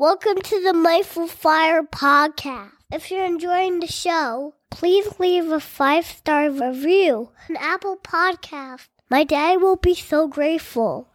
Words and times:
Welcome 0.00 0.40
to 0.40 0.62
the 0.62 0.72
Mindful 0.72 1.26
Fire 1.26 1.82
podcast. 1.82 2.70
If 2.90 3.10
you're 3.10 3.26
enjoying 3.26 3.80
the 3.80 3.86
show, 3.86 4.54
please 4.70 5.20
leave 5.20 5.52
a 5.52 5.60
five 5.60 6.06
star 6.06 6.50
review 6.50 7.28
on 7.50 7.56
Apple 7.58 7.98
Podcast. 7.98 8.88
My 9.10 9.24
dad 9.24 9.60
will 9.60 9.76
be 9.76 9.94
so 9.94 10.26
grateful. 10.26 11.08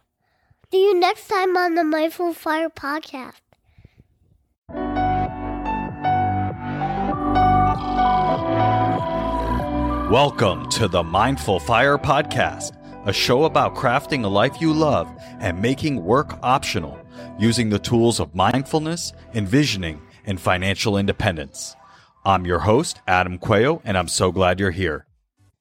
See 0.70 0.84
you 0.84 1.00
next 1.00 1.26
time 1.26 1.56
on 1.56 1.74
the 1.74 1.82
Mindful 1.82 2.32
Fire 2.32 2.70
podcast. 2.70 3.40
Welcome 10.08 10.68
to 10.68 10.86
the 10.86 11.02
Mindful 11.02 11.58
Fire 11.58 11.98
Podcast, 11.98 12.70
a 13.04 13.12
show 13.12 13.46
about 13.46 13.74
crafting 13.74 14.24
a 14.24 14.28
life 14.28 14.60
you 14.60 14.72
love 14.72 15.12
and 15.40 15.60
making 15.60 16.04
work 16.04 16.38
optional 16.44 17.04
using 17.38 17.68
the 17.68 17.78
tools 17.78 18.18
of 18.18 18.34
mindfulness, 18.34 19.12
envisioning, 19.34 20.00
and 20.24 20.40
financial 20.40 20.96
independence. 20.96 21.76
I'm 22.24 22.46
your 22.46 22.60
host, 22.60 23.00
Adam 23.06 23.38
Quayo, 23.38 23.80
and 23.84 23.98
I'm 23.98 24.08
so 24.08 24.32
glad 24.32 24.58
you're 24.58 24.70
here. 24.70 25.06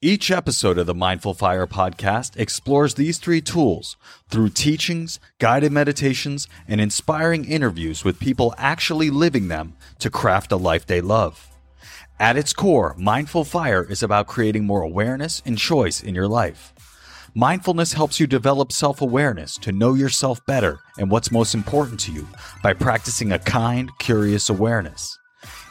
Each 0.02 0.30
episode 0.30 0.78
of 0.78 0.86
the 0.86 0.94
Mindful 0.94 1.34
Fire 1.34 1.66
podcast 1.66 2.38
explores 2.38 2.94
these 2.94 3.18
three 3.18 3.42
tools 3.42 3.98
through 4.30 4.50
teachings, 4.50 5.20
guided 5.40 5.72
meditations, 5.72 6.48
and 6.68 6.80
inspiring 6.80 7.44
interviews 7.46 8.04
with 8.04 8.20
people 8.20 8.54
actually 8.58 9.10
living 9.10 9.48
them 9.48 9.76
to 10.00 10.10
craft 10.10 10.52
a 10.52 10.58
life 10.58 10.86
they 10.86 11.02
love. 11.02 11.50
At 12.20 12.38
its 12.38 12.54
core, 12.54 12.96
Mindful 12.98 13.46
Fire 13.46 13.84
is 13.84 14.04
about 14.04 14.28
creating 14.28 14.66
more 14.66 14.84
awareness 14.84 15.42
and 15.44 15.58
choice 15.58 16.04
in 16.04 16.14
your 16.14 16.28
life. 16.28 16.75
Mindfulness 17.38 17.92
helps 17.92 18.18
you 18.18 18.28
develop 18.28 18.72
self 18.72 19.02
awareness 19.02 19.58
to 19.58 19.74
know 19.74 19.94
yourself 19.94 20.40
better 20.46 20.80
and 20.98 21.12
what's 21.12 21.34
most 21.34 21.54
important 21.54 22.00
to 22.00 22.14
you 22.14 22.26
by 22.64 22.72
practicing 22.72 23.34
a 23.34 23.40
kind, 23.40 23.92
curious 24.00 24.50
awareness. 24.50 25.20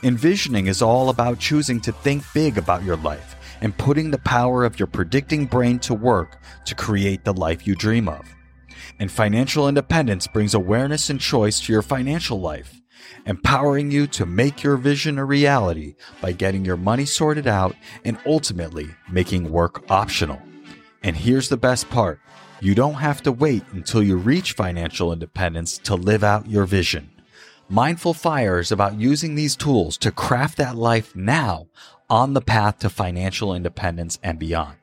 Envisioning 0.02 0.66
is 0.66 0.82
all 0.82 1.08
about 1.08 1.38
choosing 1.38 1.80
to 1.80 1.90
think 1.90 2.22
big 2.34 2.58
about 2.58 2.84
your 2.84 2.96
life 2.96 3.36
and 3.62 3.78
putting 3.78 4.10
the 4.10 4.18
power 4.18 4.66
of 4.66 4.78
your 4.78 4.86
predicting 4.86 5.46
brain 5.46 5.78
to 5.78 5.94
work 5.94 6.38
to 6.66 6.74
create 6.74 7.24
the 7.24 7.32
life 7.32 7.66
you 7.66 7.74
dream 7.74 8.10
of. 8.10 8.26
And 9.00 9.10
financial 9.10 9.66
independence 9.66 10.26
brings 10.26 10.52
awareness 10.52 11.08
and 11.08 11.18
choice 11.18 11.60
to 11.60 11.72
your 11.72 11.80
financial 11.80 12.38
life 12.38 12.78
empowering 13.24 13.90
you 13.90 14.06
to 14.06 14.26
make 14.26 14.62
your 14.62 14.76
vision 14.76 15.16
a 15.18 15.24
reality 15.24 15.94
by 16.20 16.32
getting 16.32 16.62
your 16.62 16.76
money 16.76 17.06
sorted 17.06 17.46
out 17.46 17.74
and 18.04 18.18
ultimately 18.26 18.86
making 19.10 19.50
work 19.50 19.82
optional. 19.90 20.42
And 21.04 21.16
here's 21.16 21.48
the 21.50 21.58
best 21.58 21.90
part 21.90 22.18
you 22.60 22.74
don't 22.74 22.94
have 22.94 23.22
to 23.24 23.32
wait 23.32 23.62
until 23.72 24.02
you 24.02 24.16
reach 24.16 24.52
financial 24.52 25.12
independence 25.12 25.76
to 25.78 25.94
live 25.94 26.24
out 26.24 26.48
your 26.48 26.64
vision. 26.64 27.10
Mindful 27.68 28.14
Fire 28.14 28.58
is 28.58 28.72
about 28.72 28.98
using 28.98 29.34
these 29.34 29.54
tools 29.54 29.98
to 29.98 30.10
craft 30.10 30.56
that 30.56 30.76
life 30.76 31.14
now 31.14 31.66
on 32.08 32.32
the 32.32 32.40
path 32.40 32.78
to 32.78 32.88
financial 32.88 33.54
independence 33.54 34.18
and 34.22 34.38
beyond. 34.38 34.78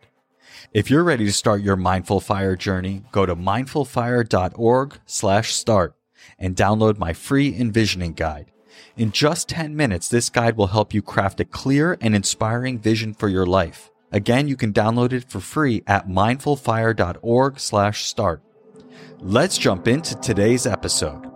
If 0.73 0.91
you're 0.91 1.03
ready 1.03 1.25
to 1.25 1.33
start 1.33 1.63
your 1.63 1.75
Mindful 1.75 2.19
Fire 2.19 2.55
journey, 2.55 3.01
go 3.11 3.25
to 3.25 3.35
mindfulfire.org/start 3.35 5.95
and 6.37 6.55
download 6.55 6.99
my 6.99 7.13
free 7.13 7.55
envisioning 7.55 8.13
guide. 8.13 8.51
In 8.95 9.11
just 9.11 9.49
10 9.49 9.75
minutes, 9.75 10.07
this 10.07 10.29
guide 10.29 10.55
will 10.55 10.67
help 10.67 10.93
you 10.93 11.01
craft 11.01 11.39
a 11.39 11.45
clear 11.45 11.97
and 11.99 12.15
inspiring 12.15 12.77
vision 12.77 13.15
for 13.15 13.27
your 13.27 13.47
life. 13.47 13.90
Again, 14.11 14.47
you 14.47 14.57
can 14.57 14.73
download 14.73 15.13
it 15.13 15.29
for 15.29 15.39
free 15.39 15.83
at 15.87 16.07
mindfulfire.org/start. 16.07 18.41
Let's 19.19 19.57
jump 19.57 19.87
into 19.87 20.15
today's 20.15 20.65
episode. 20.65 21.27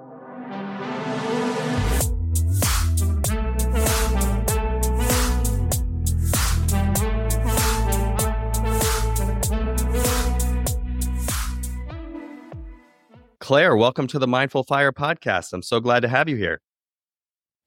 Claire, 13.39 13.77
welcome 13.77 14.07
to 14.07 14.17
the 14.17 14.27
Mindful 14.27 14.63
Fire 14.63 14.91
podcast. 14.91 15.53
I'm 15.53 15.61
so 15.61 15.79
glad 15.79 15.99
to 15.99 16.07
have 16.07 16.27
you 16.27 16.35
here. 16.35 16.61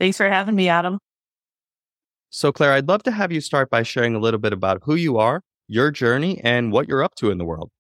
Thanks 0.01 0.17
for 0.17 0.29
having 0.29 0.57
me, 0.57 0.69
Adam. 0.69 0.99
So, 2.31 2.53
Claire, 2.53 2.73
I'd 2.73 2.89
love 2.89 3.03
to 3.05 3.11
have 3.11 3.33
you 3.33 3.41
start 3.41 3.71
by 3.71 3.83
sharing 3.83 4.15
a 4.15 4.19
little 4.19 4.41
bit 4.41 4.53
about 4.53 4.83
who 4.85 4.95
you 4.95 5.17
are, 5.19 5.43
your 5.67 5.91
journey, 5.91 6.41
and 6.45 6.73
what 6.73 6.89
you're 6.89 7.03
up 7.03 7.15
to 7.17 7.31
in 7.31 7.39
the 7.39 7.45
world. 7.45 7.71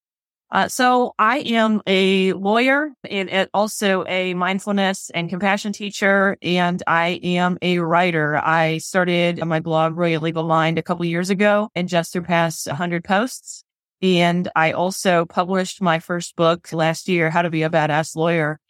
Uh, 0.50 0.66
so, 0.66 1.12
I 1.18 1.40
am 1.40 1.82
a 1.86 2.32
lawyer 2.32 2.90
and 3.08 3.48
also 3.52 4.06
a 4.06 4.32
mindfulness 4.32 5.10
and 5.10 5.28
compassion 5.28 5.72
teacher, 5.74 6.38
and 6.40 6.82
I 6.86 7.20
am 7.22 7.58
a 7.60 7.80
writer. 7.80 8.36
I 8.36 8.78
started 8.78 9.44
my 9.44 9.60
blog, 9.60 9.96
Brilliant 9.96 10.22
Legal 10.22 10.44
Mind, 10.44 10.78
a 10.78 10.82
couple 10.82 11.04
years 11.04 11.28
ago 11.28 11.68
and 11.74 11.86
just 11.86 12.10
surpassed 12.10 12.66
100 12.66 13.04
posts. 13.04 13.64
And 14.00 14.48
I 14.54 14.72
also 14.72 15.26
published 15.26 15.82
my 15.82 15.98
first 15.98 16.36
book 16.36 16.72
last 16.72 17.08
year, 17.08 17.30
How 17.30 17.42
to 17.42 17.50
Be 17.50 17.64
a 17.64 17.70
Badass 17.70 18.14
Lawyer. 18.14 18.60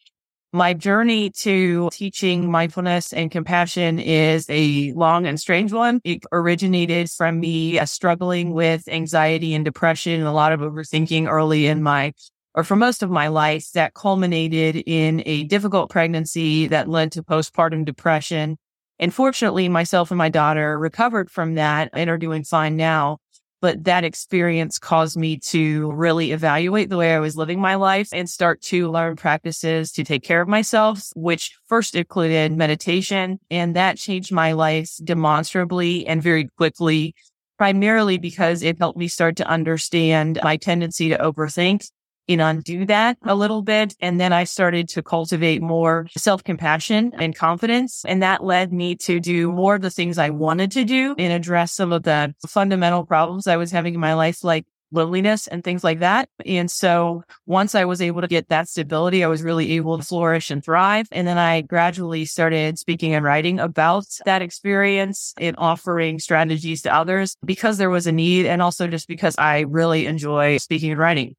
My 0.58 0.74
journey 0.74 1.30
to 1.42 1.88
teaching 1.92 2.50
mindfulness 2.50 3.12
and 3.12 3.30
compassion 3.30 4.00
is 4.00 4.44
a 4.50 4.92
long 4.94 5.24
and 5.24 5.38
strange 5.38 5.72
one. 5.72 6.00
It 6.02 6.24
originated 6.32 7.12
from 7.12 7.38
me 7.38 7.78
uh, 7.78 7.84
struggling 7.84 8.50
with 8.50 8.88
anxiety 8.88 9.54
and 9.54 9.64
depression 9.64 10.14
and 10.14 10.26
a 10.26 10.32
lot 10.32 10.50
of 10.50 10.58
overthinking 10.58 11.28
early 11.28 11.68
in 11.68 11.80
my 11.80 12.12
or 12.56 12.64
for 12.64 12.74
most 12.74 13.04
of 13.04 13.10
my 13.10 13.28
life 13.28 13.70
that 13.74 13.94
culminated 13.94 14.82
in 14.84 15.22
a 15.26 15.44
difficult 15.44 15.90
pregnancy 15.90 16.66
that 16.66 16.88
led 16.88 17.12
to 17.12 17.22
postpartum 17.22 17.84
depression. 17.84 18.58
And 18.98 19.14
fortunately, 19.14 19.68
myself 19.68 20.10
and 20.10 20.18
my 20.18 20.28
daughter 20.28 20.76
recovered 20.76 21.30
from 21.30 21.54
that 21.54 21.90
and 21.92 22.10
are 22.10 22.18
doing 22.18 22.42
fine 22.42 22.76
now. 22.76 23.18
But 23.60 23.84
that 23.84 24.04
experience 24.04 24.78
caused 24.78 25.16
me 25.16 25.38
to 25.38 25.90
really 25.92 26.30
evaluate 26.30 26.90
the 26.90 26.96
way 26.96 27.14
I 27.14 27.18
was 27.18 27.36
living 27.36 27.60
my 27.60 27.74
life 27.74 28.08
and 28.12 28.30
start 28.30 28.62
to 28.62 28.90
learn 28.90 29.16
practices 29.16 29.90
to 29.92 30.04
take 30.04 30.22
care 30.22 30.40
of 30.40 30.48
myself, 30.48 31.08
which 31.16 31.56
first 31.66 31.96
included 31.96 32.56
meditation. 32.56 33.40
And 33.50 33.74
that 33.74 33.98
changed 33.98 34.32
my 34.32 34.52
life 34.52 34.92
demonstrably 35.02 36.06
and 36.06 36.22
very 36.22 36.48
quickly, 36.56 37.14
primarily 37.58 38.18
because 38.18 38.62
it 38.62 38.78
helped 38.78 38.98
me 38.98 39.08
start 39.08 39.36
to 39.36 39.48
understand 39.48 40.38
my 40.44 40.56
tendency 40.56 41.08
to 41.08 41.18
overthink 41.18 41.88
and 42.28 42.40
undo 42.40 42.86
that 42.86 43.16
a 43.22 43.28
mm-hmm. 43.28 43.38
little 43.38 43.62
bit. 43.62 43.94
And 44.00 44.20
then 44.20 44.32
I 44.32 44.44
started 44.44 44.88
to 44.90 45.02
cultivate 45.02 45.62
more 45.62 46.06
self 46.16 46.44
compassion 46.44 47.12
and 47.18 47.34
confidence. 47.34 48.04
And 48.06 48.22
that 48.22 48.44
led 48.44 48.72
me 48.72 48.96
to 48.96 49.20
do 49.20 49.52
more 49.52 49.76
of 49.76 49.82
the 49.82 49.90
things 49.90 50.18
I 50.18 50.30
wanted 50.30 50.70
to 50.72 50.84
do 50.84 51.14
and 51.18 51.32
address 51.32 51.72
some 51.72 51.92
of 51.92 52.02
the 52.02 52.34
fundamental 52.46 53.04
problems 53.04 53.46
I 53.46 53.56
was 53.56 53.70
having 53.70 53.94
in 53.94 54.00
my 54.00 54.14
life, 54.14 54.44
like 54.44 54.66
loneliness 54.90 55.46
and 55.46 55.62
things 55.62 55.84
like 55.84 56.00
that. 56.00 56.28
And 56.46 56.70
so 56.70 57.22
once 57.46 57.74
I 57.74 57.84
was 57.84 58.00
able 58.00 58.20
to 58.20 58.26
get 58.26 58.48
that 58.48 58.68
stability, 58.68 59.22
I 59.22 59.28
was 59.28 59.42
really 59.42 59.72
able 59.72 59.98
to 59.98 60.04
flourish 60.04 60.50
and 60.50 60.64
thrive. 60.64 61.08
And 61.12 61.26
then 61.26 61.38
I 61.38 61.62
gradually 61.62 62.24
started 62.24 62.78
speaking 62.78 63.14
and 63.14 63.24
writing 63.24 63.60
about 63.60 64.06
that 64.24 64.42
experience 64.42 65.34
and 65.38 65.56
offering 65.58 66.18
strategies 66.18 66.82
to 66.82 66.94
others 66.94 67.36
because 67.44 67.78
there 67.78 67.90
was 67.90 68.06
a 68.06 68.12
need 68.12 68.46
and 68.46 68.62
also 68.62 68.86
just 68.86 69.08
because 69.08 69.36
I 69.38 69.60
really 69.60 70.06
enjoy 70.06 70.58
speaking 70.58 70.92
and 70.92 71.00
writing. 71.00 71.36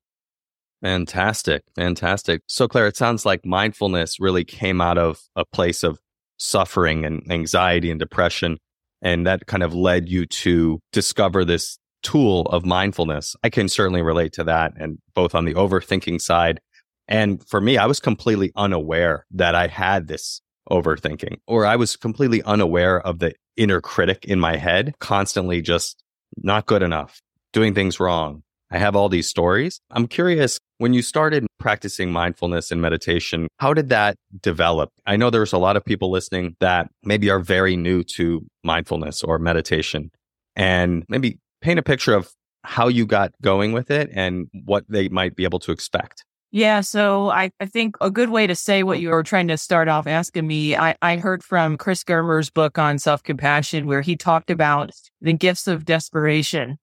Fantastic. 0.81 1.63
Fantastic. 1.75 2.41
So, 2.47 2.67
Claire, 2.67 2.87
it 2.87 2.97
sounds 2.97 3.25
like 3.25 3.45
mindfulness 3.45 4.19
really 4.19 4.45
came 4.45 4.79
out 4.79 4.97
of 4.97 5.21
a 5.35 5.43
place 5.45 5.83
of 5.83 5.99
suffering 6.37 7.05
and 7.05 7.29
anxiety 7.31 7.91
and 7.91 7.99
depression. 7.99 8.57
And 9.01 9.27
that 9.27 9.45
kind 9.47 9.63
of 9.63 9.73
led 9.73 10.09
you 10.09 10.25
to 10.25 10.79
discover 10.91 11.43
this 11.43 11.77
tool 12.01 12.43
of 12.43 12.65
mindfulness. 12.65 13.35
I 13.43 13.49
can 13.49 13.67
certainly 13.67 14.01
relate 14.01 14.33
to 14.33 14.43
that. 14.45 14.73
And 14.77 14.99
both 15.13 15.35
on 15.35 15.45
the 15.45 15.53
overthinking 15.53 16.21
side. 16.21 16.61
And 17.07 17.45
for 17.47 17.59
me, 17.59 17.77
I 17.77 17.85
was 17.85 17.99
completely 17.99 18.51
unaware 18.55 19.25
that 19.31 19.55
I 19.55 19.67
had 19.67 20.07
this 20.07 20.41
overthinking, 20.69 21.37
or 21.47 21.65
I 21.65 21.75
was 21.75 21.95
completely 21.95 22.43
unaware 22.43 23.01
of 23.01 23.19
the 23.19 23.33
inner 23.57 23.81
critic 23.81 24.25
in 24.25 24.39
my 24.39 24.55
head, 24.55 24.93
constantly 24.99 25.61
just 25.61 26.03
not 26.37 26.67
good 26.67 26.83
enough, 26.83 27.21
doing 27.51 27.73
things 27.73 27.99
wrong, 27.99 28.43
I 28.71 28.77
have 28.77 28.95
all 28.95 29.09
these 29.09 29.27
stories. 29.27 29.81
I'm 29.91 30.07
curious, 30.07 30.59
when 30.77 30.93
you 30.93 31.01
started 31.01 31.47
practicing 31.59 32.11
mindfulness 32.11 32.71
and 32.71 32.81
meditation, 32.81 33.47
how 33.57 33.73
did 33.73 33.89
that 33.89 34.15
develop? 34.41 34.91
I 35.05 35.17
know 35.17 35.29
there's 35.29 35.53
a 35.53 35.57
lot 35.57 35.75
of 35.75 35.83
people 35.83 36.11
listening 36.11 36.55
that 36.59 36.89
maybe 37.03 37.29
are 37.29 37.39
very 37.39 37.75
new 37.75 38.03
to 38.15 38.45
mindfulness 38.63 39.23
or 39.23 39.39
meditation 39.39 40.11
and 40.55 41.03
maybe 41.09 41.39
paint 41.61 41.79
a 41.79 41.83
picture 41.83 42.13
of 42.13 42.31
how 42.63 42.87
you 42.87 43.05
got 43.05 43.33
going 43.41 43.71
with 43.71 43.89
it 43.89 44.09
and 44.13 44.47
what 44.65 44.85
they 44.89 45.09
might 45.09 45.35
be 45.35 45.43
able 45.43 45.59
to 45.59 45.71
expect. 45.71 46.23
Yeah, 46.51 46.81
so 46.81 47.29
I, 47.29 47.51
I 47.59 47.67
think 47.67 47.95
a 48.01 48.09
good 48.09 48.29
way 48.29 48.47
to 48.47 48.55
say 48.55 48.81
what 48.81 48.99
you 48.99 49.09
were 49.09 49.21
trying 49.21 49.47
to 49.49 49.57
start 49.57 49.87
off 49.87 50.07
asking 50.07 50.47
me, 50.47 50.75
I, 50.75 50.95
I 51.01 51.17
heard 51.17 51.43
from 51.43 51.77
Chris 51.77 52.03
Germer's 52.03 52.49
book 52.49 52.79
on 52.79 52.97
self 52.97 53.21
compassion, 53.21 53.85
where 53.85 54.01
he 54.01 54.15
talked 54.15 54.49
about 54.49 54.91
the 55.21 55.33
gifts 55.33 55.67
of 55.67 55.85
desperation. 55.85 56.79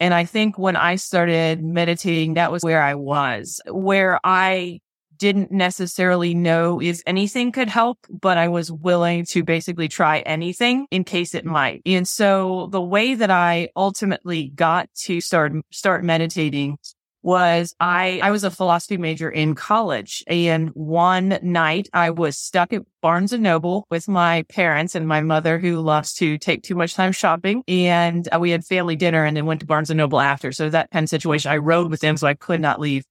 And 0.00 0.14
I 0.14 0.24
think 0.24 0.58
when 0.58 0.76
I 0.76 0.96
started 0.96 1.62
meditating, 1.62 2.34
that 2.34 2.50
was 2.50 2.62
where 2.62 2.82
I 2.82 2.94
was, 2.94 3.60
where 3.66 4.18
I 4.24 4.80
didn't 5.18 5.52
necessarily 5.52 6.32
know 6.32 6.80
if 6.80 7.02
anything 7.06 7.52
could 7.52 7.68
help, 7.68 7.98
but 8.08 8.38
I 8.38 8.48
was 8.48 8.72
willing 8.72 9.26
to 9.26 9.44
basically 9.44 9.86
try 9.86 10.20
anything 10.20 10.86
in 10.90 11.04
case 11.04 11.34
it 11.34 11.44
might. 11.44 11.82
And 11.84 12.08
so 12.08 12.68
the 12.72 12.80
way 12.80 13.14
that 13.14 13.30
I 13.30 13.68
ultimately 13.76 14.48
got 14.48 14.88
to 15.02 15.20
start, 15.20 15.52
start 15.70 16.04
meditating 16.04 16.78
was 17.22 17.74
I, 17.80 18.20
I 18.22 18.30
was 18.30 18.44
a 18.44 18.50
philosophy 18.50 18.96
major 18.96 19.30
in 19.30 19.54
college 19.54 20.24
and 20.26 20.70
one 20.70 21.38
night 21.42 21.88
I 21.92 22.10
was 22.10 22.38
stuck 22.38 22.72
at 22.72 22.82
Barnes 23.02 23.32
and 23.32 23.42
Noble 23.42 23.86
with 23.90 24.08
my 24.08 24.42
parents 24.44 24.94
and 24.94 25.06
my 25.06 25.20
mother 25.20 25.58
who 25.58 25.80
loves 25.80 26.14
to 26.14 26.38
take 26.38 26.62
too 26.62 26.74
much 26.74 26.94
time 26.94 27.12
shopping. 27.12 27.62
And 27.68 28.28
uh, 28.32 28.38
we 28.38 28.50
had 28.50 28.64
family 28.64 28.96
dinner 28.96 29.24
and 29.24 29.36
then 29.36 29.46
went 29.46 29.60
to 29.60 29.66
Barnes 29.66 29.90
and 29.90 29.98
Noble 29.98 30.20
after. 30.20 30.52
So 30.52 30.70
that 30.70 30.90
kind 30.90 31.04
of 31.04 31.10
situation, 31.10 31.50
I 31.50 31.58
rode 31.58 31.90
with 31.90 32.00
them. 32.00 32.16
So 32.16 32.26
I 32.26 32.34
could 32.34 32.60
not 32.60 32.80
leave. 32.80 33.04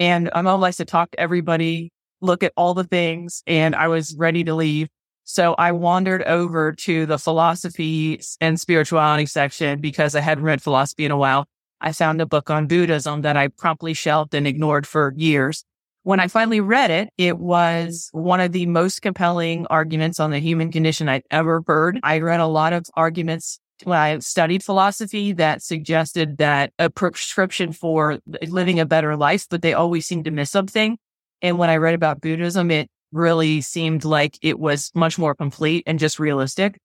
And 0.00 0.30
I'm 0.34 0.46
always 0.46 0.76
to 0.78 0.84
talk 0.84 1.12
to 1.12 1.20
everybody, 1.20 1.92
look 2.20 2.42
at 2.42 2.52
all 2.56 2.74
the 2.74 2.84
things 2.84 3.42
and 3.46 3.74
I 3.76 3.88
was 3.88 4.16
ready 4.16 4.42
to 4.44 4.54
leave. 4.54 4.88
So 5.24 5.54
I 5.54 5.72
wandered 5.72 6.22
over 6.24 6.72
to 6.72 7.06
the 7.06 7.18
philosophy 7.18 8.20
and 8.40 8.60
spirituality 8.60 9.26
section 9.26 9.80
because 9.80 10.14
I 10.14 10.20
hadn't 10.20 10.44
read 10.44 10.60
philosophy 10.60 11.04
in 11.04 11.12
a 11.12 11.16
while. 11.16 11.46
I 11.80 11.92
found 11.92 12.20
a 12.20 12.26
book 12.26 12.50
on 12.50 12.66
Buddhism 12.66 13.22
that 13.22 13.36
I 13.36 13.48
promptly 13.48 13.94
shelved 13.94 14.34
and 14.34 14.46
ignored 14.46 14.86
for 14.86 15.12
years. 15.16 15.64
When 16.02 16.20
I 16.20 16.28
finally 16.28 16.60
read 16.60 16.90
it, 16.90 17.08
it 17.16 17.38
was 17.38 18.10
one 18.12 18.40
of 18.40 18.52
the 18.52 18.66
most 18.66 19.00
compelling 19.00 19.66
arguments 19.68 20.20
on 20.20 20.30
the 20.30 20.38
human 20.38 20.70
condition 20.70 21.08
I'd 21.08 21.24
ever 21.30 21.62
heard. 21.66 21.98
I 22.02 22.18
read 22.18 22.40
a 22.40 22.46
lot 22.46 22.72
of 22.72 22.86
arguments 22.94 23.58
when 23.84 23.98
I 23.98 24.18
studied 24.18 24.62
philosophy 24.62 25.32
that 25.32 25.62
suggested 25.62 26.38
that 26.38 26.72
a 26.78 26.90
prescription 26.90 27.72
for 27.72 28.18
living 28.46 28.78
a 28.78 28.86
better 28.86 29.16
life, 29.16 29.46
but 29.48 29.62
they 29.62 29.72
always 29.72 30.06
seemed 30.06 30.26
to 30.26 30.30
miss 30.30 30.50
something. 30.50 30.98
And 31.42 31.58
when 31.58 31.70
I 31.70 31.76
read 31.76 31.94
about 31.94 32.20
Buddhism, 32.20 32.70
it 32.70 32.88
really 33.12 33.60
seemed 33.60 34.04
like 34.04 34.38
it 34.42 34.58
was 34.58 34.90
much 34.94 35.18
more 35.18 35.34
complete 35.34 35.84
and 35.86 35.98
just 35.98 36.18
realistic. 36.18 36.78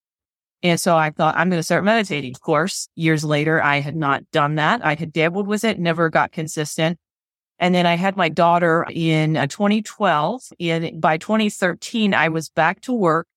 And 0.62 0.80
so 0.80 0.98
I 0.98 1.12
thought 1.12 1.36
I'm 1.38 1.50
going 1.50 1.60
to 1.60 1.64
start 1.64 1.84
meditating. 1.84 2.34
Of 2.36 2.42
course, 2.42 2.90
years 2.96 3.24
later, 3.24 3.64
I 3.64 3.80
had 3.80 3.96
not 3.96 4.30
done 4.32 4.56
that. 4.56 4.86
I 4.86 4.96
had 4.96 5.14
dabbled 5.14 5.48
with 5.48 5.64
it, 5.64 5.80
never 5.80 6.10
got 6.10 6.32
consistent. 6.32 6.98
And 7.60 7.76
then 7.76 7.86
I 7.86 7.96
had 7.96 8.18
my 8.18 8.30
daughter 8.30 8.86
in 8.90 9.38
uh, 9.38 9.48
2012. 9.48 10.42
And 10.60 11.02
by 11.02 11.18
2013, 11.18 12.14
I 12.14 12.30
was 12.30 12.50
back 12.50 12.82
to 12.82 12.94
work. 12.94 13.28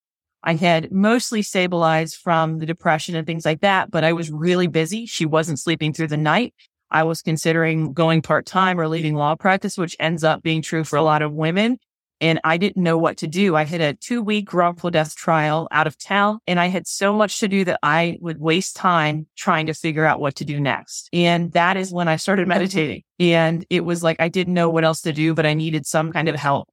I 0.44 0.54
had 0.54 0.90
mostly 0.90 1.42
stabilized 1.42 2.16
from 2.16 2.58
the 2.58 2.66
depression 2.66 3.14
and 3.14 3.26
things 3.26 3.44
like 3.44 3.60
that, 3.60 3.92
but 3.92 4.02
I 4.02 4.12
was 4.12 4.30
really 4.30 4.66
busy. 4.66 5.06
She 5.06 5.24
wasn't 5.24 5.60
sleeping 5.60 5.92
through 5.92 6.08
the 6.08 6.16
night. 6.16 6.54
I 6.90 7.04
was 7.04 7.22
considering 7.22 7.92
going 7.92 8.22
part 8.22 8.44
time 8.44 8.78
or 8.78 8.88
leaving 8.88 9.14
law 9.14 9.36
practice, 9.36 9.78
which 9.78 9.96
ends 10.00 10.24
up 10.24 10.42
being 10.42 10.60
true 10.60 10.82
for 10.82 10.96
a 10.96 11.02
lot 11.02 11.22
of 11.22 11.32
women 11.32 11.78
and 12.22 12.40
I 12.44 12.56
didn't 12.56 12.82
know 12.82 12.96
what 12.96 13.16
to 13.18 13.26
do. 13.26 13.56
I 13.56 13.64
had 13.64 13.80
a 13.80 13.94
two 13.94 14.22
week 14.22 14.54
wrongful 14.54 14.90
death 14.90 15.16
trial 15.16 15.66
out 15.72 15.88
of 15.88 15.98
town 15.98 16.38
and 16.46 16.60
I 16.60 16.68
had 16.68 16.86
so 16.86 17.12
much 17.12 17.40
to 17.40 17.48
do 17.48 17.64
that 17.64 17.80
I 17.82 18.16
would 18.20 18.38
waste 18.38 18.76
time 18.76 19.26
trying 19.36 19.66
to 19.66 19.74
figure 19.74 20.06
out 20.06 20.20
what 20.20 20.36
to 20.36 20.44
do 20.44 20.60
next. 20.60 21.10
And 21.12 21.52
that 21.52 21.76
is 21.76 21.92
when 21.92 22.06
I 22.06 22.16
started 22.16 22.46
meditating. 22.48 23.02
And 23.18 23.66
it 23.68 23.84
was 23.84 24.04
like 24.04 24.20
I 24.20 24.28
didn't 24.28 24.54
know 24.54 24.70
what 24.70 24.84
else 24.84 25.02
to 25.02 25.12
do, 25.12 25.34
but 25.34 25.44
I 25.44 25.54
needed 25.54 25.84
some 25.84 26.12
kind 26.12 26.28
of 26.28 26.36
help. 26.36 26.68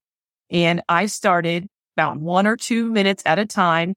And 0.51 0.83
I 0.87 1.07
started 1.07 1.67
about 1.97 2.17
one 2.17 2.45
or 2.45 2.55
two 2.55 2.91
minutes 2.91 3.23
at 3.25 3.39
a 3.39 3.45
time 3.45 3.95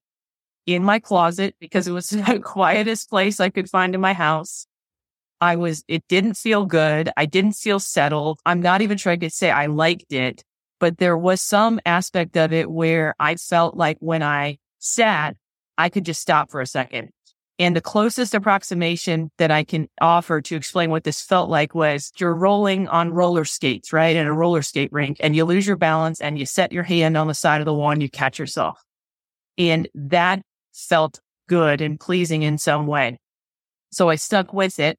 in 0.66 0.82
my 0.82 0.98
closet 1.00 1.54
because 1.60 1.86
it 1.86 1.92
was 1.92 2.08
the 2.10 2.40
quietest 2.42 3.10
place 3.10 3.40
I 3.40 3.50
could 3.50 3.68
find 3.68 3.94
in 3.94 4.00
my 4.00 4.14
house. 4.14 4.66
I 5.42 5.56
was, 5.56 5.84
it 5.86 6.04
didn't 6.08 6.34
feel 6.34 6.64
good. 6.64 7.10
I 7.16 7.26
didn't 7.26 7.54
feel 7.54 7.80
settled. 7.80 8.38
I'm 8.46 8.62
not 8.62 8.80
even 8.80 8.96
sure 8.96 9.12
I 9.12 9.16
could 9.16 9.32
say 9.32 9.50
I 9.50 9.66
liked 9.66 10.12
it 10.12 10.44
but 10.82 10.98
there 10.98 11.16
was 11.16 11.40
some 11.40 11.78
aspect 11.86 12.36
of 12.36 12.52
it 12.52 12.68
where 12.68 13.14
I 13.20 13.36
felt 13.36 13.76
like 13.76 13.98
when 14.00 14.20
I 14.20 14.58
sat, 14.80 15.36
I 15.78 15.88
could 15.88 16.04
just 16.04 16.20
stop 16.20 16.50
for 16.50 16.60
a 16.60 16.66
second. 16.66 17.10
And 17.60 17.76
the 17.76 17.80
closest 17.80 18.34
approximation 18.34 19.30
that 19.38 19.52
I 19.52 19.62
can 19.62 19.88
offer 20.00 20.40
to 20.40 20.56
explain 20.56 20.90
what 20.90 21.04
this 21.04 21.22
felt 21.22 21.48
like 21.48 21.72
was 21.72 22.10
you're 22.18 22.34
rolling 22.34 22.88
on 22.88 23.12
roller 23.12 23.44
skates, 23.44 23.92
right? 23.92 24.16
In 24.16 24.26
a 24.26 24.32
roller 24.32 24.60
skate 24.60 24.92
rink 24.92 25.18
and 25.20 25.36
you 25.36 25.44
lose 25.44 25.68
your 25.68 25.76
balance 25.76 26.20
and 26.20 26.36
you 26.36 26.46
set 26.46 26.72
your 26.72 26.82
hand 26.82 27.16
on 27.16 27.28
the 27.28 27.34
side 27.34 27.60
of 27.60 27.64
the 27.64 27.72
wall 27.72 27.92
and 27.92 28.02
you 28.02 28.10
catch 28.10 28.40
yourself. 28.40 28.82
And 29.56 29.88
that 29.94 30.42
felt 30.72 31.20
good 31.48 31.80
and 31.80 32.00
pleasing 32.00 32.42
in 32.42 32.58
some 32.58 32.88
way. 32.88 33.20
So 33.92 34.08
I 34.08 34.16
stuck 34.16 34.52
with 34.52 34.80
it. 34.80 34.98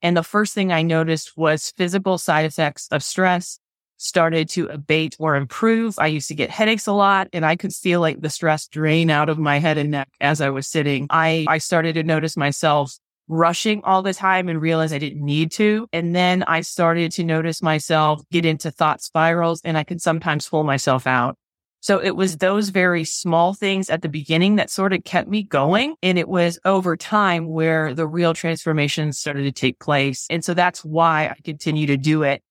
And 0.00 0.16
the 0.16 0.22
first 0.22 0.54
thing 0.54 0.72
I 0.72 0.80
noticed 0.80 1.36
was 1.36 1.74
physical 1.76 2.16
side 2.16 2.46
effects 2.46 2.88
of 2.90 3.02
stress, 3.02 3.60
started 3.98 4.48
to 4.50 4.66
abate 4.68 5.16
or 5.18 5.36
improve. 5.36 5.96
I 5.98 6.06
used 6.06 6.28
to 6.28 6.34
get 6.34 6.50
headaches 6.50 6.86
a 6.86 6.92
lot 6.92 7.28
and 7.32 7.44
I 7.44 7.56
could 7.56 7.74
feel 7.74 8.00
like 8.00 8.20
the 8.20 8.30
stress 8.30 8.66
drain 8.66 9.10
out 9.10 9.28
of 9.28 9.38
my 9.38 9.58
head 9.58 9.76
and 9.76 9.90
neck 9.90 10.08
as 10.20 10.40
I 10.40 10.50
was 10.50 10.66
sitting. 10.66 11.06
I, 11.10 11.44
I 11.48 11.58
started 11.58 11.94
to 11.94 12.02
notice 12.02 12.36
myself 12.36 12.96
rushing 13.28 13.82
all 13.84 14.02
the 14.02 14.14
time 14.14 14.48
and 14.48 14.60
realize 14.60 14.92
I 14.92 14.98
didn't 14.98 15.24
need 15.24 15.52
to. 15.52 15.86
And 15.92 16.16
then 16.16 16.42
I 16.44 16.62
started 16.62 17.12
to 17.12 17.24
notice 17.24 17.60
myself 17.60 18.22
get 18.30 18.46
into 18.46 18.70
thought 18.70 19.02
spirals 19.02 19.60
and 19.64 19.76
I 19.76 19.84
could 19.84 20.00
sometimes 20.00 20.48
pull 20.48 20.64
myself 20.64 21.06
out. 21.06 21.36
So 21.80 22.02
it 22.02 22.16
was 22.16 22.38
those 22.38 22.70
very 22.70 23.04
small 23.04 23.54
things 23.54 23.88
at 23.88 24.02
the 24.02 24.08
beginning 24.08 24.56
that 24.56 24.68
sort 24.68 24.92
of 24.92 25.04
kept 25.04 25.28
me 25.28 25.44
going. 25.44 25.94
And 26.02 26.18
it 26.18 26.28
was 26.28 26.58
over 26.64 26.96
time 26.96 27.48
where 27.48 27.94
the 27.94 28.06
real 28.06 28.34
transformation 28.34 29.12
started 29.12 29.44
to 29.44 29.52
take 29.52 29.78
place. 29.78 30.26
And 30.28 30.44
so 30.44 30.54
that's 30.54 30.84
why 30.84 31.28
I 31.28 31.36
continue 31.44 31.86
to 31.86 31.96
do 31.96 32.24
it. 32.24 32.42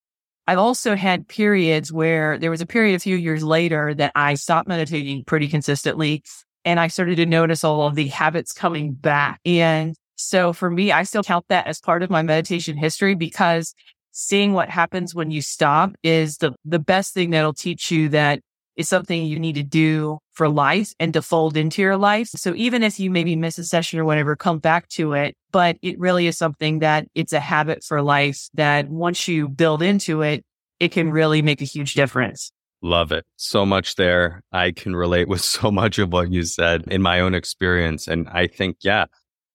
I've 0.47 0.57
also 0.59 0.95
had 0.95 1.27
periods 1.27 1.91
where 1.91 2.37
there 2.37 2.49
was 2.49 2.61
a 2.61 2.65
period 2.65 2.95
a 2.95 2.99
few 2.99 3.17
years 3.17 3.43
later 3.43 3.93
that 3.95 4.13
I 4.15 4.35
stopped 4.35 4.67
meditating 4.67 5.25
pretty 5.25 5.49
consistently 5.49 6.23
and 6.63 6.79
I 6.79 6.87
started 6.87 7.17
to 7.17 7.25
notice 7.25 7.63
all 7.63 7.85
of 7.85 7.95
the 7.95 8.07
habits 8.07 8.53
coming 8.53 8.93
back. 8.93 9.39
And 9.45 9.95
so 10.15 10.53
for 10.53 10.69
me, 10.69 10.91
I 10.91 11.03
still 11.03 11.23
count 11.23 11.45
that 11.49 11.67
as 11.67 11.79
part 11.79 12.01
of 12.01 12.09
my 12.09 12.21
meditation 12.21 12.77
history 12.77 13.13
because 13.13 13.73
seeing 14.11 14.53
what 14.53 14.69
happens 14.69 15.13
when 15.13 15.31
you 15.31 15.41
stop 15.41 15.91
is 16.01 16.37
the, 16.37 16.53
the 16.65 16.79
best 16.79 17.13
thing 17.13 17.29
that'll 17.29 17.53
teach 17.53 17.91
you 17.91 18.09
that 18.09 18.39
is 18.77 18.87
something 18.87 19.25
you 19.25 19.39
need 19.39 19.55
to 19.55 19.63
do 19.63 20.19
for 20.33 20.47
life 20.47 20.93
and 20.99 21.13
to 21.13 21.21
fold 21.21 21.57
into 21.57 21.81
your 21.81 21.97
life. 21.97 22.29
So 22.29 22.53
even 22.55 22.83
if 22.83 22.99
you 22.99 23.09
maybe 23.09 23.35
miss 23.35 23.57
a 23.57 23.63
session 23.63 23.99
or 23.99 24.05
whatever, 24.05 24.35
come 24.35 24.59
back 24.59 24.87
to 24.89 25.13
it. 25.13 25.35
But 25.51 25.77
it 25.81 25.99
really 25.99 26.27
is 26.27 26.37
something 26.37 26.79
that 26.79 27.07
it's 27.15 27.33
a 27.33 27.39
habit 27.39 27.83
for 27.83 28.01
life 28.01 28.47
that 28.53 28.87
once 28.89 29.27
you 29.27 29.49
build 29.49 29.81
into 29.81 30.21
it, 30.21 30.45
it 30.79 30.91
can 30.91 31.11
really 31.11 31.41
make 31.41 31.61
a 31.61 31.65
huge 31.65 31.95
difference. 31.95 32.51
Love 32.83 33.11
it. 33.11 33.25
So 33.37 33.65
much 33.65 33.95
there. 33.95 34.43
I 34.51 34.71
can 34.71 34.95
relate 34.95 35.27
with 35.27 35.41
so 35.43 35.71
much 35.71 35.97
of 35.97 36.13
what 36.13 36.31
you 36.31 36.43
said 36.43 36.83
in 36.87 37.01
my 37.01 37.19
own 37.19 37.33
experience. 37.33 38.07
And 38.07 38.29
I 38.29 38.45
think, 38.45 38.77
yeah, 38.81 39.05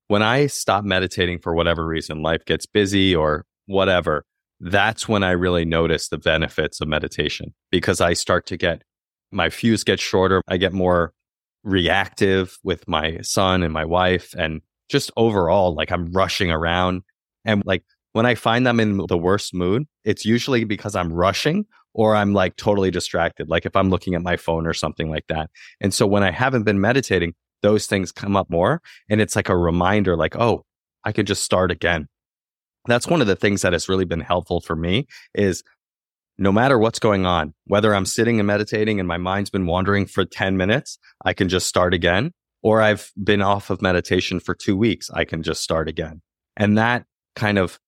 when 0.09 0.23
I 0.23 0.49
stop 0.49 0.85
meditating 0.85 1.39
for 1.39 1.55
whatever 1.55 1.87
reason, 1.87 2.23
life 2.23 2.45
gets 2.45 2.67
busy 2.67 3.15
or 3.15 3.47
whatever, 3.67 4.25
that's 4.61 5.09
when 5.09 5.23
I 5.23 5.31
really 5.31 5.65
notice 5.65 6.09
the 6.09 6.19
benefits 6.19 6.81
of 6.81 6.89
meditation 6.89 7.55
because 7.71 8.01
I 8.01 8.13
start 8.13 8.47
to 8.47 8.57
get 8.57 8.83
my 9.33 9.51
fuse 9.51 9.85
gets 9.85 10.03
shorter. 10.03 10.43
I 10.49 10.57
get 10.57 10.73
more 10.73 11.13
reactive 11.65 12.59
with 12.63 12.87
my 12.89 13.21
son 13.23 13.63
and 13.63 13.73
my 13.73 13.85
wife 13.85 14.35
and 14.37 14.61
just 14.89 15.11
overall, 15.17 15.75
like 15.75 15.91
I'm 15.91 16.13
rushing 16.13 16.51
around. 16.51 17.03
And 17.45 17.63
like 17.65 17.85
when 18.13 18.27
I 18.27 18.35
find 18.35 18.67
them 18.67 18.79
in 18.79 19.05
the 19.09 19.19
worst 19.19 19.55
mood, 19.55 19.87
it's 20.05 20.25
usually 20.25 20.65
because 20.65 20.95
I'm 20.95 21.13
rushing 21.13 21.67
or 21.95 22.17
I'm 22.17 22.33
like 22.33 22.57
totally 22.57 22.91
distracted, 22.91 23.49
like 23.49 23.67
if 23.67 23.77
I'm 23.77 23.91
looking 23.91 24.15
at 24.15 24.23
my 24.23 24.37
phone 24.37 24.67
or 24.67 24.75
something 24.75 25.11
like 25.11 25.27
that. 25.29 25.51
And 25.81 25.93
so 25.93 26.07
when 26.07 26.23
I 26.23 26.31
haven't 26.31 26.65
been 26.65 26.81
meditating, 26.81 27.35
those 27.63 27.87
things 27.87 28.13
come 28.13 28.37
up 28.37 28.51
more. 28.51 28.81
And 29.09 29.21
it's 29.21 29.37
like 29.37 29.49
a 29.49 29.57
reminder, 29.57 30.17
like, 30.17 30.37
oh, 30.37 30.65
I 31.05 31.13
could 31.13 31.27
just 31.27 31.45
start 31.45 31.71
again. 31.71 32.09
That's 32.87 33.07
one 33.07 33.21
of 33.21 33.27
the 33.27 33.37
things 33.37 33.63
that 33.63 33.73
has 33.73 33.89
really 33.89 34.05
been 34.05 34.21
helpful 34.21 34.61
for 34.61 34.75
me 34.75 35.07
is 35.35 35.63
no 36.39 36.53
matter 36.53 36.79
what's 36.79 36.99
going 36.99 37.27
on, 37.27 37.55
whether 37.67 37.95
I'm 37.95 38.07
sitting 38.07 38.41
and 38.41 38.47
meditating 38.47 38.99
and 38.99 39.07
my 39.07 39.19
mind's 39.19 39.51
been 39.51 39.67
wandering 39.67 40.07
for 40.07 40.25
10 40.25 40.57
minutes, 40.57 40.99
I 41.25 41.33
can 41.33 41.49
just 41.49 41.67
start 41.67 41.95
again. 41.95 42.33
Or 42.63 42.81
I've 42.81 43.11
been 43.23 43.43
off 43.43 43.71
of 43.71 43.83
meditation 43.83 44.39
for 44.39 44.55
two 44.55 44.77
weeks, 44.77 45.11
I 45.11 45.25
can 45.25 45.43
just 45.43 45.63
start 45.63 45.89
again. 45.89 46.23
And 46.57 46.79
that 46.79 47.05
kind 47.35 47.59
of 47.59 47.81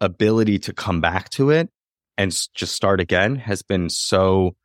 ability 0.00 0.58
to 0.60 0.72
come 0.72 1.00
back 1.00 1.28
to 1.30 1.50
it 1.50 1.68
and 2.16 2.30
just 2.54 2.74
start 2.74 3.00
again 3.00 3.36
has 3.36 3.62
been 3.62 3.90
so 3.90 4.56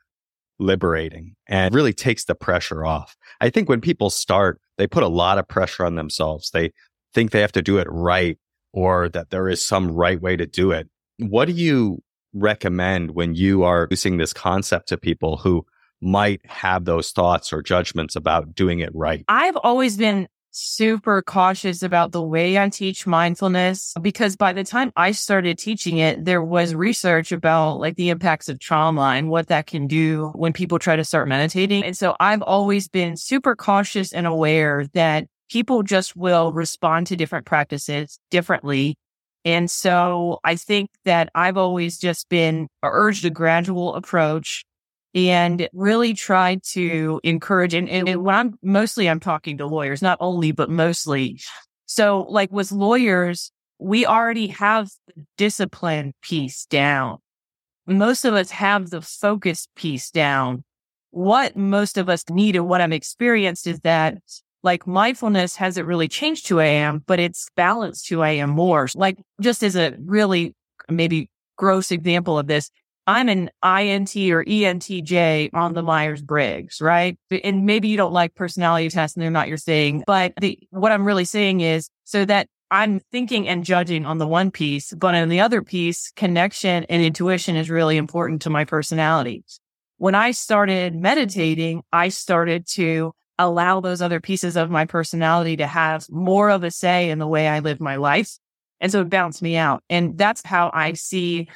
liberating 0.59 1.35
and 1.47 1.73
really 1.73 1.93
takes 1.93 2.25
the 2.25 2.35
pressure 2.35 2.85
off. 2.85 3.15
I 3.41 3.49
think 3.49 3.69
when 3.69 3.81
people 3.81 4.09
start, 4.09 4.61
they 4.77 4.87
put 4.87 5.03
a 5.03 5.07
lot 5.07 5.37
of 5.37 5.47
pressure 5.47 5.85
on 5.85 5.95
themselves. 5.95 6.51
They 6.51 6.71
think 7.13 7.31
they 7.31 7.41
have 7.41 7.51
to 7.53 7.61
do 7.61 7.77
it 7.77 7.87
right 7.89 8.37
or 8.73 9.09
that 9.09 9.29
there 9.29 9.49
is 9.49 9.65
some 9.65 9.91
right 9.91 10.21
way 10.21 10.35
to 10.35 10.45
do 10.45 10.71
it. 10.71 10.87
What 11.17 11.45
do 11.45 11.53
you 11.53 12.03
recommend 12.33 13.11
when 13.11 13.35
you 13.35 13.63
are 13.63 13.87
using 13.89 14.17
this 14.17 14.33
concept 14.33 14.89
to 14.89 14.97
people 14.97 15.37
who 15.37 15.65
might 16.01 16.41
have 16.45 16.85
those 16.85 17.11
thoughts 17.11 17.51
or 17.51 17.61
judgments 17.61 18.15
about 18.15 18.55
doing 18.55 18.79
it 18.79 18.89
right? 18.93 19.25
I've 19.27 19.57
always 19.57 19.97
been 19.97 20.27
super 20.51 21.21
cautious 21.21 21.83
about 21.83 22.11
the 22.11 22.21
way 22.21 22.57
I 22.57 22.69
teach 22.69 23.05
mindfulness 23.05 23.93
because 24.01 24.35
by 24.35 24.53
the 24.53 24.63
time 24.63 24.91
I 24.95 25.11
started 25.11 25.57
teaching 25.57 25.97
it, 25.97 26.25
there 26.25 26.43
was 26.43 26.73
research 26.73 27.31
about 27.31 27.79
like 27.79 27.95
the 27.95 28.09
impacts 28.09 28.49
of 28.49 28.59
trauma 28.59 29.13
and 29.15 29.29
what 29.29 29.47
that 29.47 29.67
can 29.67 29.87
do 29.87 30.31
when 30.35 30.53
people 30.53 30.79
try 30.79 30.95
to 30.95 31.03
start 31.03 31.27
meditating. 31.27 31.83
And 31.83 31.97
so 31.97 32.15
I've 32.19 32.41
always 32.41 32.87
been 32.87 33.15
super 33.15 33.55
cautious 33.55 34.11
and 34.11 34.25
aware 34.25 34.87
that 34.93 35.27
people 35.49 35.83
just 35.83 36.15
will 36.15 36.51
respond 36.51 37.07
to 37.07 37.15
different 37.15 37.45
practices 37.45 38.19
differently. 38.31 38.97
And 39.45 39.71
so 39.71 40.39
I 40.43 40.55
think 40.55 40.89
that 41.05 41.29
I've 41.33 41.57
always 41.57 41.97
just 41.97 42.29
been 42.29 42.67
urged 42.83 43.25
a 43.25 43.29
gradual 43.29 43.95
approach 43.95 44.65
and 45.15 45.67
really 45.73 46.13
tried 46.13 46.61
to 46.63 47.19
encourage 47.23 47.73
and, 47.73 47.89
and, 47.89 48.23
when 48.23 48.35
I'm 48.35 48.59
mostly 48.61 49.09
I'm 49.09 49.19
talking 49.19 49.57
to 49.57 49.65
lawyers, 49.65 50.01
not 50.01 50.17
only, 50.19 50.51
but 50.51 50.69
mostly. 50.69 51.39
So 51.87 52.25
like 52.29 52.51
with 52.51 52.71
lawyers, 52.71 53.51
we 53.79 54.05
already 54.05 54.47
have 54.47 54.89
the 55.07 55.25
discipline 55.37 56.13
piece 56.21 56.65
down. 56.65 57.17
Most 57.87 58.25
of 58.25 58.35
us 58.35 58.51
have 58.51 58.91
the 58.91 59.01
focus 59.01 59.67
piece 59.75 60.11
down. 60.11 60.63
What 61.11 61.55
most 61.55 61.97
of 61.97 62.07
us 62.07 62.23
need 62.29 62.55
and 62.55 62.67
what 62.67 62.81
I'm 62.81 62.93
experienced 62.93 63.65
is 63.65 63.79
that 63.79 64.17
like 64.63 64.85
mindfulness 64.85 65.55
hasn't 65.55 65.87
really 65.87 66.07
changed 66.07 66.47
who 66.47 66.59
I 66.59 66.65
am, 66.65 67.03
but 67.05 67.19
it's 67.19 67.47
balanced 67.55 68.09
who 68.09 68.21
I 68.21 68.31
am 68.31 68.49
more. 68.49 68.87
Like 68.95 69.17
just 69.41 69.63
as 69.63 69.75
a 69.75 69.95
really 69.99 70.55
maybe 70.89 71.29
gross 71.57 71.91
example 71.91 72.37
of 72.37 72.47
this, 72.47 72.69
I'm 73.07 73.27
an 73.29 73.49
INT 73.63 74.15
or 74.15 74.43
ENTJ 74.43 75.49
on 75.53 75.73
the 75.73 75.81
Myers 75.81 76.21
Briggs, 76.21 76.79
right? 76.79 77.17
And 77.43 77.65
maybe 77.65 77.87
you 77.87 77.97
don't 77.97 78.13
like 78.13 78.35
personality 78.35 78.89
tests 78.89 79.15
and 79.15 79.23
they're 79.23 79.31
not 79.31 79.47
your 79.47 79.57
thing, 79.57 80.03
but 80.05 80.33
the, 80.39 80.59
what 80.69 80.91
I'm 80.91 81.05
really 81.05 81.25
saying 81.25 81.61
is 81.61 81.89
so 82.03 82.23
that 82.25 82.47
I'm 82.69 82.99
thinking 83.11 83.47
and 83.47 83.63
judging 83.63 84.05
on 84.05 84.19
the 84.19 84.27
one 84.27 84.51
piece, 84.51 84.93
but 84.93 85.15
on 85.15 85.29
the 85.29 85.39
other 85.39 85.63
piece, 85.63 86.11
connection 86.15 86.83
and 86.83 87.01
intuition 87.01 87.55
is 87.55 87.69
really 87.69 87.97
important 87.97 88.43
to 88.43 88.51
my 88.51 88.63
personality. 88.63 89.43
When 89.97 90.13
I 90.13 90.31
started 90.31 90.93
meditating, 90.93 91.81
I 91.91 92.09
started 92.09 92.67
to 92.73 93.13
allow 93.39 93.79
those 93.79 94.01
other 94.01 94.19
pieces 94.19 94.55
of 94.55 94.69
my 94.69 94.85
personality 94.85 95.57
to 95.57 95.65
have 95.65 96.07
more 96.09 96.49
of 96.49 96.63
a 96.63 96.69
say 96.69 97.09
in 97.09 97.17
the 97.17 97.27
way 97.27 97.47
I 97.47 97.59
live 97.59 97.79
my 97.79 97.95
life. 97.95 98.37
And 98.81 98.91
so 98.91 99.01
it 99.01 99.09
bounced 99.09 99.41
me 99.41 99.55
out. 99.57 99.83
And 99.89 100.17
that's 100.17 100.45
how 100.45 100.69
I 100.73 100.93
see 100.93 101.47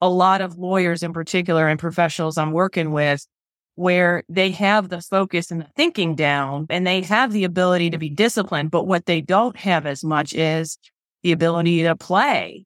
a 0.00 0.08
lot 0.08 0.40
of 0.40 0.58
lawyers 0.58 1.02
in 1.02 1.12
particular 1.12 1.66
and 1.68 1.78
professionals 1.78 2.36
I'm 2.36 2.52
working 2.52 2.92
with 2.92 3.26
where 3.76 4.24
they 4.28 4.50
have 4.50 4.88
the 4.88 5.00
focus 5.00 5.52
and 5.52 5.60
the 5.60 5.68
thinking 5.76 6.16
down 6.16 6.66
and 6.68 6.84
they 6.84 7.00
have 7.02 7.32
the 7.32 7.44
ability 7.44 7.90
to 7.90 7.98
be 7.98 8.10
disciplined. 8.10 8.72
But 8.72 8.88
what 8.88 9.06
they 9.06 9.20
don't 9.20 9.56
have 9.56 9.86
as 9.86 10.02
much 10.02 10.34
is 10.34 10.78
the 11.22 11.30
ability 11.30 11.84
to 11.84 11.94
play, 11.94 12.64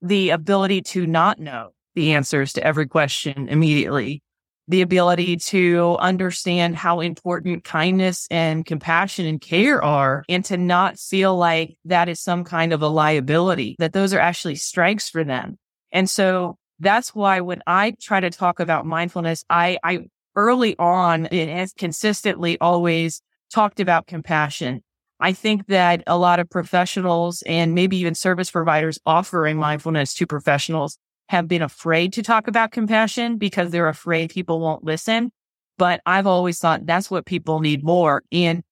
the 0.00 0.30
ability 0.30 0.80
to 0.82 1.06
not 1.06 1.38
know 1.38 1.72
the 1.94 2.12
answers 2.12 2.54
to 2.54 2.64
every 2.64 2.86
question 2.86 3.48
immediately, 3.48 4.22
the 4.68 4.82
ability 4.82 5.36
to 5.36 5.96
understand 6.00 6.76
how 6.76 7.00
important 7.00 7.64
kindness 7.64 8.26
and 8.30 8.66
compassion 8.66 9.26
and 9.26 9.40
care 9.40 9.82
are 9.82 10.24
and 10.28 10.44
to 10.46 10.56
not 10.56 10.98
feel 10.98 11.36
like 11.36 11.76
that 11.84 12.08
is 12.08 12.20
some 12.20 12.44
kind 12.44 12.72
of 12.72 12.82
a 12.82 12.88
liability, 12.88 13.76
that 13.78 13.92
those 13.92 14.12
are 14.12 14.18
actually 14.18 14.56
strengths 14.56 15.08
for 15.08 15.22
them. 15.22 15.56
And 15.92 16.10
so 16.10 16.58
that's 16.80 17.14
why 17.14 17.40
when 17.40 17.62
I 17.66 17.94
try 18.00 18.20
to 18.20 18.30
talk 18.30 18.60
about 18.60 18.86
mindfulness, 18.86 19.44
I, 19.48 19.78
I 19.84 20.00
early 20.34 20.76
on 20.78 21.26
and 21.26 21.70
consistently 21.78 22.58
always 22.60 23.22
talked 23.52 23.80
about 23.80 24.06
compassion. 24.06 24.82
I 25.18 25.32
think 25.32 25.68
that 25.68 26.02
a 26.06 26.18
lot 26.18 26.40
of 26.40 26.50
professionals 26.50 27.42
and 27.46 27.74
maybe 27.74 27.96
even 27.96 28.14
service 28.14 28.50
providers 28.50 28.98
offering 29.06 29.56
mindfulness 29.56 30.12
to 30.14 30.26
professionals 30.26 30.98
have 31.28 31.48
been 31.48 31.62
afraid 31.62 32.12
to 32.14 32.22
talk 32.22 32.48
about 32.48 32.72
compassion 32.72 33.36
because 33.38 33.70
they're 33.70 33.88
afraid 33.88 34.30
people 34.30 34.60
won't 34.60 34.84
listen. 34.84 35.32
But 35.78 36.00
I've 36.06 36.26
always 36.26 36.58
thought 36.58 36.86
that's 36.86 37.10
what 37.10 37.26
people 37.26 37.60
need 37.60 37.84
more. 37.84 38.22
And 38.32 38.62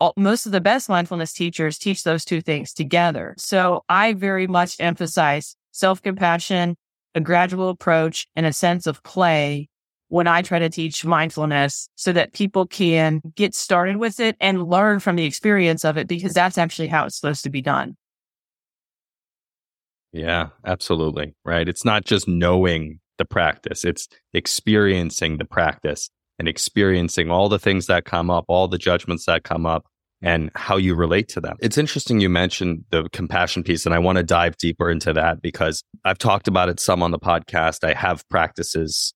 all, 0.00 0.14
most 0.16 0.46
of 0.46 0.52
the 0.52 0.60
best 0.60 0.88
mindfulness 0.88 1.32
teachers 1.32 1.78
teach 1.78 2.02
those 2.02 2.24
two 2.24 2.40
things 2.40 2.72
together. 2.72 3.34
So 3.38 3.84
I 3.88 4.12
very 4.12 4.46
much 4.46 4.76
emphasize 4.78 5.56
self 5.72 6.02
compassion 6.02 6.76
a 7.14 7.20
gradual 7.20 7.70
approach 7.70 8.28
and 8.36 8.44
a 8.44 8.52
sense 8.52 8.86
of 8.86 9.02
play 9.02 9.68
when 10.08 10.26
I 10.26 10.42
try 10.42 10.58
to 10.58 10.68
teach 10.68 11.04
mindfulness 11.04 11.88
so 11.96 12.12
that 12.12 12.34
people 12.34 12.66
can 12.66 13.20
get 13.34 13.54
started 13.54 13.96
with 13.96 14.20
it 14.20 14.36
and 14.38 14.68
learn 14.68 15.00
from 15.00 15.16
the 15.16 15.24
experience 15.24 15.84
of 15.84 15.96
it 15.96 16.06
because 16.06 16.34
that's 16.34 16.58
actually 16.58 16.88
how 16.88 17.06
it's 17.06 17.16
supposed 17.16 17.42
to 17.44 17.50
be 17.50 17.62
done. 17.62 17.96
Yeah, 20.16 20.48
absolutely. 20.64 21.34
Right. 21.44 21.68
It's 21.68 21.84
not 21.84 22.04
just 22.04 22.26
knowing 22.26 23.00
the 23.18 23.24
practice, 23.24 23.84
it's 23.84 24.08
experiencing 24.34 25.38
the 25.38 25.44
practice 25.44 26.10
and 26.38 26.48
experiencing 26.48 27.30
all 27.30 27.48
the 27.48 27.58
things 27.58 27.86
that 27.86 28.04
come 28.04 28.30
up, 28.30 28.44
all 28.48 28.68
the 28.68 28.78
judgments 28.78 29.24
that 29.24 29.42
come 29.42 29.64
up, 29.64 29.86
and 30.22 30.50
how 30.54 30.76
you 30.76 30.94
relate 30.94 31.28
to 31.28 31.40
them. 31.40 31.56
It's 31.60 31.78
interesting 31.78 32.20
you 32.20 32.28
mentioned 32.28 32.84
the 32.90 33.08
compassion 33.12 33.62
piece, 33.62 33.86
and 33.86 33.94
I 33.94 33.98
want 33.98 34.16
to 34.16 34.22
dive 34.22 34.56
deeper 34.56 34.90
into 34.90 35.12
that 35.12 35.40
because 35.40 35.82
I've 36.04 36.18
talked 36.18 36.48
about 36.48 36.68
it 36.68 36.80
some 36.80 37.02
on 37.02 37.10
the 37.10 37.18
podcast. 37.18 37.84
I 37.84 37.94
have 37.94 38.26
practices 38.28 39.14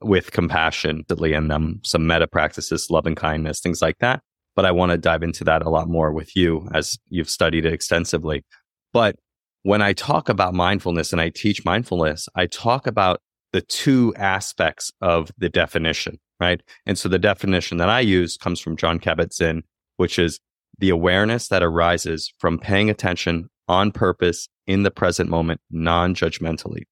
with 0.00 0.32
compassion 0.32 1.04
in 1.08 1.48
them, 1.48 1.80
some 1.84 2.06
metta 2.06 2.26
practices, 2.26 2.88
loving 2.90 3.14
kindness, 3.14 3.60
things 3.60 3.82
like 3.82 3.98
that. 3.98 4.20
But 4.56 4.64
I 4.64 4.72
want 4.72 4.92
to 4.92 4.98
dive 4.98 5.22
into 5.22 5.44
that 5.44 5.62
a 5.62 5.70
lot 5.70 5.88
more 5.88 6.12
with 6.12 6.34
you 6.34 6.68
as 6.74 6.98
you've 7.08 7.30
studied 7.30 7.64
it 7.64 7.72
extensively. 7.72 8.44
But 8.92 9.16
when 9.62 9.82
I 9.82 9.92
talk 9.92 10.28
about 10.28 10.54
mindfulness 10.54 11.12
and 11.12 11.20
I 11.20 11.28
teach 11.28 11.64
mindfulness, 11.64 12.28
I 12.34 12.46
talk 12.46 12.86
about 12.86 13.20
the 13.52 13.60
two 13.60 14.14
aspects 14.16 14.92
of 15.00 15.30
the 15.38 15.48
definition, 15.48 16.18
right? 16.38 16.62
And 16.86 16.98
so 16.98 17.08
the 17.08 17.18
definition 17.18 17.78
that 17.78 17.88
I 17.88 18.00
use 18.00 18.36
comes 18.36 18.60
from 18.60 18.76
Jon 18.76 19.00
Kabat-Zinn, 19.00 19.62
which 19.96 20.18
is 20.18 20.40
the 20.78 20.90
awareness 20.90 21.48
that 21.48 21.62
arises 21.62 22.32
from 22.38 22.58
paying 22.58 22.88
attention 22.88 23.48
on 23.68 23.92
purpose 23.92 24.48
in 24.66 24.82
the 24.82 24.90
present 24.90 25.28
moment, 25.28 25.60
non 25.70 26.14
judgmentally. 26.14 26.82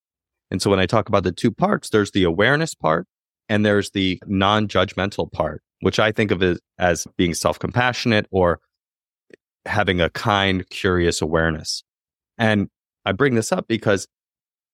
And 0.51 0.61
so 0.61 0.71
when 0.71 0.81
I 0.81 0.87
talk 0.87 1.09
about 1.09 1.25
the 1.25 1.33
two 1.33 1.51
parts, 1.51 1.91
there's 1.91 2.11
the 2.11 2.25
awareness 2.25 2.75
part 2.75 3.07
and 3.49 3.65
there's 3.65 3.91
the 3.91 4.21
non 4.27 4.69
judgmental 4.69 5.31
part, 5.31 5.63
which 5.81 5.99
I 5.99 6.13
think 6.13 6.31
of 6.31 6.43
it 6.43 6.61
as 6.79 7.07
being 7.17 7.35
self 7.35 7.59
compassionate 7.59 8.27
or 8.31 8.61
having 9.65 10.01
a 10.01 10.11
kind, 10.11 10.69
curious 10.71 11.23
awareness. 11.23 11.83
And 12.39 12.69
I 13.05 13.13
bring 13.13 13.35
this 13.35 13.53
up 13.53 13.69
because 13.69 14.07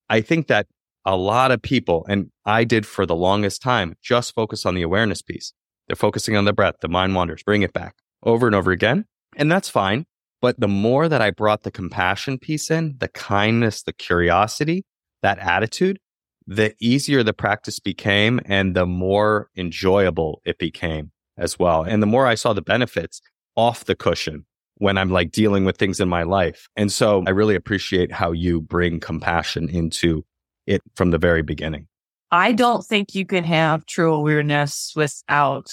I 0.08 0.20
think 0.20 0.48
that 0.48 0.66
a 1.04 1.16
lot 1.16 1.50
of 1.50 1.60
people, 1.62 2.06
and 2.08 2.30
I 2.44 2.64
did 2.64 2.86
for 2.86 3.06
the 3.06 3.16
longest 3.16 3.62
time, 3.62 3.96
just 4.02 4.34
focus 4.34 4.64
on 4.64 4.74
the 4.74 4.82
awareness 4.82 5.22
piece. 5.22 5.52
They're 5.86 5.96
focusing 5.96 6.36
on 6.36 6.44
the 6.44 6.52
breath, 6.52 6.76
the 6.80 6.88
mind 6.88 7.14
wanders, 7.14 7.42
bring 7.42 7.62
it 7.62 7.72
back 7.72 7.96
over 8.22 8.46
and 8.46 8.54
over 8.54 8.70
again. 8.70 9.04
And 9.36 9.50
that's 9.50 9.68
fine. 9.68 10.06
But 10.40 10.60
the 10.60 10.68
more 10.68 11.08
that 11.08 11.22
I 11.22 11.30
brought 11.30 11.62
the 11.62 11.70
compassion 11.70 12.38
piece 12.38 12.70
in, 12.70 12.96
the 12.98 13.08
kindness, 13.08 13.82
the 13.82 13.92
curiosity, 13.92 14.84
that 15.22 15.38
attitude, 15.38 15.98
the 16.46 16.74
easier 16.78 17.22
the 17.22 17.32
practice 17.32 17.80
became 17.80 18.40
and 18.44 18.76
the 18.76 18.86
more 18.86 19.48
enjoyable 19.56 20.42
it 20.44 20.58
became 20.58 21.12
as 21.36 21.58
well. 21.58 21.82
And 21.82 22.02
the 22.02 22.06
more 22.06 22.26
I 22.26 22.34
saw 22.34 22.52
the 22.52 22.62
benefits 22.62 23.20
off 23.56 23.84
the 23.84 23.94
cushion 23.94 24.44
when 24.78 24.98
I'm 24.98 25.10
like 25.10 25.30
dealing 25.30 25.64
with 25.64 25.76
things 25.76 26.00
in 26.00 26.08
my 26.08 26.22
life. 26.22 26.68
And 26.76 26.90
so 26.90 27.24
I 27.26 27.30
really 27.30 27.54
appreciate 27.54 28.12
how 28.12 28.32
you 28.32 28.60
bring 28.60 29.00
compassion 29.00 29.68
into 29.68 30.24
it 30.66 30.82
from 30.94 31.10
the 31.10 31.18
very 31.18 31.42
beginning. 31.42 31.86
I 32.30 32.52
don't 32.52 32.84
think 32.84 33.14
you 33.14 33.24
can 33.24 33.44
have 33.44 33.86
true 33.86 34.12
awareness 34.12 34.92
without 34.96 35.72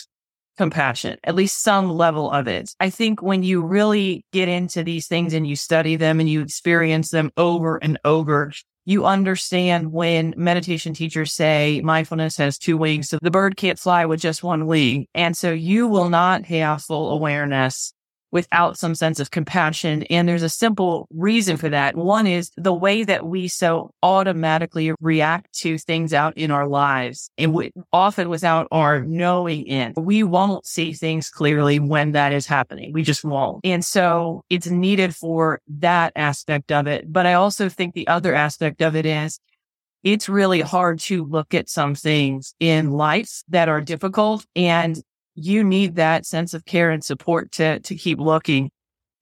compassion, 0.58 1.17
at 1.24 1.34
least 1.34 1.63
some 1.63 1.89
level 1.89 2.29
of 2.29 2.48
it. 2.48 2.75
I 2.79 2.91
think 2.91 3.22
when 3.22 3.41
you 3.41 3.63
really 3.63 4.25
get 4.31 4.48
into 4.48 4.84
these 4.84 5.08
things 5.08 5.34
and 5.34 5.48
you 5.48 5.55
study 5.55 5.96
them 5.96 6.20
and 6.20 6.29
you 6.29 6.41
experience 6.41 7.10
them 7.10 7.31
over 7.36 7.77
and 7.77 7.98
over, 8.05 8.51
you 8.86 9.05
understand 9.05 9.91
when 9.91 10.34
meditation 10.38 10.93
teachers 10.93 11.34
say 11.34 11.81
mindfulness 11.84 12.38
has 12.38 12.58
two 12.58 12.77
wings. 12.77 13.10
So 13.10 13.17
the 13.22 13.31
bird 13.31 13.58
can't 13.58 13.79
fly 13.79 14.05
with 14.05 14.20
just 14.20 14.43
one 14.43 14.67
wing. 14.67 15.08
And 15.15 15.36
so 15.36 15.51
you 15.51 15.88
will 15.88 16.10
not 16.10 16.46
have 16.46 16.84
full 16.84 17.12
awareness 17.12 17.93
without 18.31 18.77
some 18.77 18.95
sense 18.95 19.19
of 19.19 19.31
compassion. 19.31 20.03
And 20.03 20.27
there's 20.27 20.43
a 20.43 20.50
simple 20.50 21.07
reason 21.11 21.57
for 21.57 21.69
that. 21.69 21.95
One 21.95 22.27
is 22.27 22.51
the 22.57 22.73
way 22.73 23.03
that 23.03 23.25
we 23.25 23.47
so 23.47 23.91
automatically 24.01 24.93
react 25.00 25.53
to 25.59 25.77
things 25.77 26.13
out 26.13 26.38
in 26.38 26.51
our 26.51 26.67
lives 26.67 27.29
and 27.38 27.53
we, 27.53 27.71
often 27.91 28.29
without 28.29 28.67
our 28.71 29.01
knowing 29.01 29.65
in. 29.65 29.93
We 29.97 30.23
won't 30.23 30.65
see 30.65 30.93
things 30.93 31.29
clearly 31.29 31.79
when 31.79 32.13
that 32.13 32.33
is 32.33 32.45
happening. 32.45 32.93
We 32.93 33.03
just 33.03 33.23
won't. 33.23 33.61
And 33.63 33.83
so 33.83 34.43
it's 34.50 34.67
needed 34.67 35.15
for 35.15 35.59
that 35.79 36.13
aspect 36.15 36.71
of 36.71 36.88
it. 36.88 37.11
But 37.11 37.25
I 37.25 37.33
also 37.33 37.69
think 37.69 37.93
the 37.93 38.07
other 38.07 38.33
aspect 38.33 38.81
of 38.81 38.95
it 38.95 39.05
is 39.05 39.39
it's 40.03 40.27
really 40.27 40.61
hard 40.61 41.00
to 41.00 41.25
look 41.25 41.53
at 41.53 41.69
some 41.69 41.93
things 41.93 42.55
in 42.59 42.91
life 42.91 43.43
that 43.50 43.69
are 43.69 43.81
difficult 43.81 44.45
and 44.55 45.01
you 45.35 45.63
need 45.63 45.95
that 45.95 46.25
sense 46.25 46.53
of 46.53 46.65
care 46.65 46.89
and 46.89 47.03
support 47.03 47.51
to 47.53 47.79
to 47.79 47.95
keep 47.95 48.19
looking. 48.19 48.71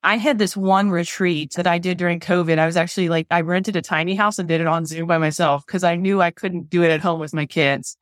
I 0.01 0.17
had 0.17 0.37
this 0.37 0.55
one 0.55 0.91
retreat 0.91 1.53
that 1.55 1.67
I 1.67 1.77
did 1.77 1.97
during 1.97 2.21
COVID. 2.21 2.57
I 2.57 2.65
was 2.65 2.77
actually 2.77 3.09
like, 3.09 3.27
I 3.29 3.41
rented 3.41 3.75
a 3.75 3.81
tiny 3.81 4.15
house 4.15 4.39
and 4.39 4.47
did 4.47 4.61
it 4.61 4.67
on 4.67 4.85
Zoom 4.85 5.07
by 5.07 5.17
myself 5.17 5.65
because 5.65 5.83
I 5.83 5.95
knew 5.95 6.21
I 6.21 6.31
couldn't 6.31 6.69
do 6.69 6.83
it 6.83 6.91
at 6.91 7.01
home 7.01 7.19
with 7.19 7.33
my 7.33 7.45
kids. 7.45 7.97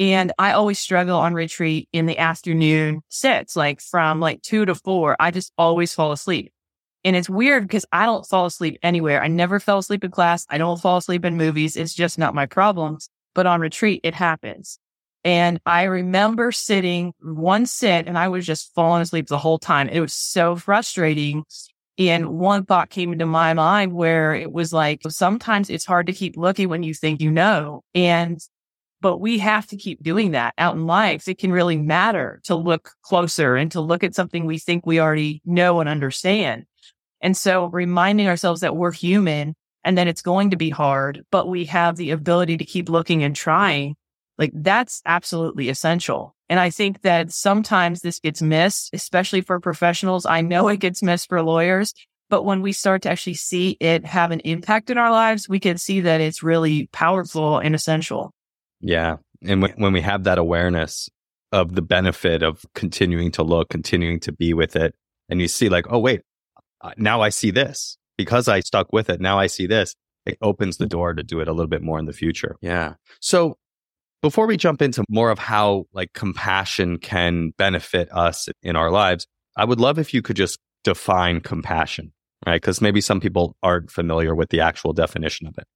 And 0.00 0.32
I 0.38 0.52
always 0.52 0.78
struggle 0.80 1.18
on 1.18 1.34
retreat 1.34 1.88
in 1.92 2.06
the 2.06 2.18
afternoon 2.18 3.02
sits, 3.08 3.54
like 3.56 3.80
from 3.80 4.20
like 4.20 4.42
two 4.42 4.64
to 4.64 4.74
four. 4.74 5.16
I 5.20 5.30
just 5.30 5.52
always 5.56 5.94
fall 5.94 6.12
asleep. 6.12 6.52
And 7.04 7.14
it's 7.14 7.30
weird 7.30 7.64
because 7.64 7.86
I 7.92 8.06
don't 8.06 8.26
fall 8.26 8.46
asleep 8.46 8.78
anywhere. 8.82 9.22
I 9.22 9.28
never 9.28 9.60
fell 9.60 9.78
asleep 9.78 10.02
in 10.04 10.10
class. 10.10 10.44
I 10.50 10.58
don't 10.58 10.80
fall 10.80 10.96
asleep 10.98 11.24
in 11.24 11.36
movies. 11.36 11.76
It's 11.76 11.94
just 11.94 12.18
not 12.18 12.34
my 12.34 12.46
problems. 12.46 13.08
But 13.34 13.46
on 13.46 13.60
retreat, 13.60 14.00
it 14.02 14.14
happens. 14.14 14.80
And 15.24 15.60
I 15.66 15.84
remember 15.84 16.52
sitting 16.52 17.12
one 17.20 17.66
sit 17.66 18.06
and 18.06 18.16
I 18.16 18.28
was 18.28 18.46
just 18.46 18.72
falling 18.74 19.02
asleep 19.02 19.26
the 19.26 19.38
whole 19.38 19.58
time. 19.58 19.88
It 19.88 20.00
was 20.00 20.14
so 20.14 20.56
frustrating. 20.56 21.44
And 21.98 22.38
one 22.38 22.64
thought 22.64 22.90
came 22.90 23.12
into 23.12 23.26
my 23.26 23.54
mind 23.54 23.92
where 23.92 24.34
it 24.34 24.52
was 24.52 24.72
like, 24.72 25.02
sometimes 25.08 25.68
it's 25.68 25.84
hard 25.84 26.06
to 26.06 26.12
keep 26.12 26.36
looking 26.36 26.68
when 26.68 26.84
you 26.84 26.94
think 26.94 27.20
you 27.20 27.30
know. 27.30 27.82
And, 27.94 28.38
but 29.00 29.18
we 29.18 29.38
have 29.38 29.66
to 29.68 29.76
keep 29.76 30.02
doing 30.02 30.30
that 30.30 30.54
out 30.56 30.76
in 30.76 30.86
life. 30.86 31.26
It 31.26 31.38
can 31.38 31.50
really 31.50 31.76
matter 31.76 32.40
to 32.44 32.54
look 32.54 32.92
closer 33.02 33.56
and 33.56 33.72
to 33.72 33.80
look 33.80 34.04
at 34.04 34.14
something 34.14 34.46
we 34.46 34.58
think 34.58 34.86
we 34.86 35.00
already 35.00 35.42
know 35.44 35.80
and 35.80 35.88
understand. 35.88 36.66
And 37.20 37.36
so 37.36 37.66
reminding 37.66 38.28
ourselves 38.28 38.60
that 38.60 38.76
we're 38.76 38.92
human 38.92 39.56
and 39.82 39.98
that 39.98 40.06
it's 40.06 40.22
going 40.22 40.50
to 40.50 40.56
be 40.56 40.70
hard, 40.70 41.24
but 41.32 41.48
we 41.48 41.64
have 41.64 41.96
the 41.96 42.12
ability 42.12 42.58
to 42.58 42.64
keep 42.64 42.88
looking 42.88 43.24
and 43.24 43.34
trying 43.34 43.96
like 44.38 44.52
that's 44.54 45.02
absolutely 45.04 45.68
essential. 45.68 46.34
And 46.48 46.58
I 46.58 46.70
think 46.70 47.02
that 47.02 47.30
sometimes 47.32 48.00
this 48.00 48.20
gets 48.20 48.40
missed, 48.40 48.90
especially 48.92 49.42
for 49.42 49.60
professionals. 49.60 50.24
I 50.24 50.40
know 50.40 50.68
it 50.68 50.80
gets 50.80 51.02
missed 51.02 51.28
for 51.28 51.42
lawyers, 51.42 51.92
but 52.30 52.44
when 52.44 52.62
we 52.62 52.72
start 52.72 53.02
to 53.02 53.10
actually 53.10 53.34
see 53.34 53.76
it 53.80 54.04
have 54.06 54.30
an 54.30 54.40
impact 54.40 54.90
in 54.90 54.96
our 54.96 55.10
lives, 55.10 55.48
we 55.48 55.60
can 55.60 55.76
see 55.76 56.00
that 56.00 56.20
it's 56.20 56.42
really 56.42 56.88
powerful 56.92 57.58
and 57.58 57.74
essential. 57.74 58.32
Yeah. 58.80 59.16
And 59.42 59.62
w- 59.62 59.74
when 59.76 59.92
we 59.92 60.00
have 60.00 60.24
that 60.24 60.38
awareness 60.38 61.08
of 61.52 61.74
the 61.74 61.82
benefit 61.82 62.42
of 62.42 62.64
continuing 62.74 63.30
to 63.32 63.42
look, 63.42 63.68
continuing 63.68 64.20
to 64.20 64.32
be 64.32 64.54
with 64.54 64.76
it, 64.76 64.94
and 65.28 65.40
you 65.40 65.48
see, 65.48 65.68
like, 65.68 65.86
oh, 65.90 65.98
wait, 65.98 66.22
uh, 66.80 66.92
now 66.96 67.20
I 67.20 67.28
see 67.28 67.50
this 67.50 67.98
because 68.16 68.48
I 68.48 68.60
stuck 68.60 68.92
with 68.92 69.10
it. 69.10 69.20
Now 69.20 69.38
I 69.38 69.46
see 69.46 69.66
this. 69.66 69.94
It 70.24 70.38
opens 70.42 70.76
the 70.76 70.86
door 70.86 71.14
to 71.14 71.22
do 71.22 71.40
it 71.40 71.48
a 71.48 71.52
little 71.52 71.68
bit 71.68 71.82
more 71.82 71.98
in 71.98 72.06
the 72.06 72.12
future. 72.12 72.56
Yeah. 72.60 72.94
So 73.20 73.56
before 74.22 74.46
we 74.46 74.56
jump 74.56 74.82
into 74.82 75.04
more 75.08 75.30
of 75.30 75.38
how 75.38 75.84
like 75.92 76.12
compassion 76.12 76.98
can 76.98 77.50
benefit 77.56 78.08
us 78.12 78.48
in 78.62 78.76
our 78.76 78.90
lives, 78.90 79.26
I 79.56 79.64
would 79.64 79.80
love 79.80 79.98
if 79.98 80.12
you 80.12 80.22
could 80.22 80.36
just 80.36 80.58
define 80.84 81.40
compassion, 81.40 82.12
right? 82.46 82.60
Because 82.60 82.80
maybe 82.80 83.00
some 83.00 83.20
people 83.20 83.56
aren't 83.62 83.90
familiar 83.90 84.34
with 84.34 84.50
the 84.50 84.60
actual 84.60 84.92
definition 84.92 85.46
of 85.46 85.56
it. 85.58 85.66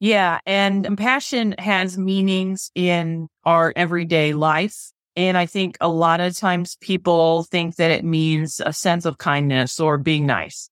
Yeah. 0.00 0.38
And 0.46 0.84
compassion 0.84 1.54
has 1.58 1.98
meanings 1.98 2.70
in 2.74 3.28
our 3.44 3.72
everyday 3.76 4.32
life. 4.32 4.92
And 5.14 5.36
I 5.36 5.44
think 5.46 5.76
a 5.80 5.88
lot 5.88 6.20
of 6.20 6.36
times 6.36 6.76
people 6.80 7.42
think 7.44 7.76
that 7.76 7.90
it 7.90 8.04
means 8.04 8.60
a 8.64 8.72
sense 8.72 9.04
of 9.04 9.18
kindness 9.18 9.78
or 9.78 9.98
being 9.98 10.24
nice. 10.24 10.70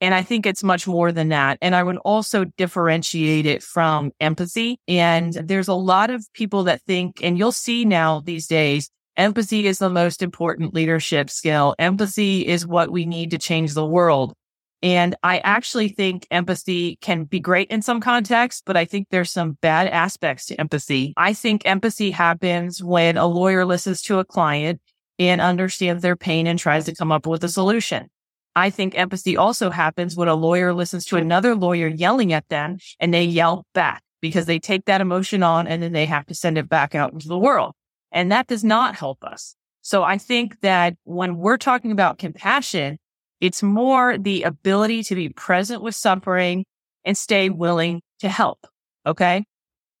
And 0.00 0.14
I 0.14 0.22
think 0.22 0.44
it's 0.44 0.62
much 0.62 0.86
more 0.86 1.12
than 1.12 1.28
that. 1.30 1.58
And 1.62 1.74
I 1.74 1.82
would 1.82 1.96
also 1.98 2.44
differentiate 2.56 3.46
it 3.46 3.62
from 3.62 4.12
empathy. 4.20 4.78
And 4.86 5.32
there's 5.32 5.68
a 5.68 5.74
lot 5.74 6.10
of 6.10 6.26
people 6.34 6.64
that 6.64 6.82
think, 6.82 7.22
and 7.22 7.38
you'll 7.38 7.52
see 7.52 7.84
now 7.84 8.20
these 8.20 8.46
days, 8.46 8.90
empathy 9.16 9.66
is 9.66 9.78
the 9.78 9.90
most 9.90 10.22
important 10.22 10.74
leadership 10.74 11.30
skill. 11.30 11.74
Empathy 11.78 12.46
is 12.46 12.66
what 12.66 12.90
we 12.90 13.06
need 13.06 13.30
to 13.30 13.38
change 13.38 13.74
the 13.74 13.86
world. 13.86 14.34
And 14.82 15.16
I 15.22 15.38
actually 15.38 15.88
think 15.88 16.26
empathy 16.30 16.98
can 17.00 17.24
be 17.24 17.40
great 17.40 17.70
in 17.70 17.80
some 17.80 18.00
contexts, 18.00 18.62
but 18.66 18.76
I 18.76 18.84
think 18.84 19.08
there's 19.10 19.30
some 19.30 19.56
bad 19.62 19.86
aspects 19.86 20.44
to 20.46 20.60
empathy. 20.60 21.14
I 21.16 21.32
think 21.32 21.62
empathy 21.64 22.10
happens 22.10 22.84
when 22.84 23.16
a 23.16 23.26
lawyer 23.26 23.64
listens 23.64 24.02
to 24.02 24.18
a 24.18 24.26
client 24.26 24.82
and 25.18 25.40
understands 25.40 26.02
their 26.02 26.16
pain 26.16 26.46
and 26.46 26.58
tries 26.58 26.84
to 26.84 26.94
come 26.94 27.12
up 27.12 27.26
with 27.26 27.42
a 27.44 27.48
solution. 27.48 28.10
I 28.56 28.70
think 28.70 28.96
empathy 28.96 29.36
also 29.36 29.70
happens 29.70 30.16
when 30.16 30.28
a 30.28 30.34
lawyer 30.34 30.72
listens 30.72 31.04
to 31.06 31.16
another 31.16 31.54
lawyer 31.54 31.88
yelling 31.88 32.32
at 32.32 32.48
them 32.48 32.78
and 33.00 33.12
they 33.12 33.24
yell 33.24 33.66
back 33.74 34.02
because 34.20 34.46
they 34.46 34.58
take 34.58 34.84
that 34.84 35.00
emotion 35.00 35.42
on 35.42 35.66
and 35.66 35.82
then 35.82 35.92
they 35.92 36.06
have 36.06 36.26
to 36.26 36.34
send 36.34 36.56
it 36.56 36.68
back 36.68 36.94
out 36.94 37.12
into 37.12 37.28
the 37.28 37.38
world. 37.38 37.72
And 38.12 38.30
that 38.30 38.46
does 38.46 38.62
not 38.62 38.94
help 38.94 39.24
us. 39.24 39.56
So 39.82 40.02
I 40.02 40.18
think 40.18 40.60
that 40.60 40.96
when 41.04 41.36
we're 41.36 41.58
talking 41.58 41.92
about 41.92 42.18
compassion, 42.18 42.98
it's 43.40 43.62
more 43.62 44.16
the 44.16 44.44
ability 44.44 45.02
to 45.04 45.14
be 45.14 45.28
present 45.28 45.82
with 45.82 45.94
suffering 45.94 46.64
and 47.04 47.18
stay 47.18 47.50
willing 47.50 48.00
to 48.20 48.28
help. 48.28 48.66
Okay. 49.04 49.44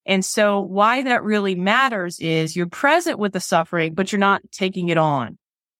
And 0.06 0.24
so 0.24 0.60
why 0.60 1.02
that 1.02 1.24
really 1.24 1.54
matters 1.54 2.20
is 2.20 2.56
you're 2.56 2.66
present 2.66 3.18
with 3.18 3.32
the 3.32 3.40
suffering, 3.40 3.94
but 3.94 4.12
you're 4.12 4.18
not 4.18 4.42
taking 4.52 4.88
it 4.88 4.98
on. 4.98 5.38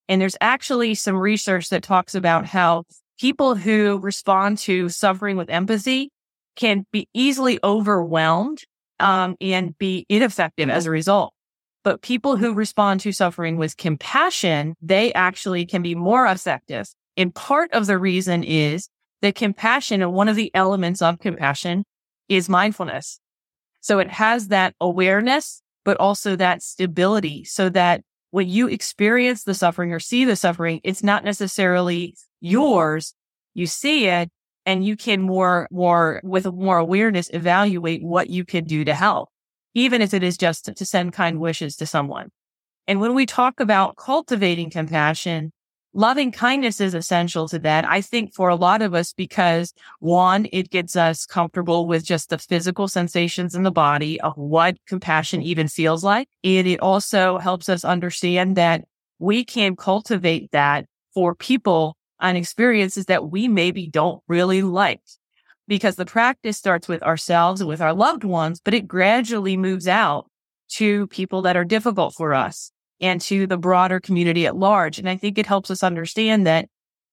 And 0.08 0.20
there's 0.20 0.36
actually 0.40 0.94
some 0.94 1.16
research 1.16 1.70
that 1.70 1.82
talks 1.82 2.14
about 2.14 2.46
how 2.46 2.84
people 3.18 3.54
who 3.54 3.98
respond 3.98 4.58
to 4.58 4.88
suffering 4.88 5.36
with 5.36 5.48
empathy 5.48 6.10
can 6.56 6.86
be 6.92 7.08
easily 7.14 7.58
overwhelmed 7.64 8.62
um, 9.00 9.36
and 9.40 9.76
be 9.78 10.06
ineffective 10.08 10.68
as 10.68 10.86
a 10.86 10.90
result. 10.90 11.32
But 11.82 12.02
people 12.02 12.36
who 12.36 12.54
respond 12.54 13.00
to 13.00 13.12
suffering 13.12 13.56
with 13.56 13.76
compassion, 13.76 14.74
they 14.80 15.12
actually 15.12 15.66
can 15.66 15.82
be 15.82 15.94
more 15.94 16.26
effective. 16.26 16.86
And 17.16 17.34
part 17.34 17.72
of 17.72 17.86
the 17.86 17.98
reason 17.98 18.42
is 18.42 18.88
that 19.20 19.34
compassion 19.34 20.02
and 20.02 20.12
one 20.12 20.28
of 20.28 20.36
the 20.36 20.50
elements 20.54 21.02
of 21.02 21.18
compassion 21.18 21.84
is 22.28 22.48
mindfulness. 22.48 23.20
So 23.80 23.98
it 23.98 24.08
has 24.10 24.48
that 24.48 24.74
awareness, 24.80 25.62
but 25.84 25.98
also 25.98 26.36
that 26.36 26.62
stability 26.62 27.44
so 27.44 27.68
that 27.70 28.02
when 28.34 28.48
you 28.48 28.66
experience 28.66 29.44
the 29.44 29.54
suffering 29.54 29.92
or 29.92 30.00
see 30.00 30.24
the 30.24 30.34
suffering, 30.34 30.80
it's 30.82 31.04
not 31.04 31.22
necessarily 31.22 32.16
yours. 32.40 33.14
You 33.54 33.68
see 33.68 34.08
it 34.08 34.28
and 34.66 34.84
you 34.84 34.96
can 34.96 35.22
more, 35.22 35.68
more 35.70 36.20
with 36.24 36.44
more 36.46 36.78
awareness 36.78 37.30
evaluate 37.32 38.02
what 38.02 38.30
you 38.30 38.44
can 38.44 38.64
do 38.64 38.84
to 38.86 38.92
help, 38.92 39.28
even 39.74 40.02
if 40.02 40.12
it 40.12 40.24
is 40.24 40.36
just 40.36 40.64
to 40.64 40.84
send 40.84 41.12
kind 41.12 41.38
wishes 41.38 41.76
to 41.76 41.86
someone. 41.86 42.32
And 42.88 43.00
when 43.00 43.14
we 43.14 43.24
talk 43.24 43.60
about 43.60 43.96
cultivating 43.96 44.68
compassion, 44.68 45.52
loving 45.94 46.32
kindness 46.32 46.80
is 46.80 46.92
essential 46.92 47.48
to 47.48 47.58
that. 47.60 47.88
I 47.88 48.00
think 48.00 48.34
for 48.34 48.48
a 48.48 48.56
lot 48.56 48.82
of 48.82 48.94
us, 48.94 49.12
because 49.12 49.72
one, 50.00 50.46
it 50.52 50.70
gets 50.70 50.96
us 50.96 51.24
comfortable 51.24 51.86
with 51.86 52.04
just 52.04 52.28
the 52.28 52.38
physical 52.38 52.88
sensations 52.88 53.54
in 53.54 53.62
the 53.62 53.70
body 53.70 54.20
of 54.20 54.36
what 54.36 54.76
compassion 54.86 55.40
even 55.40 55.68
feels 55.68 56.04
like. 56.04 56.28
And 56.42 56.66
it 56.66 56.80
also 56.80 57.38
helps 57.38 57.68
us 57.68 57.84
understand 57.84 58.56
that 58.56 58.84
we 59.18 59.44
can 59.44 59.76
cultivate 59.76 60.50
that 60.50 60.86
for 61.14 61.34
people 61.34 61.96
and 62.20 62.36
experiences 62.36 63.06
that 63.06 63.30
we 63.30 63.48
maybe 63.48 63.86
don't 63.86 64.22
really 64.28 64.62
like. 64.62 65.00
Because 65.66 65.96
the 65.96 66.04
practice 66.04 66.58
starts 66.58 66.88
with 66.88 67.02
ourselves 67.02 67.62
and 67.62 67.68
with 67.68 67.80
our 67.80 67.94
loved 67.94 68.24
ones, 68.24 68.60
but 68.62 68.74
it 68.74 68.86
gradually 68.86 69.56
moves 69.56 69.88
out 69.88 70.26
to 70.72 71.06
people 71.06 71.42
that 71.42 71.56
are 71.56 71.64
difficult 71.64 72.14
for 72.14 72.34
us 72.34 72.70
and 73.00 73.20
to 73.22 73.46
the 73.46 73.56
broader 73.56 74.00
community 74.00 74.46
at 74.46 74.56
large. 74.56 74.98
And 74.98 75.08
I 75.08 75.16
think 75.16 75.38
it 75.38 75.46
helps 75.46 75.70
us 75.70 75.82
understand 75.82 76.46
that 76.46 76.68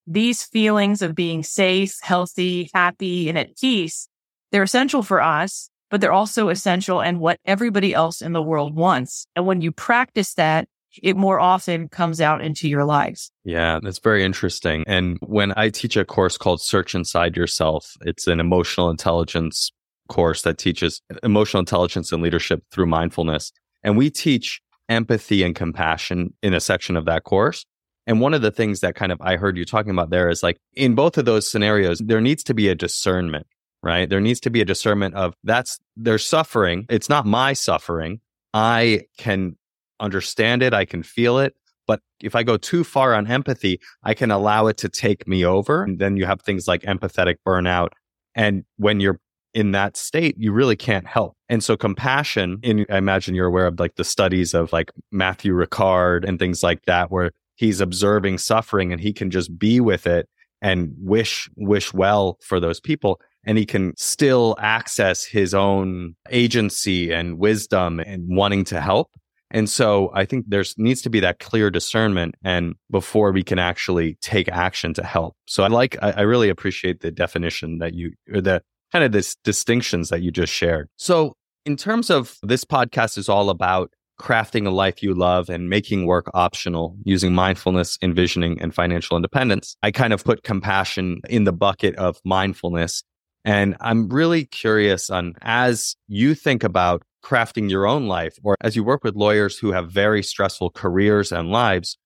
these 0.07 0.43
feelings 0.43 1.01
of 1.01 1.15
being 1.15 1.43
safe, 1.43 1.97
healthy, 2.01 2.69
happy, 2.73 3.29
and 3.29 3.37
at 3.37 3.57
peace, 3.57 4.07
they're 4.51 4.63
essential 4.63 5.03
for 5.03 5.21
us, 5.21 5.69
but 5.89 6.01
they're 6.01 6.11
also 6.11 6.49
essential 6.49 7.01
and 7.01 7.19
what 7.19 7.39
everybody 7.45 7.93
else 7.93 8.21
in 8.21 8.33
the 8.33 8.41
world 8.41 8.75
wants. 8.75 9.27
And 9.35 9.45
when 9.45 9.61
you 9.61 9.71
practice 9.71 10.33
that, 10.35 10.67
it 11.01 11.15
more 11.15 11.39
often 11.39 11.87
comes 11.87 12.19
out 12.19 12.41
into 12.41 12.67
your 12.67 12.83
lives. 12.83 13.31
Yeah, 13.45 13.79
that's 13.81 13.99
very 13.99 14.25
interesting. 14.25 14.83
And 14.87 15.17
when 15.21 15.53
I 15.55 15.69
teach 15.69 15.95
a 15.95 16.03
course 16.03 16.37
called 16.37 16.61
Search 16.61 16.93
Inside 16.95 17.37
Yourself, 17.37 17.95
it's 18.01 18.27
an 18.27 18.39
emotional 18.39 18.89
intelligence 18.89 19.71
course 20.09 20.41
that 20.41 20.57
teaches 20.57 21.01
emotional 21.23 21.59
intelligence 21.59 22.11
and 22.11 22.21
leadership 22.21 22.63
through 22.71 22.87
mindfulness. 22.87 23.53
And 23.83 23.97
we 23.97 24.09
teach 24.09 24.61
empathy 24.91 25.41
and 25.41 25.55
compassion 25.55 26.33
in 26.43 26.53
a 26.53 26.59
section 26.59 26.97
of 26.97 27.05
that 27.05 27.23
course. 27.23 27.65
And 28.05 28.19
one 28.19 28.33
of 28.33 28.41
the 28.41 28.51
things 28.51 28.81
that 28.81 28.93
kind 28.93 29.11
of 29.11 29.21
I 29.21 29.37
heard 29.37 29.57
you 29.57 29.63
talking 29.63 29.91
about 29.91 30.09
there 30.09 30.29
is 30.29 30.43
like 30.43 30.57
in 30.73 30.95
both 30.95 31.17
of 31.17 31.25
those 31.25 31.49
scenarios, 31.49 31.99
there 31.99 32.19
needs 32.19 32.43
to 32.43 32.53
be 32.53 32.67
a 32.67 32.75
discernment, 32.75 33.47
right? 33.81 34.09
There 34.09 34.19
needs 34.19 34.41
to 34.41 34.49
be 34.49 34.59
a 34.59 34.65
discernment 34.65 35.15
of 35.15 35.33
that's 35.45 35.79
their 35.95 36.17
suffering. 36.17 36.85
It's 36.89 37.09
not 37.09 37.25
my 37.25 37.53
suffering. 37.53 38.19
I 38.53 39.03
can 39.17 39.55
understand 40.01 40.61
it. 40.61 40.73
I 40.73 40.83
can 40.83 41.03
feel 41.03 41.39
it. 41.39 41.55
But 41.87 42.01
if 42.21 42.35
I 42.35 42.43
go 42.43 42.57
too 42.57 42.83
far 42.83 43.13
on 43.13 43.27
empathy, 43.27 43.79
I 44.03 44.13
can 44.13 44.29
allow 44.29 44.67
it 44.67 44.77
to 44.77 44.89
take 44.89 45.25
me 45.25 45.45
over. 45.45 45.83
And 45.83 45.99
then 45.99 46.17
you 46.17 46.25
have 46.25 46.41
things 46.41 46.67
like 46.67 46.81
empathetic 46.81 47.35
burnout. 47.47 47.89
And 48.35 48.65
when 48.75 48.99
you're 48.99 49.20
in 49.53 49.71
that 49.71 49.97
state, 49.97 50.35
you 50.37 50.51
really 50.51 50.75
can't 50.75 51.07
help. 51.07 51.35
And 51.49 51.63
so 51.63 51.75
compassion, 51.75 52.59
and 52.63 52.85
I 52.89 52.97
imagine 52.97 53.35
you're 53.35 53.47
aware 53.47 53.67
of 53.67 53.79
like 53.79 53.95
the 53.95 54.03
studies 54.03 54.53
of 54.53 54.71
like 54.71 54.91
Matthieu 55.11 55.53
Ricard 55.53 56.27
and 56.27 56.39
things 56.39 56.63
like 56.63 56.85
that, 56.85 57.11
where 57.11 57.31
he's 57.55 57.81
observing 57.81 58.37
suffering 58.37 58.91
and 58.91 59.01
he 59.01 59.13
can 59.13 59.29
just 59.29 59.57
be 59.57 59.79
with 59.79 60.07
it 60.07 60.27
and 60.61 60.93
wish 60.97 61.49
wish 61.57 61.93
well 61.93 62.37
for 62.41 62.59
those 62.59 62.79
people 62.79 63.19
and 63.43 63.57
he 63.57 63.65
can 63.65 63.93
still 63.97 64.55
access 64.59 65.25
his 65.25 65.53
own 65.53 66.15
agency 66.29 67.11
and 67.11 67.39
wisdom 67.39 67.99
and 67.99 68.23
wanting 68.27 68.63
to 68.63 68.79
help 68.79 69.09
and 69.51 69.69
so 69.69 70.09
I 70.13 70.25
think 70.25 70.45
there's 70.47 70.75
needs 70.77 71.01
to 71.01 71.09
be 71.09 71.19
that 71.19 71.39
clear 71.39 71.69
discernment 71.69 72.35
and 72.43 72.75
before 72.89 73.31
we 73.31 73.43
can 73.43 73.59
actually 73.59 74.15
take 74.21 74.47
action 74.47 74.93
to 74.95 75.03
help. 75.03 75.35
So 75.45 75.63
I 75.63 75.67
like, 75.67 75.97
I, 76.01 76.11
I 76.11 76.21
really 76.21 76.49
appreciate 76.49 77.01
the 77.01 77.11
definition 77.11 77.79
that 77.79 77.93
you, 77.93 78.13
or 78.33 78.39
the 78.39 78.63
kind 78.91 79.05
of 79.05 79.11
this 79.11 79.35
distinctions 79.43 80.09
that 80.09 80.21
you 80.21 80.31
just 80.31 80.53
shared. 80.53 80.89
So 80.97 81.33
in 81.65 81.75
terms 81.77 82.09
of 82.09 82.37
this 82.43 82.65
podcast 82.65 83.17
is 83.17 83.29
all 83.29 83.49
about 83.49 83.91
crafting 84.21 84.67
a 84.67 84.69
life 84.69 85.01
you 85.01 85.15
love 85.15 85.49
and 85.49 85.67
making 85.67 86.05
work 86.05 86.29
optional 86.35 86.95
using 87.03 87.33
mindfulness, 87.33 87.97
envisioning, 88.03 88.61
and 88.61 88.73
financial 88.73 89.17
independence. 89.17 89.75
I 89.81 89.89
kind 89.89 90.13
of 90.13 90.23
put 90.23 90.43
compassion 90.43 91.21
in 91.27 91.45
the 91.45 91.51
bucket 91.51 91.95
of 91.95 92.19
mindfulness. 92.23 93.01
And 93.43 93.75
I'm 93.81 94.07
really 94.09 94.45
curious 94.45 95.09
on 95.09 95.33
as 95.41 95.95
you 96.07 96.35
think 96.35 96.63
about 96.63 97.01
crafting 97.23 97.69
your 97.69 97.87
own 97.87 98.07
life 98.07 98.37
or 98.43 98.55
as 98.61 98.75
you 98.75 98.83
work 98.83 99.03
with 99.03 99.15
lawyers 99.15 99.57
who 99.57 99.71
have 99.71 99.91
very 99.91 100.21
stressful 100.21 100.69
careers 100.69 101.31
and 101.31 101.49
lives, 101.49 101.97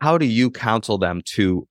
how 0.00 0.16
do 0.16 0.24
you 0.24 0.50
counsel 0.50 0.96
them 0.96 1.20
to 1.34 1.68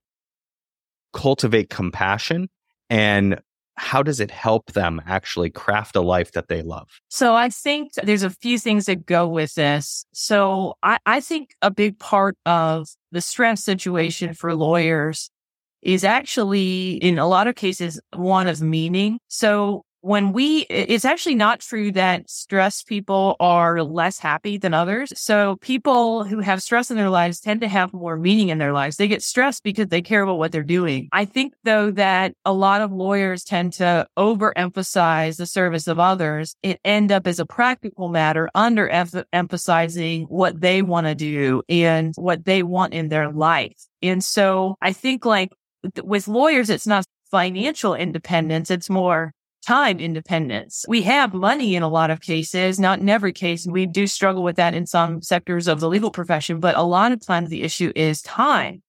cultivate 1.13 1.71
compassion 1.71 2.47
and 2.91 3.39
how 3.75 4.03
does 4.03 4.19
it 4.19 4.31
help 4.31 4.73
them 4.73 5.01
actually 5.07 5.49
craft 5.49 5.95
a 5.95 6.01
life 6.01 6.31
that 6.33 6.47
they 6.47 6.61
love? 6.61 6.87
So 7.09 7.35
I 7.35 7.49
think 7.49 7.91
there's 8.03 8.23
a 8.23 8.29
few 8.29 8.59
things 8.59 8.85
that 8.85 9.05
go 9.05 9.27
with 9.27 9.55
this. 9.55 10.05
So 10.13 10.75
I, 10.83 10.99
I 11.05 11.19
think 11.19 11.55
a 11.61 11.71
big 11.71 11.97
part 11.99 12.37
of 12.45 12.87
the 13.11 13.21
stress 13.21 13.63
situation 13.63 14.33
for 14.33 14.55
lawyers 14.55 15.29
is 15.81 16.03
actually 16.03 16.93
in 16.93 17.19
a 17.19 17.27
lot 17.27 17.47
of 17.47 17.55
cases 17.55 17.99
one 18.13 18.47
of 18.47 18.61
meaning. 18.61 19.19
So 19.27 19.83
when 20.03 20.33
we, 20.33 20.63
it's 20.63 21.05
actually 21.05 21.35
not 21.35 21.61
true 21.61 21.89
that 21.93 22.29
stressed 22.29 22.87
people 22.87 23.37
are 23.39 23.81
less 23.81 24.19
happy 24.19 24.57
than 24.57 24.73
others. 24.73 25.13
So 25.15 25.55
people 25.61 26.25
who 26.25 26.39
have 26.39 26.61
stress 26.61 26.91
in 26.91 26.97
their 26.97 27.09
lives 27.09 27.39
tend 27.39 27.61
to 27.61 27.69
have 27.69 27.93
more 27.93 28.17
meaning 28.17 28.49
in 28.49 28.57
their 28.57 28.73
lives. 28.73 28.97
They 28.97 29.07
get 29.07 29.23
stressed 29.23 29.63
because 29.63 29.87
they 29.87 30.01
care 30.01 30.21
about 30.21 30.37
what 30.37 30.51
they're 30.51 30.61
doing. 30.61 31.07
I 31.13 31.23
think 31.23 31.53
though 31.63 31.89
that 31.91 32.33
a 32.43 32.51
lot 32.51 32.81
of 32.81 32.91
lawyers 32.91 33.45
tend 33.45 33.71
to 33.73 34.05
overemphasize 34.19 35.37
the 35.37 35.45
service 35.45 35.87
of 35.87 35.99
others 35.99 36.57
and 36.65 36.77
end 36.83 37.13
up 37.13 37.25
as 37.25 37.39
a 37.39 37.45
practical 37.45 38.09
matter 38.09 38.49
under 38.53 38.89
emphasizing 39.31 40.23
what 40.23 40.59
they 40.59 40.81
want 40.81 41.07
to 41.07 41.15
do 41.15 41.63
and 41.69 42.13
what 42.17 42.43
they 42.43 42.61
want 42.61 42.93
in 42.93 43.07
their 43.07 43.31
life. 43.31 43.87
And 44.01 44.21
so 44.21 44.75
I 44.81 44.91
think 44.91 45.25
like 45.25 45.53
with 46.03 46.27
lawyers, 46.27 46.69
it's 46.69 46.87
not 46.87 47.05
financial 47.31 47.95
independence. 47.95 48.69
It's 48.69 48.89
more 48.89 49.31
time 49.65 49.99
independence. 49.99 50.85
We 50.87 51.01
have 51.03 51.33
money 51.33 51.75
in 51.75 51.83
a 51.83 51.87
lot 51.87 52.11
of 52.11 52.21
cases, 52.21 52.79
not 52.79 52.99
in 52.99 53.09
every 53.09 53.33
case. 53.33 53.65
We 53.65 53.85
do 53.85 54.07
struggle 54.07 54.43
with 54.43 54.57
that 54.57 54.73
in 54.73 54.85
some 54.85 55.21
sectors 55.21 55.67
of 55.67 55.79
the 55.79 55.89
legal 55.89 56.11
profession, 56.11 56.59
but 56.59 56.75
a 56.75 56.83
lot 56.83 57.11
of 57.11 57.25
times 57.25 57.49
the 57.49 57.63
issue 57.63 57.91
is 57.95 58.21
time 58.21 58.81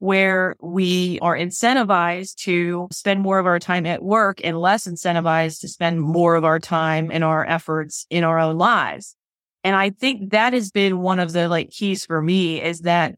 where 0.00 0.54
we 0.60 1.18
are 1.20 1.36
incentivized 1.36 2.36
to 2.36 2.88
spend 2.92 3.20
more 3.20 3.38
of 3.38 3.46
our 3.46 3.58
time 3.58 3.84
at 3.84 4.02
work 4.02 4.40
and 4.44 4.60
less 4.60 4.86
incentivized 4.86 5.60
to 5.60 5.68
spend 5.68 6.00
more 6.00 6.36
of 6.36 6.44
our 6.44 6.60
time 6.60 7.10
and 7.12 7.24
our 7.24 7.44
efforts 7.44 8.06
in 8.08 8.22
our 8.22 8.38
own 8.38 8.56
lives. 8.56 9.16
And 9.64 9.74
I 9.74 9.90
think 9.90 10.30
that 10.30 10.52
has 10.52 10.70
been 10.70 11.00
one 11.00 11.18
of 11.18 11.32
the 11.32 11.48
like 11.48 11.70
keys 11.70 12.06
for 12.06 12.22
me 12.22 12.62
is 12.62 12.80
that 12.80 13.16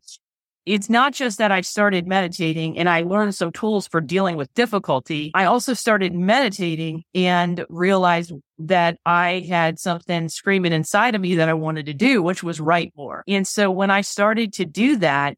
it's 0.67 0.91
not 0.91 1.13
just 1.13 1.39
that 1.39 1.51
I 1.51 1.63
started 1.63 2.07
meditating 2.07 2.79
and 2.79 2.89
I 2.89 3.03
learned 3.03 3.35
some 3.35 3.53
tools 3.53 3.87
for 3.87 4.01
dealing 4.01 4.37
with 4.37 4.53
difficulty. 4.55 5.31
I 5.35 5.45
also 5.45 5.75
started 5.75 6.15
meditating 6.15 7.05
and 7.15 7.65
realized 7.69 8.33
that 8.59 8.99
I 9.07 9.47
had 9.49 9.79
something 9.79 10.29
screaming 10.29 10.73
inside 10.73 11.15
of 11.15 11.21
me 11.21 11.37
that 11.37 11.49
I 11.49 11.55
wanted 11.55 11.87
to 11.87 11.95
do, 11.95 12.23
which 12.23 12.43
was 12.43 12.61
write 12.61 12.93
more. 12.97 13.25
And 13.27 13.47
so 13.47 13.71
when 13.71 13.91
I 13.91 14.03
started 14.03 14.53
to 14.55 14.67
do 14.67 14.97
that, 14.99 15.37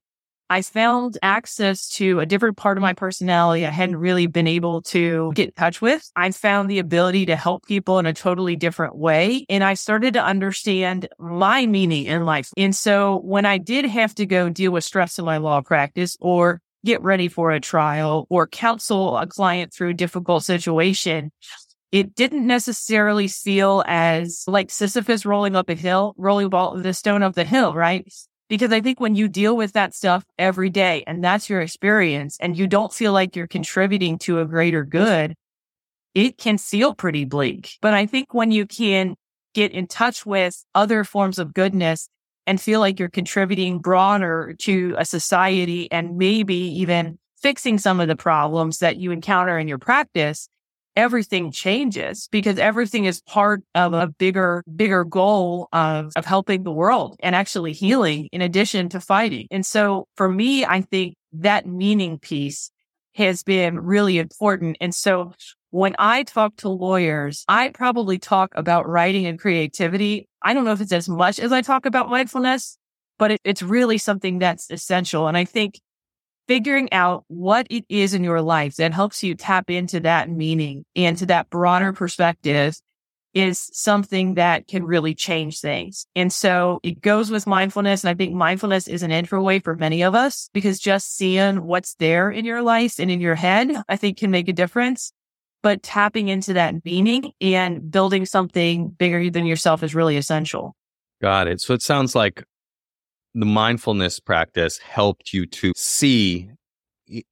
I 0.53 0.61
found 0.61 1.17
access 1.23 1.89
to 1.93 2.21
a 2.21 2.27
different 2.27 2.59
part 2.59 2.77
of 2.77 2.83
my 2.83 2.93
personality 2.93 3.65
I 3.65 3.71
hadn't 3.71 3.97
really 3.97 4.27
been 4.27 4.47
able 4.47 4.83
to 4.83 5.33
get 5.35 5.49
in 5.49 5.55
touch 5.55 5.81
with. 5.81 6.07
I 6.15 6.31
found 6.31 6.69
the 6.69 6.79
ability 6.79 7.25
to 7.25 7.37
help 7.37 7.65
people 7.65 7.99
in 7.99 8.05
a 8.05 8.13
totally 8.13 8.55
different 8.55 8.95
way. 8.95 9.47
And 9.49 9.65
I 9.65 9.73
started 9.73 10.13
to 10.13 10.23
understand 10.23 11.09
my 11.19 11.65
meaning 11.65 12.05
in 12.05 12.27
life. 12.27 12.51
And 12.59 12.77
so 12.77 13.21
when 13.25 13.47
I 13.47 13.57
did 13.57 13.87
have 13.87 14.15
to 14.17 14.27
go 14.27 14.51
deal 14.51 14.73
with 14.73 14.85
stress 14.85 15.19
in 15.19 15.25
my 15.25 15.39
law 15.39 15.63
practice 15.63 16.19
or 16.21 16.61
get 16.85 17.01
ready 17.01 17.29
for 17.29 17.51
a 17.51 17.59
trial 17.59 18.27
or 18.29 18.47
counsel 18.47 19.17
a 19.17 19.27
client 19.27 19.73
through 19.73 19.89
a 19.89 19.95
difficult 19.95 20.45
situation, 20.45 21.33
it 21.93 22.15
didn't 22.15 22.47
necessarily 22.47 23.27
feel 23.27 23.85
as 23.87 24.45
like 24.47 24.71
Sisyphus 24.71 25.25
rolling 25.25 25.57
up 25.57 25.71
a 25.71 25.75
hill, 25.75 26.15
rolling 26.19 26.51
ball, 26.51 26.77
the 26.77 26.93
stone 26.93 27.23
up 27.23 27.35
the 27.35 27.45
hill, 27.45 27.73
right? 27.73 28.07
Because 28.53 28.71
I 28.71 28.83
think 28.83 29.01
when 29.01 29.15
you 29.15 29.29
deal 29.29 29.57
with 29.57 29.73
that 29.73 29.95
stuff 29.95 30.27
every 30.39 30.69
day 30.69 31.05
and 31.07 31.25
that's 31.25 31.49
your 31.49 31.63
experience 31.63 32.37
and 32.39 32.55
you 32.55 32.67
don't 32.67 32.93
feel 32.93 33.11
like 33.11 33.35
you're 33.35 33.47
contributing 33.47 34.19
to 34.19 34.41
a 34.41 34.45
greater 34.45 34.85
good, 34.85 35.35
it 36.15 36.37
can 36.37 36.59
feel 36.59 36.95
pretty 36.95 37.25
bleak. 37.25 37.79
But 37.81 37.95
I 37.95 38.05
think 38.05 38.35
when 38.35 38.51
you 38.51 38.67
can 38.67 39.15
get 39.55 39.73
in 39.73 39.87
touch 39.87 40.27
with 40.27 40.67
other 40.75 41.03
forms 41.03 41.39
of 41.39 41.55
goodness 41.55 42.11
and 42.47 42.61
feel 42.61 42.79
like 42.79 43.01
you're 43.01 43.09
contributing 43.09 43.79
broader 43.79 44.55
to 44.59 44.97
a 44.99 45.07
society 45.07 45.91
and 45.91 46.19
maybe 46.19 46.55
even 46.55 47.19
fixing 47.41 47.79
some 47.79 48.01
of 48.01 48.09
the 48.09 48.17
problems 48.17 48.81
that 48.81 48.99
you 48.99 49.13
encounter 49.13 49.59
in 49.59 49.67
your 49.67 49.79
practice, 49.79 50.51
everything 50.97 51.51
changes 51.51 52.29
because 52.31 52.59
everything 52.59 53.05
is 53.05 53.21
part 53.23 53.63
of 53.75 53.93
a 53.95 54.07
bigger, 54.07 54.63
bigger 54.75 55.05
goal 55.05 55.69
of, 55.73 56.13
of 56.17 56.25
helping 56.25 56.63
the 56.63 56.73
world 56.73 57.17
and 57.21 57.35
actually 57.35 57.73
healing 57.73 58.29
in 58.33 58.41
addition 58.43 58.89
to 58.91 59.01
fighting. 59.01 59.47
And 59.51 59.65
so 59.65 60.07
for 60.17 60.29
me, 60.29 60.65
I 60.65 60.83
think 60.83 61.15
that 61.33 61.67
meaning 61.67 62.19
piece 62.19 62.71
has 63.15 63.43
been 63.43 63.79
really 63.81 64.19
important. 64.19 64.77
And 64.81 64.95
so 64.95 65.33
when 65.71 65.95
I 65.99 66.23
talk 66.23 66.57
to 66.57 66.69
lawyers, 66.69 67.45
I 67.49 67.71
probably 67.71 68.19
talk 68.19 68.53
about 68.55 68.89
writing 68.89 69.27
and 69.27 69.39
creativity. 69.39 70.29
I 70.43 70.55
don't 70.55 70.65
know 70.65 70.73
if 70.73 70.81
it's 70.81 70.93
as 70.93 71.09
much 71.09 71.39
as 71.39 71.53
I 71.53 71.63
talk 71.63 71.87
about 71.87 72.11
mindfulness, 72.11 72.77
but 73.19 73.33
it, 73.33 73.41
it's 73.45 73.63
really 73.63 73.99
something 73.99 74.39
that's 74.39 74.71
essential. 74.71 75.29
And 75.29 75.37
I 75.37 75.45
think 75.45 75.81
figuring 76.49 76.93
out 76.93 77.25
what 77.29 77.67
it 77.71 77.85
is 77.89 78.15
in 78.15 78.25
your 78.25 78.43
life 78.43 78.77
that 78.77 78.93
helps 78.93 79.23
you 79.23 79.35
tap 79.35 79.71
into 79.71 80.01
that 80.01 80.29
meaning 80.29 80.85
and 80.97 81.17
to 81.19 81.27
that 81.27 81.51
broader 81.51 81.93
perspective 81.93 82.77
is 83.35 83.71
something 83.73 84.35
that 84.35 84.69
can 84.69 84.85
really 84.85 85.15
change 85.15 85.61
things. 85.61 86.07
And 86.15 86.33
so 86.33 86.81
it 86.83 87.01
goes 87.01 87.31
with 87.31 87.47
mindfulness. 87.47 88.05
And 88.05 88.11
I 88.11 88.15
think 88.15 88.35
mindfulness 88.35 88.89
is 88.89 89.03
an 89.03 89.11
intro 89.11 89.43
way 89.43 89.59
for 89.59 89.75
many 89.75 90.03
of 90.03 90.15
us 90.15 90.51
because 90.53 90.79
just 90.79 91.17
seeing 91.17 91.65
what's 91.65 91.95
there 91.95 92.31
in 92.31 92.45
your 92.45 92.63
life 92.63 92.99
and 92.99 93.11
in 93.11 93.21
your 93.21 93.35
head, 93.35 93.71
I 93.89 93.97
think 93.97 94.19
can 94.19 94.31
make 94.31 94.49
a 94.49 94.53
difference. 94.53 95.13
But 95.63 95.83
tapping 95.83 96.29
into 96.29 96.55
that 96.55 96.85
meaning 96.85 97.33
and 97.41 97.91
building 97.91 98.27
something 98.27 98.89
bigger 98.89 99.31
than 99.31 99.47
yourself 99.47 99.83
is 99.83 99.95
really 99.95 100.17
essential. 100.17 100.75
Got 101.23 101.47
it. 101.47 101.61
So 101.61 101.73
it 101.73 101.83
sounds 101.83 102.15
like 102.15 102.45
the 103.35 103.47
mindfulness 103.47 104.21
practice 104.21 104.79
helped 104.79 105.33
you 105.33 105.47
to 105.47 105.73
see 105.77 106.51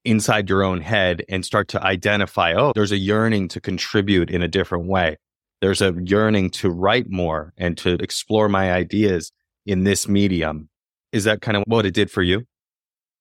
inside 0.04 0.48
your 0.48 0.62
own 0.62 0.80
head 0.80 1.24
and 1.28 1.44
start 1.44 1.68
to 1.68 1.82
identify, 1.82 2.54
oh, 2.54 2.72
there's 2.74 2.92
a 2.92 2.98
yearning 2.98 3.48
to 3.48 3.60
contribute 3.60 4.30
in 4.30 4.42
a 4.42 4.48
different 4.48 4.86
way. 4.86 5.16
There's 5.60 5.82
a 5.82 5.94
yearning 6.04 6.50
to 6.50 6.70
write 6.70 7.10
more 7.10 7.52
and 7.56 7.76
to 7.78 7.94
explore 7.94 8.48
my 8.48 8.72
ideas 8.72 9.30
in 9.66 9.84
this 9.84 10.08
medium. 10.08 10.68
Is 11.12 11.24
that 11.24 11.42
kind 11.42 11.56
of 11.56 11.64
what 11.66 11.86
it 11.86 11.94
did 11.94 12.10
for 12.10 12.22
you? 12.22 12.44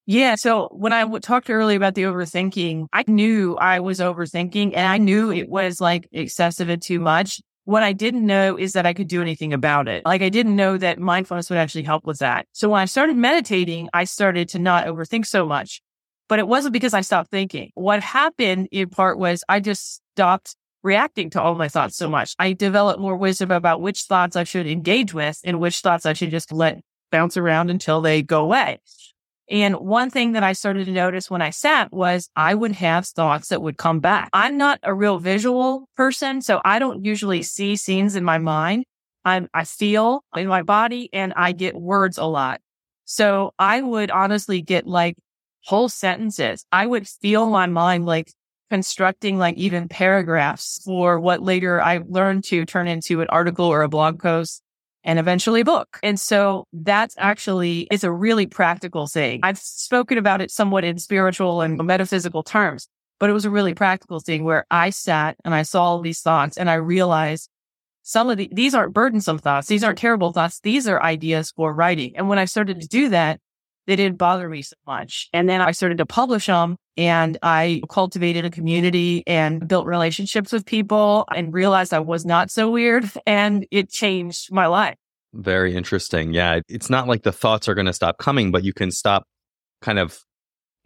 Yeah. 0.05 0.35
So 0.35 0.69
when 0.71 0.91
I 0.91 1.05
talked 1.19 1.49
earlier 1.49 1.77
about 1.77 1.93
the 1.93 2.03
overthinking, 2.03 2.87
I 2.91 3.03
knew 3.07 3.55
I 3.57 3.79
was 3.79 3.99
overthinking 3.99 4.73
and 4.75 4.87
I 4.87 4.97
knew 4.97 5.31
it 5.31 5.49
was 5.49 5.79
like 5.79 6.07
excessive 6.11 6.69
and 6.69 6.81
too 6.81 6.99
much. 6.99 7.41
What 7.69 7.83
I 7.83 7.93
didn't 7.93 8.25
know 8.25 8.57
is 8.57 8.73
that 8.73 8.87
I 8.87 8.95
could 8.95 9.07
do 9.07 9.21
anything 9.21 9.53
about 9.53 9.87
it. 9.87 10.03
Like 10.03 10.23
I 10.23 10.29
didn't 10.29 10.55
know 10.55 10.75
that 10.77 10.97
mindfulness 10.97 11.51
would 11.51 11.59
actually 11.59 11.83
help 11.83 12.03
with 12.03 12.17
that. 12.17 12.47
So 12.51 12.67
when 12.67 12.81
I 12.81 12.85
started 12.85 13.15
meditating, 13.15 13.89
I 13.93 14.05
started 14.05 14.49
to 14.49 14.57
not 14.57 14.87
overthink 14.87 15.27
so 15.27 15.45
much, 15.45 15.79
but 16.27 16.39
it 16.39 16.47
wasn't 16.47 16.73
because 16.73 16.95
I 16.95 17.01
stopped 17.01 17.29
thinking. 17.29 17.69
What 17.75 18.01
happened 18.01 18.69
in 18.71 18.89
part 18.89 19.19
was 19.19 19.43
I 19.47 19.59
just 19.59 20.01
stopped 20.15 20.55
reacting 20.81 21.29
to 21.29 21.41
all 21.43 21.53
my 21.53 21.67
thoughts 21.67 21.95
so 21.95 22.09
much. 22.09 22.33
I 22.39 22.53
developed 22.53 22.99
more 22.99 23.15
wisdom 23.15 23.51
about 23.51 23.81
which 23.81 24.01
thoughts 24.01 24.35
I 24.35 24.45
should 24.45 24.65
engage 24.65 25.13
with 25.13 25.39
and 25.43 25.59
which 25.59 25.81
thoughts 25.81 26.07
I 26.07 26.13
should 26.13 26.31
just 26.31 26.51
let 26.51 26.81
bounce 27.11 27.37
around 27.37 27.69
until 27.69 28.01
they 28.01 28.23
go 28.23 28.45
away. 28.45 28.79
And 29.49 29.75
one 29.75 30.11
thing 30.11 30.33
that 30.33 30.43
I 30.43 30.53
started 30.53 30.85
to 30.85 30.91
notice 30.91 31.29
when 31.29 31.41
I 31.41 31.49
sat 31.49 31.91
was 31.91 32.29
I 32.35 32.53
would 32.53 32.73
have 32.73 33.07
thoughts 33.07 33.49
that 33.49 33.61
would 33.61 33.77
come 33.77 33.99
back. 33.99 34.29
I'm 34.31 34.57
not 34.57 34.79
a 34.83 34.93
real 34.93 35.17
visual 35.17 35.89
person, 35.95 36.41
so 36.41 36.61
I 36.63 36.77
don't 36.77 37.03
usually 37.03 37.41
see 37.41 37.75
scenes 37.75 38.15
in 38.15 38.23
my 38.23 38.37
mind. 38.37 38.85
I'm, 39.25 39.49
I 39.53 39.63
feel 39.65 40.23
in 40.35 40.47
my 40.47 40.61
body 40.61 41.09
and 41.13 41.33
I 41.35 41.51
get 41.51 41.75
words 41.75 42.17
a 42.17 42.25
lot. 42.25 42.61
So 43.05 43.53
I 43.57 43.81
would 43.81 44.11
honestly 44.11 44.61
get 44.61 44.85
like 44.85 45.17
whole 45.65 45.89
sentences. 45.89 46.63
I 46.71 46.85
would 46.85 47.07
feel 47.07 47.49
my 47.49 47.65
mind 47.65 48.05
like 48.05 48.31
constructing 48.69 49.39
like 49.39 49.57
even 49.57 49.89
paragraphs 49.89 50.79
for 50.85 51.19
what 51.19 51.41
later 51.41 51.81
I 51.81 52.01
learned 52.07 52.43
to 52.45 52.65
turn 52.65 52.87
into 52.87 53.21
an 53.21 53.27
article 53.29 53.65
or 53.65 53.81
a 53.81 53.89
blog 53.89 54.21
post 54.21 54.61
and 55.03 55.19
eventually 55.19 55.63
book. 55.63 55.99
And 56.03 56.19
so 56.19 56.65
that's 56.73 57.15
actually 57.17 57.87
is 57.91 58.03
a 58.03 58.11
really 58.11 58.45
practical 58.45 59.07
thing. 59.07 59.39
I've 59.43 59.57
spoken 59.57 60.17
about 60.17 60.41
it 60.41 60.51
somewhat 60.51 60.83
in 60.83 60.97
spiritual 60.97 61.61
and 61.61 61.77
metaphysical 61.77 62.43
terms, 62.43 62.87
but 63.19 63.29
it 63.29 63.33
was 63.33 63.45
a 63.45 63.49
really 63.49 63.73
practical 63.73 64.19
thing 64.19 64.43
where 64.43 64.65
I 64.69 64.89
sat 64.89 65.37
and 65.45 65.53
I 65.53 65.63
saw 65.63 65.83
all 65.83 66.01
these 66.01 66.21
thoughts 66.21 66.57
and 66.57 66.69
I 66.69 66.75
realized 66.75 67.49
some 68.03 68.29
of 68.29 68.37
the, 68.37 68.49
these 68.51 68.73
aren't 68.73 68.93
burdensome 68.93 69.37
thoughts. 69.37 69.67
These 69.67 69.83
aren't 69.83 69.99
terrible 69.99 70.33
thoughts. 70.33 70.59
These 70.61 70.87
are 70.87 71.01
ideas 71.01 71.51
for 71.51 71.73
writing. 71.73 72.13
And 72.15 72.27
when 72.27 72.39
I 72.39 72.45
started 72.45 72.81
to 72.81 72.87
do 72.87 73.09
that, 73.09 73.39
they 73.87 73.95
didn't 73.95 74.17
bother 74.17 74.49
me 74.49 74.61
so 74.61 74.75
much. 74.85 75.29
And 75.33 75.47
then 75.49 75.61
I 75.61 75.71
started 75.71 75.97
to 75.99 76.05
publish 76.05 76.47
them 76.47 76.77
and 76.99 77.37
I 77.41 77.81
cultivated 77.89 78.43
a 78.43 78.49
community 78.49 79.23
and 79.25 79.65
built 79.65 79.87
relationships 79.87 80.51
with 80.51 80.65
people 80.65 81.25
and 81.33 81.53
realized 81.53 81.93
I 81.93 81.99
was 81.99 82.25
not 82.25 82.51
so 82.51 82.69
weird 82.69 83.09
and 83.25 83.65
it 83.71 83.89
changed 83.89 84.51
my 84.51 84.67
life. 84.67 84.97
Very 85.33 85.75
interesting. 85.75 86.33
Yeah. 86.33 86.59
It's 86.67 86.89
not 86.89 87.07
like 87.07 87.23
the 87.23 87.31
thoughts 87.31 87.69
are 87.69 87.73
going 87.73 87.85
to 87.85 87.93
stop 87.93 88.17
coming, 88.17 88.51
but 88.51 88.65
you 88.65 88.73
can 88.73 88.91
stop 88.91 89.27
kind 89.81 89.97
of 89.97 90.19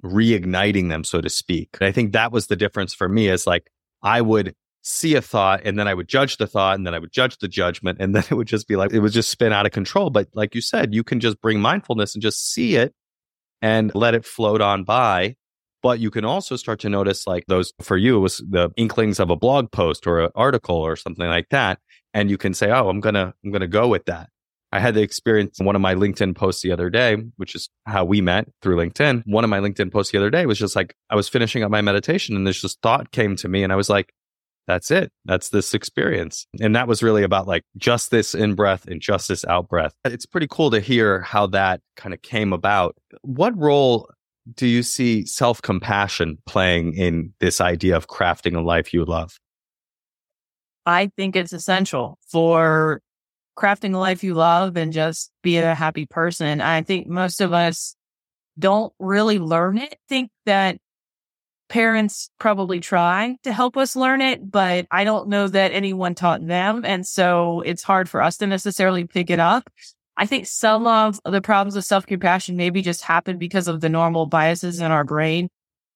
reigniting 0.04 0.90
them, 0.90 1.04
so 1.04 1.20
to 1.20 1.30
speak. 1.30 1.70
And 1.80 1.88
I 1.88 1.92
think 1.92 2.14
that 2.14 2.32
was 2.32 2.46
the 2.46 2.56
difference 2.56 2.94
for 2.94 3.10
me 3.10 3.30
is 3.30 3.48
like 3.48 3.72
I 4.04 4.22
would 4.22 4.54
see 4.84 5.16
a 5.16 5.22
thought 5.22 5.62
and 5.64 5.80
then 5.80 5.88
I 5.88 5.96
would 5.96 6.10
judge 6.10 6.38
the 6.38 6.46
thought 6.46 6.76
and 6.76 6.86
then 6.86 6.94
I 6.94 7.00
would 7.00 7.12
judge 7.12 7.40
the 7.40 7.48
judgment 7.48 7.98
and 8.00 8.14
then 8.16 8.26
it 8.30 8.36
would 8.36 8.48
just 8.48 8.68
be 8.68 8.76
like 8.76 8.94
it 8.94 9.00
would 9.00 9.14
just 9.14 9.30
spin 9.30 9.52
out 9.52 9.66
of 9.66 9.72
control. 9.72 10.12
But 10.12 10.28
like 10.36 10.54
you 10.54 10.62
said, 10.62 10.94
you 10.94 11.04
can 11.04 11.20
just 11.20 11.42
bring 11.42 11.60
mindfulness 11.60 12.14
and 12.14 12.22
just 12.22 12.52
see 12.52 12.76
it 12.76 12.94
and 13.64 13.96
let 13.96 14.14
it 14.14 14.26
float 14.26 14.62
on 14.62 14.84
by. 14.84 15.38
But 15.84 16.00
you 16.00 16.10
can 16.10 16.26
also 16.26 16.56
start 16.56 16.80
to 16.80 16.90
notice 16.90 17.28
like 17.28 17.46
those 17.48 17.74
for 17.82 17.98
you 17.98 18.20
was 18.20 18.38
the 18.38 18.72
inklings 18.78 19.20
of 19.20 19.30
a 19.30 19.36
blog 19.36 19.72
post 19.72 20.08
or 20.08 20.22
an 20.22 20.32
article 20.34 20.78
or 20.78 20.96
something 20.96 21.28
like 21.28 21.50
that. 21.50 21.80
And 22.14 22.30
you 22.30 22.38
can 22.38 22.54
say, 22.54 22.72
Oh, 22.72 22.90
I'm 22.90 23.02
gonna 23.02 23.34
I'm 23.44 23.52
gonna 23.52 23.68
go 23.68 23.88
with 23.88 24.06
that. 24.06 24.30
I 24.72 24.80
had 24.80 24.96
the 24.96 25.04
experience 25.04 25.60
in 25.60 25.68
one 25.68 25.76
of 25.76 25.84
my 25.84 25.94
LinkedIn 25.94 26.36
posts 26.36 26.64
the 26.64 26.72
other 26.72 26.90
day, 26.90 27.18
which 27.36 27.54
is 27.54 27.70
how 27.86 28.06
we 28.06 28.22
met 28.22 28.48
through 28.64 28.78
LinkedIn. 28.78 29.22
One 29.28 29.44
of 29.44 29.50
my 29.52 29.60
LinkedIn 29.60 29.92
posts 29.92 30.12
the 30.12 30.18
other 30.18 30.32
day 30.32 30.48
was 30.48 30.58
just 30.58 30.76
like 30.76 30.96
I 31.12 31.16
was 31.16 31.30
finishing 31.30 31.62
up 31.62 31.70
my 31.70 31.82
meditation 31.82 32.36
and 32.36 32.48
this 32.48 32.60
just 32.60 32.82
thought 32.82 33.12
came 33.12 33.36
to 33.36 33.48
me 33.48 33.64
and 33.64 33.72
I 33.72 33.76
was 33.76 33.88
like, 33.88 34.14
that's 34.66 34.90
it. 34.92 35.12
That's 35.26 35.50
this 35.50 35.74
experience. 35.74 36.48
And 36.60 36.76
that 36.76 36.88
was 36.88 37.04
really 37.04 37.24
about 37.24 37.48
like 37.48 37.64
just 37.78 38.10
this 38.10 38.34
in 38.34 38.56
breath 38.56 38.88
and 38.88 39.02
just 39.02 39.28
this 39.28 39.46
out 39.46 39.68
breath. 39.68 39.94
It's 40.06 40.26
pretty 40.26 40.48
cool 40.50 40.72
to 40.72 40.80
hear 40.80 41.22
how 41.22 41.48
that 41.48 41.82
kind 41.96 42.14
of 42.14 42.22
came 42.22 42.54
about. 42.54 42.96
What 43.22 43.56
role 43.58 44.10
do 44.52 44.68
you 44.68 44.84
see 44.84 45.26
self 45.26 45.62
compassion 45.62 46.38
playing 46.46 46.94
in 46.96 47.34
this 47.40 47.62
idea 47.62 47.96
of 47.96 48.08
crafting 48.08 48.56
a 48.56 48.62
life 48.62 48.94
you 48.94 49.06
love? 49.06 49.40
I 50.86 51.12
think 51.16 51.36
it's 51.36 51.54
essential 51.54 52.18
for 52.28 53.02
crafting 53.58 53.94
a 53.94 53.98
life 53.98 54.24
you 54.24 54.34
love 54.34 54.76
and 54.76 54.92
just 54.92 55.32
be 55.44 55.58
a 55.58 55.76
happy 55.76 56.06
person. 56.06 56.60
I 56.60 56.82
think 56.82 57.08
most 57.08 57.40
of 57.40 57.54
us 57.54 57.96
don't 58.60 58.92
really 59.00 59.40
learn 59.40 59.78
it. 59.78 59.98
Think 60.10 60.30
that 60.46 60.78
parents 61.70 62.30
probably 62.40 62.80
try 62.80 63.38
to 63.44 63.54
help 63.54 63.78
us 63.78 63.96
learn 63.96 64.22
it, 64.22 64.52
but 64.52 64.86
I 64.92 65.04
don't 65.04 65.30
know 65.30 65.48
that 65.48 65.72
anyone 65.72 66.16
taught 66.16 66.46
them. 66.46 66.84
And 66.86 67.06
so 67.08 67.62
it's 67.62 67.84
hard 67.84 68.10
for 68.10 68.22
us 68.22 68.38
to 68.38 68.48
necessarily 68.48 69.06
pick 69.06 69.30
it 69.30 69.40
up. 69.40 69.70
I 70.16 70.26
think 70.26 70.46
some 70.46 70.86
of 70.86 71.20
the 71.26 71.42
problems 71.42 71.76
with 71.76 71.86
self 71.86 72.06
compassion 72.06 72.56
maybe 72.56 72.82
just 72.82 73.02
happen 73.02 73.38
because 73.38 73.68
of 73.68 73.82
the 73.82 73.90
normal 73.90 74.26
biases 74.26 74.80
in 74.80 74.92
our 74.92 75.04
brain 75.04 75.50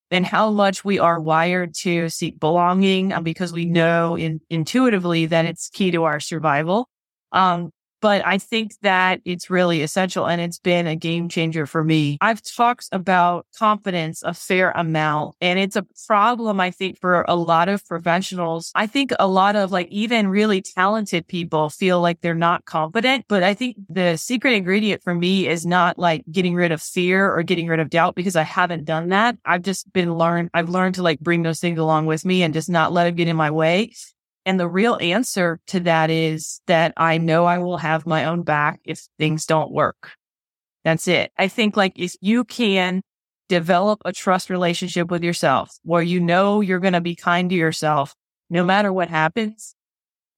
and 0.09 0.25
how 0.25 0.51
much 0.51 0.83
we 0.85 0.99
are 0.99 1.19
wired 1.19 1.73
to 1.75 2.09
seek 2.09 2.39
belonging 2.39 3.13
because 3.23 3.51
we 3.51 3.65
know 3.65 4.15
in, 4.15 4.41
intuitively 4.49 5.25
that 5.27 5.45
it's 5.45 5.69
key 5.69 5.91
to 5.91 6.03
our 6.03 6.19
survival. 6.19 6.89
Um, 7.31 7.71
but 8.01 8.25
I 8.25 8.37
think 8.37 8.73
that 8.81 9.21
it's 9.25 9.49
really 9.49 9.81
essential 9.81 10.27
and 10.27 10.41
it's 10.41 10.59
been 10.59 10.87
a 10.87 10.95
game 10.95 11.29
changer 11.29 11.65
for 11.65 11.83
me. 11.83 12.17
I've 12.21 12.41
talked 12.41 12.89
about 12.91 13.45
confidence 13.57 14.23
a 14.23 14.33
fair 14.33 14.71
amount 14.71 15.35
and 15.41 15.59
it's 15.59 15.75
a 15.75 15.85
problem, 16.07 16.59
I 16.59 16.71
think, 16.71 16.99
for 16.99 17.25
a 17.27 17.35
lot 17.35 17.69
of 17.69 17.85
professionals. 17.85 18.71
I 18.75 18.87
think 18.87 19.11
a 19.19 19.27
lot 19.27 19.55
of 19.55 19.71
like 19.71 19.87
even 19.89 20.27
really 20.27 20.61
talented 20.61 21.27
people 21.27 21.69
feel 21.69 22.01
like 22.01 22.21
they're 22.21 22.35
not 22.35 22.65
confident, 22.65 23.25
but 23.27 23.43
I 23.43 23.53
think 23.53 23.77
the 23.89 24.17
secret 24.17 24.53
ingredient 24.53 25.03
for 25.03 25.13
me 25.13 25.47
is 25.47 25.65
not 25.65 25.97
like 25.97 26.23
getting 26.31 26.55
rid 26.55 26.71
of 26.71 26.81
fear 26.81 27.33
or 27.33 27.43
getting 27.43 27.67
rid 27.67 27.79
of 27.79 27.89
doubt 27.89 28.15
because 28.15 28.35
I 28.35 28.43
haven't 28.43 28.85
done 28.85 29.09
that. 29.09 29.37
I've 29.45 29.63
just 29.63 29.91
been 29.93 30.15
learned, 30.15 30.49
I've 30.53 30.69
learned 30.69 30.95
to 30.95 31.03
like 31.03 31.19
bring 31.19 31.43
those 31.43 31.59
things 31.59 31.79
along 31.79 32.05
with 32.05 32.25
me 32.25 32.43
and 32.43 32.53
just 32.53 32.69
not 32.69 32.91
let 32.91 33.05
them 33.05 33.15
get 33.15 33.27
in 33.27 33.35
my 33.35 33.51
way. 33.51 33.91
And 34.47 34.57
the 34.57 34.69
real 34.69 34.97
answer 35.01 35.59
to 35.67 35.81
that 35.81 36.09
is 36.09 36.61
that 36.67 36.93
I 36.95 37.17
know 37.17 37.43
I 37.43 37.57
will 37.57 37.75
have 37.75 38.07
my 38.07 38.23
own 38.23 38.43
back 38.43 38.79
if 38.85 39.05
things 39.19 39.45
don't 39.45 39.73
work. 39.73 40.13
That's 40.85 41.05
it. 41.09 41.33
I 41.37 41.49
think 41.49 41.75
like 41.75 41.99
if 41.99 42.15
you 42.21 42.45
can 42.45 43.01
develop 43.49 44.01
a 44.05 44.13
trust 44.13 44.49
relationship 44.49 45.11
with 45.11 45.21
yourself 45.21 45.69
where 45.83 46.01
you 46.01 46.21
know 46.21 46.61
you're 46.61 46.79
going 46.79 46.93
to 46.93 47.01
be 47.01 47.13
kind 47.13 47.49
to 47.49 47.57
yourself 47.57 48.15
no 48.49 48.63
matter 48.63 48.93
what 48.93 49.09
happens, 49.09 49.75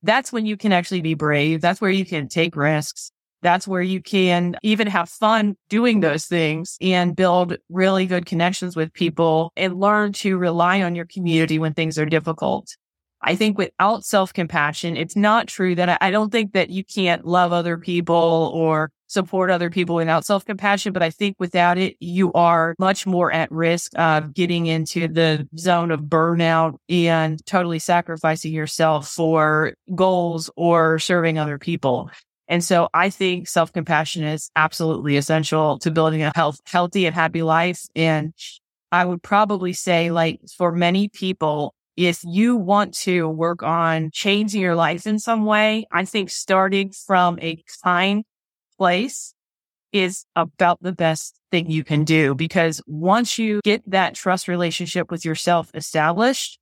that's 0.01 0.33
when 0.33 0.47
you 0.47 0.57
can 0.57 0.73
actually 0.73 1.01
be 1.01 1.13
brave. 1.13 1.61
That's 1.61 1.79
where 1.79 1.91
you 1.91 2.03
can 2.03 2.27
take 2.27 2.55
risks. 2.55 3.11
That's 3.43 3.67
where 3.67 3.83
you 3.83 4.01
can 4.01 4.55
even 4.63 4.87
have 4.87 5.07
fun 5.07 5.55
doing 5.69 5.99
those 5.99 6.25
things 6.25 6.77
and 6.81 7.15
build 7.15 7.57
really 7.69 8.07
good 8.07 8.25
connections 8.25 8.75
with 8.75 8.91
people 8.91 9.53
and 9.55 9.79
learn 9.79 10.13
to 10.13 10.35
rely 10.39 10.81
on 10.81 10.95
your 10.95 11.05
community 11.05 11.59
when 11.59 11.75
things 11.75 11.99
are 11.99 12.07
difficult. 12.07 12.75
I 13.21 13.35
think 13.35 13.57
without 13.57 14.05
self 14.05 14.33
compassion, 14.33 14.95
it's 14.95 15.15
not 15.15 15.47
true 15.47 15.75
that 15.75 15.89
I, 15.89 15.97
I, 16.01 16.11
don't 16.11 16.31
think 16.31 16.53
that 16.53 16.69
you 16.69 16.83
can't 16.85 17.25
love 17.25 17.51
other 17.51 17.77
people 17.77 18.51
or 18.53 18.91
support 19.07 19.51
other 19.51 19.69
people 19.69 19.95
without 19.95 20.25
self 20.25 20.45
compassion. 20.45 20.93
But 20.93 21.03
I 21.03 21.09
think 21.09 21.35
without 21.37 21.77
it, 21.77 21.97
you 21.99 22.31
are 22.33 22.75
much 22.79 23.05
more 23.05 23.31
at 23.31 23.51
risk 23.51 23.91
of 23.97 24.33
getting 24.33 24.67
into 24.67 25.07
the 25.07 25.47
zone 25.57 25.91
of 25.91 26.01
burnout 26.01 26.77
and 26.87 27.45
totally 27.45 27.79
sacrificing 27.79 28.53
yourself 28.53 29.09
for 29.09 29.73
goals 29.95 30.49
or 30.55 30.99
serving 30.99 31.37
other 31.37 31.57
people. 31.57 32.09
And 32.47 32.63
so 32.63 32.89
I 32.93 33.09
think 33.09 33.47
self 33.47 33.73
compassion 33.73 34.23
is 34.23 34.49
absolutely 34.55 35.17
essential 35.17 35.77
to 35.79 35.91
building 35.91 36.23
a 36.23 36.31
health, 36.35 36.59
healthy 36.65 37.05
and 37.05 37.13
happy 37.13 37.43
life. 37.43 37.85
And 37.95 38.33
I 38.91 39.05
would 39.05 39.21
probably 39.21 39.73
say 39.73 40.09
like 40.09 40.39
for 40.57 40.71
many 40.71 41.09
people, 41.09 41.75
if 41.99 42.21
you 42.23 42.55
want 42.55 42.93
to 42.93 43.27
work 43.27 43.61
on 43.61 44.09
changing 44.13 44.61
your 44.61 44.73
life 44.73 45.05
in 45.05 45.19
some 45.19 45.43
way, 45.43 45.85
I 45.91 46.05
think 46.05 46.29
starting 46.29 46.91
from 46.91 47.37
a 47.41 47.61
kind 47.83 48.23
place 48.77 49.33
is 49.91 50.23
about 50.33 50.81
the 50.81 50.93
best 50.93 51.37
thing 51.51 51.69
you 51.69 51.83
can 51.83 52.05
do 52.05 52.35
because 52.35 52.81
once 52.87 53.37
you 53.37 53.59
get 53.65 53.83
that 53.91 54.15
trust 54.15 54.47
relationship 54.47 55.11
with 55.11 55.25
yourself 55.25 55.71
established, 55.73 56.57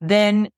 then 0.00 0.48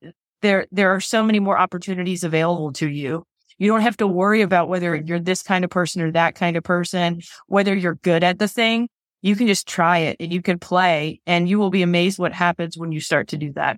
there, 0.43 0.69
there 0.71 0.95
are 0.95 1.01
so 1.01 1.25
many 1.25 1.41
more 1.41 1.59
opportunities 1.59 2.23
available 2.23 2.73
to 2.75 2.89
you. 2.89 3.25
You 3.59 3.67
don't 3.67 3.81
have 3.81 3.97
to 3.97 4.07
worry 4.07 4.43
about 4.43 4.69
whether 4.69 4.95
you're 4.95 5.19
this 5.19 5.43
kind 5.43 5.65
of 5.65 5.73
person 5.73 6.03
or 6.03 6.13
that 6.13 6.37
kind 6.37 6.57
of 6.57 6.63
person, 6.63 7.21
whether 7.49 7.75
you're 7.75 7.97
good 7.97 8.23
at 8.23 8.39
the 8.39 8.47
thing. 8.47 8.91
You 9.23 9.35
can 9.35 9.49
just 9.49 9.67
try 9.67 9.99
it 9.99 10.19
and 10.21 10.33
you 10.33 10.41
can 10.41 10.61
play 10.61 11.21
and 11.27 11.49
you 11.49 11.59
will 11.59 11.71
be 11.71 11.83
amazed 11.83 12.21
what 12.21 12.33
happens 12.33 12.79
when 12.79 12.93
you 12.93 13.01
start 13.01 13.27
to 13.29 13.37
do 13.37 13.53
that. 13.55 13.77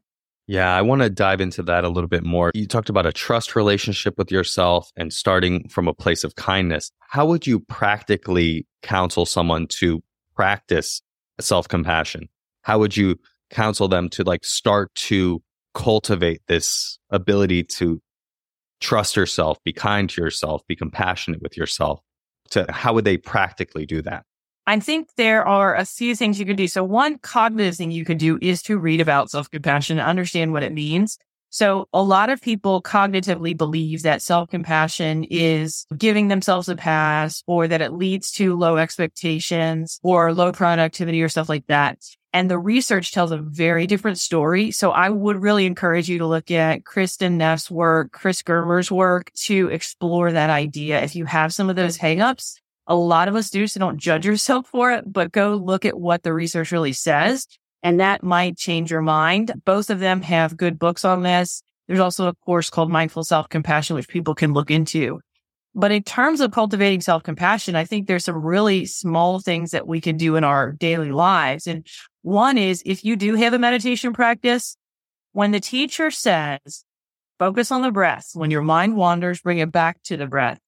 Yeah, 0.52 0.76
I 0.76 0.82
want 0.82 1.00
to 1.00 1.08
dive 1.08 1.40
into 1.40 1.62
that 1.62 1.82
a 1.82 1.88
little 1.88 2.08
bit 2.08 2.24
more. 2.24 2.50
You 2.52 2.66
talked 2.66 2.90
about 2.90 3.06
a 3.06 3.12
trust 3.12 3.56
relationship 3.56 4.18
with 4.18 4.30
yourself 4.30 4.92
and 4.96 5.10
starting 5.10 5.66
from 5.70 5.88
a 5.88 5.94
place 5.94 6.24
of 6.24 6.34
kindness. 6.34 6.90
How 6.98 7.24
would 7.24 7.46
you 7.46 7.58
practically 7.58 8.66
counsel 8.82 9.24
someone 9.24 9.66
to 9.68 10.02
practice 10.36 11.00
self 11.40 11.68
compassion? 11.68 12.28
How 12.60 12.78
would 12.80 12.98
you 12.98 13.18
counsel 13.48 13.88
them 13.88 14.10
to 14.10 14.24
like 14.24 14.44
start 14.44 14.94
to 14.96 15.42
cultivate 15.72 16.42
this 16.48 16.98
ability 17.08 17.62
to 17.78 18.02
trust 18.82 19.16
yourself, 19.16 19.56
be 19.64 19.72
kind 19.72 20.10
to 20.10 20.20
yourself, 20.20 20.60
be 20.68 20.76
compassionate 20.76 21.40
with 21.40 21.56
yourself? 21.56 22.02
To 22.50 22.66
how 22.68 22.92
would 22.92 23.06
they 23.06 23.16
practically 23.16 23.86
do 23.86 24.02
that? 24.02 24.26
I 24.66 24.78
think 24.78 25.08
there 25.16 25.46
are 25.46 25.74
a 25.74 25.84
few 25.84 26.14
things 26.14 26.38
you 26.38 26.46
could 26.46 26.56
do. 26.56 26.68
So 26.68 26.84
one 26.84 27.18
cognitive 27.18 27.76
thing 27.76 27.90
you 27.90 28.04
could 28.04 28.18
do 28.18 28.38
is 28.40 28.62
to 28.62 28.78
read 28.78 29.00
about 29.00 29.30
self-compassion 29.30 29.98
and 29.98 30.08
understand 30.08 30.52
what 30.52 30.62
it 30.62 30.72
means. 30.72 31.18
So 31.50 31.86
a 31.92 32.02
lot 32.02 32.30
of 32.30 32.40
people 32.40 32.80
cognitively 32.80 33.54
believe 33.54 34.02
that 34.02 34.22
self-compassion 34.22 35.24
is 35.24 35.84
giving 35.98 36.28
themselves 36.28 36.68
a 36.70 36.76
pass 36.76 37.42
or 37.46 37.68
that 37.68 37.82
it 37.82 37.92
leads 37.92 38.30
to 38.32 38.56
low 38.56 38.78
expectations 38.78 40.00
or 40.02 40.32
low 40.32 40.52
productivity 40.52 41.20
or 41.22 41.28
stuff 41.28 41.50
like 41.50 41.66
that. 41.66 41.98
And 42.32 42.50
the 42.50 42.58
research 42.58 43.12
tells 43.12 43.32
a 43.32 43.36
very 43.36 43.86
different 43.86 44.18
story. 44.18 44.70
So 44.70 44.92
I 44.92 45.10
would 45.10 45.42
really 45.42 45.66
encourage 45.66 46.08
you 46.08 46.16
to 46.20 46.26
look 46.26 46.50
at 46.50 46.84
Kristin 46.84 47.32
Neff's 47.32 47.70
work, 47.70 48.12
Chris 48.12 48.42
Germer's 48.42 48.90
work 48.90 49.30
to 49.44 49.68
explore 49.68 50.32
that 50.32 50.48
idea. 50.48 51.02
If 51.02 51.14
you 51.14 51.26
have 51.26 51.52
some 51.52 51.68
of 51.68 51.76
those 51.76 51.98
hangups, 51.98 52.54
a 52.86 52.94
lot 52.94 53.28
of 53.28 53.36
us 53.36 53.50
do. 53.50 53.66
So 53.66 53.80
don't 53.80 53.98
judge 53.98 54.26
yourself 54.26 54.66
for 54.66 54.92
it, 54.92 55.10
but 55.10 55.32
go 55.32 55.54
look 55.54 55.84
at 55.84 55.98
what 55.98 56.22
the 56.22 56.32
research 56.32 56.72
really 56.72 56.92
says. 56.92 57.46
And 57.82 58.00
that 58.00 58.22
might 58.22 58.56
change 58.56 58.90
your 58.90 59.02
mind. 59.02 59.52
Both 59.64 59.90
of 59.90 59.98
them 59.98 60.22
have 60.22 60.56
good 60.56 60.78
books 60.78 61.04
on 61.04 61.22
this. 61.22 61.62
There's 61.88 62.00
also 62.00 62.28
a 62.28 62.34
course 62.34 62.70
called 62.70 62.90
Mindful 62.90 63.24
Self 63.24 63.48
Compassion, 63.48 63.96
which 63.96 64.08
people 64.08 64.34
can 64.34 64.52
look 64.52 64.70
into. 64.70 65.20
But 65.74 65.90
in 65.90 66.02
terms 66.02 66.40
of 66.40 66.52
cultivating 66.52 67.00
self 67.00 67.22
compassion, 67.22 67.76
I 67.76 67.84
think 67.84 68.06
there's 68.06 68.24
some 68.24 68.36
really 68.36 68.84
small 68.84 69.40
things 69.40 69.70
that 69.70 69.86
we 69.86 70.00
can 70.00 70.16
do 70.16 70.36
in 70.36 70.44
our 70.44 70.72
daily 70.72 71.12
lives. 71.12 71.66
And 71.66 71.86
one 72.20 72.58
is 72.58 72.82
if 72.84 73.04
you 73.04 73.16
do 73.16 73.34
have 73.36 73.54
a 73.54 73.58
meditation 73.58 74.12
practice, 74.12 74.76
when 75.32 75.50
the 75.50 75.60
teacher 75.60 76.10
says, 76.10 76.84
focus 77.38 77.72
on 77.72 77.80
the 77.80 77.90
breath, 77.90 78.30
when 78.34 78.50
your 78.50 78.62
mind 78.62 78.96
wanders, 78.96 79.40
bring 79.40 79.58
it 79.58 79.72
back 79.72 80.02
to 80.04 80.16
the 80.18 80.26
breath 80.26 80.60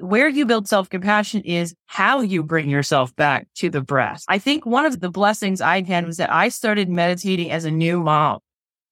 where 0.00 0.28
you 0.28 0.46
build 0.46 0.68
self 0.68 0.88
compassion 0.88 1.42
is 1.42 1.74
how 1.86 2.20
you 2.20 2.42
bring 2.42 2.68
yourself 2.68 3.14
back 3.16 3.48
to 3.56 3.70
the 3.70 3.80
breath. 3.80 4.24
I 4.28 4.38
think 4.38 4.66
one 4.66 4.86
of 4.86 5.00
the 5.00 5.10
blessings 5.10 5.60
I 5.60 5.82
had 5.82 6.06
was 6.06 6.16
that 6.18 6.32
I 6.32 6.48
started 6.48 6.88
meditating 6.88 7.50
as 7.50 7.64
a 7.64 7.70
new 7.70 8.00
mom. 8.02 8.40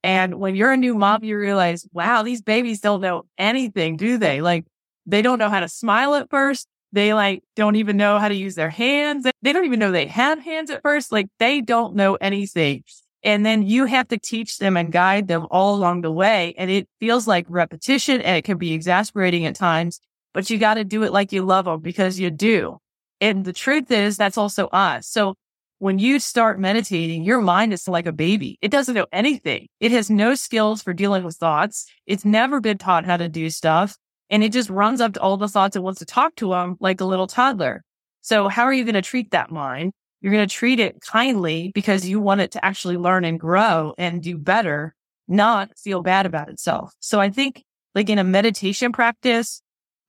And 0.03 0.35
when 0.35 0.55
you're 0.55 0.73
a 0.73 0.77
new 0.77 0.95
mom, 0.95 1.25
you 1.25 1.39
realize, 1.39 1.87
wow, 1.93 2.23
these 2.23 2.43
babies 2.43 2.81
don't 2.81 3.01
know 3.01 3.25
anything, 3.39 3.97
do 3.97 4.19
they? 4.19 4.41
Like 4.41 4.67
they 5.07 5.23
don't 5.23 5.39
know 5.39 5.49
how 5.49 5.61
to 5.61 5.69
smile 5.69 6.15
at 6.15 6.31
first. 6.31 6.69
They 6.93 7.15
like 7.15 7.43
don't 7.57 7.77
even 7.77 7.97
know 7.97 8.19
how 8.19 8.29
to 8.29 8.35
use 8.35 8.55
their 8.55 8.71
hands. 8.71 9.27
They 9.43 9.53
don't 9.53 9.65
even 9.65 9.79
know 9.79 9.91
they 9.91 10.07
have 10.07 10.39
hands 10.41 10.71
at 10.71 10.83
first. 10.83 11.11
Like 11.11 11.27
they 11.39 11.61
don't 11.61 11.95
know 11.97 12.17
anything. 12.17 12.85
And 13.23 13.45
then 13.45 13.63
you 13.63 13.87
have 13.87 14.09
to 14.09 14.19
teach 14.19 14.59
them 14.59 14.77
and 14.77 14.93
guide 14.93 15.27
them 15.27 15.47
all 15.51 15.75
along 15.75 16.03
the 16.03 16.13
way. 16.13 16.55
And 16.59 16.71
it 16.71 16.87
feels 17.01 17.27
like 17.27 17.47
repetition 17.49 18.21
and 18.21 18.37
it 18.37 18.45
can 18.45 18.59
be 18.59 18.75
exasperating 18.75 19.47
at 19.47 19.55
times 19.55 20.01
but 20.35 20.51
you 20.51 20.59
got 20.59 20.75
to 20.75 20.85
do 20.85 21.05
it 21.05 21.13
like 21.13 21.33
you 21.33 21.43
love 21.43 21.65
them 21.65 21.81
because 21.81 22.21
you 22.21 22.31
do. 22.31 22.79
And 23.21 23.45
the 23.45 23.53
truth 23.53 23.91
is 23.91 24.17
that's 24.17 24.37
also 24.37 24.67
us. 24.67 25.09
So 25.09 25.37
when 25.79 25.99
you 25.99 26.19
start 26.19 26.61
meditating, 26.61 27.25
your 27.25 27.41
mind 27.41 27.73
is 27.73 27.89
like 27.89 28.07
a 28.07 28.13
baby. 28.13 28.59
It 28.61 28.71
doesn't 28.71 28.95
know 28.95 29.07
anything. 29.13 29.69
It 29.81 29.93
has 29.93 30.11
no 30.11 30.35
skills 30.35 30.83
for 30.83 30.93
dealing 30.93 31.25
with 31.25 31.37
thoughts. 31.37 31.87
It's 32.07 32.25
never 32.25 32.61
been 32.61 32.79
taught 32.79 33.05
how 33.05 33.17
to 33.17 33.29
do 33.29 33.49
stuff. 33.51 33.97
And 34.31 34.43
it 34.43 34.53
just 34.53 34.71
runs 34.71 35.01
up 35.01 35.15
to 35.15 35.21
all 35.21 35.37
the 35.37 35.49
thoughts 35.49 35.77
and 35.77 35.85
wants 35.85 36.01
to 36.01 36.07
talk 36.07 36.35
to 36.37 36.51
them 36.51 36.77
like 36.81 37.01
a 37.01 37.05
little 37.05 37.27
toddler. 37.27 37.83
So 38.21 38.49
how 38.49 38.65
are 38.65 38.73
you 38.73 38.85
going 38.85 38.95
to 38.95 39.03
treat 39.03 39.31
that 39.31 39.51
mind? 39.51 39.93
You're 40.21 40.33
going 40.33 40.49
to 40.49 40.55
treat 40.55 40.81
it 40.81 41.03
kindly 41.03 41.71
because 41.75 42.09
you 42.09 42.19
want 42.19 42.41
it 42.41 42.53
to 42.53 42.65
actually 42.65 42.97
learn 42.97 43.25
and 43.25 43.39
grow 43.39 43.95
and 43.99 44.23
do 44.23 44.39
better, 44.39 44.95
not 45.29 45.79
feel 45.79 46.03
bad 46.03 46.25
about 46.25 46.49
itself. 46.49 46.95
So 47.01 47.21
I 47.21 47.29
think 47.29 47.63
like 47.95 48.09
in 48.09 48.19
a 48.19 48.25
meditation 48.25 48.93
practice, 48.93 49.61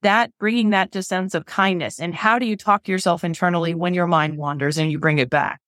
that 0.06 0.30
bringing 0.38 0.70
that 0.70 0.92
to 0.92 1.02
sense 1.02 1.34
of 1.34 1.46
kindness 1.46 1.98
and 1.98 2.14
how 2.14 2.38
do 2.38 2.46
you 2.46 2.56
talk 2.56 2.84
to 2.84 2.92
yourself 2.92 3.24
internally 3.24 3.74
when 3.74 3.92
your 3.92 4.06
mind 4.06 4.36
wanders 4.36 4.78
and 4.78 4.90
you 4.90 5.00
bring 5.00 5.18
it 5.18 5.28
back? 5.28 5.60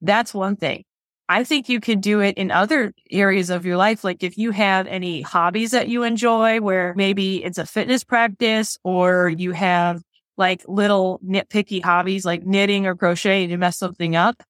That's 0.00 0.32
one 0.32 0.54
thing. 0.54 0.84
I 1.28 1.42
think 1.42 1.68
you 1.68 1.80
can 1.80 1.98
do 1.98 2.20
it 2.20 2.38
in 2.38 2.52
other 2.52 2.92
areas 3.10 3.50
of 3.50 3.66
your 3.66 3.76
life. 3.76 4.04
Like 4.04 4.22
if 4.22 4.38
you 4.38 4.52
have 4.52 4.86
any 4.86 5.22
hobbies 5.22 5.72
that 5.72 5.88
you 5.88 6.04
enjoy 6.04 6.60
where 6.60 6.94
maybe 6.96 7.42
it's 7.42 7.58
a 7.58 7.66
fitness 7.66 8.04
practice 8.04 8.78
or 8.84 9.28
you 9.28 9.50
have 9.52 10.02
like 10.36 10.62
little 10.68 11.18
nitpicky 11.26 11.82
hobbies 11.82 12.24
like 12.24 12.46
knitting 12.46 12.86
or 12.86 12.94
crocheting 12.94 13.50
you 13.50 13.58
mess 13.58 13.76
something 13.76 14.14
up. 14.14 14.40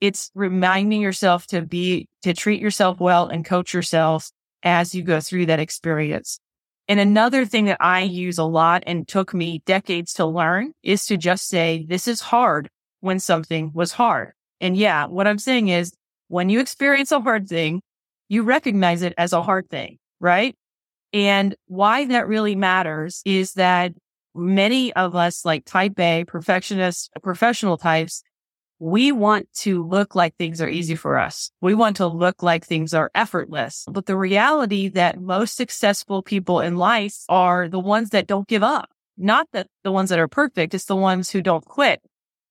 It's 0.00 0.32
reminding 0.34 1.00
yourself 1.00 1.46
to 1.48 1.62
be, 1.62 2.08
to 2.22 2.34
treat 2.34 2.60
yourself 2.60 2.98
well 2.98 3.28
and 3.28 3.44
coach 3.44 3.72
yourself 3.72 4.30
as 4.64 4.92
you 4.92 5.04
go 5.04 5.20
through 5.20 5.46
that 5.46 5.60
experience. 5.60 6.40
And 6.88 6.98
another 6.98 7.44
thing 7.44 7.66
that 7.66 7.76
I 7.80 8.00
use 8.00 8.38
a 8.38 8.44
lot 8.44 8.82
and 8.86 9.06
took 9.06 9.34
me 9.34 9.62
decades 9.66 10.14
to 10.14 10.24
learn 10.24 10.72
is 10.82 11.04
to 11.06 11.18
just 11.18 11.48
say, 11.48 11.84
this 11.86 12.08
is 12.08 12.20
hard 12.20 12.70
when 13.00 13.20
something 13.20 13.70
was 13.74 13.92
hard. 13.92 14.32
And 14.60 14.76
yeah, 14.76 15.06
what 15.06 15.26
I'm 15.26 15.38
saying 15.38 15.68
is 15.68 15.92
when 16.28 16.48
you 16.48 16.60
experience 16.60 17.12
a 17.12 17.20
hard 17.20 17.48
thing, 17.48 17.82
you 18.28 18.42
recognize 18.42 19.02
it 19.02 19.14
as 19.18 19.32
a 19.32 19.42
hard 19.42 19.68
thing, 19.68 19.98
right? 20.18 20.54
And 21.12 21.54
why 21.66 22.06
that 22.06 22.26
really 22.26 22.54
matters 22.54 23.22
is 23.24 23.52
that 23.54 23.92
many 24.34 24.92
of 24.94 25.14
us 25.14 25.44
like 25.44 25.64
type 25.64 25.98
A 25.98 26.24
perfectionists, 26.24 27.10
professional 27.22 27.76
types, 27.76 28.22
we 28.78 29.10
want 29.12 29.48
to 29.52 29.84
look 29.84 30.14
like 30.14 30.36
things 30.36 30.60
are 30.60 30.68
easy 30.68 30.94
for 30.94 31.18
us. 31.18 31.50
We 31.60 31.74
want 31.74 31.96
to 31.96 32.06
look 32.06 32.42
like 32.42 32.64
things 32.64 32.94
are 32.94 33.10
effortless. 33.14 33.84
But 33.90 34.06
the 34.06 34.16
reality 34.16 34.88
that 34.88 35.20
most 35.20 35.56
successful 35.56 36.22
people 36.22 36.60
in 36.60 36.76
life 36.76 37.16
are 37.28 37.68
the 37.68 37.80
ones 37.80 38.10
that 38.10 38.26
don't 38.26 38.46
give 38.46 38.62
up, 38.62 38.88
not 39.16 39.48
that 39.52 39.66
the 39.82 39.92
ones 39.92 40.10
that 40.10 40.18
are 40.18 40.28
perfect. 40.28 40.74
It's 40.74 40.84
the 40.84 40.96
ones 40.96 41.30
who 41.30 41.42
don't 41.42 41.64
quit. 41.64 42.00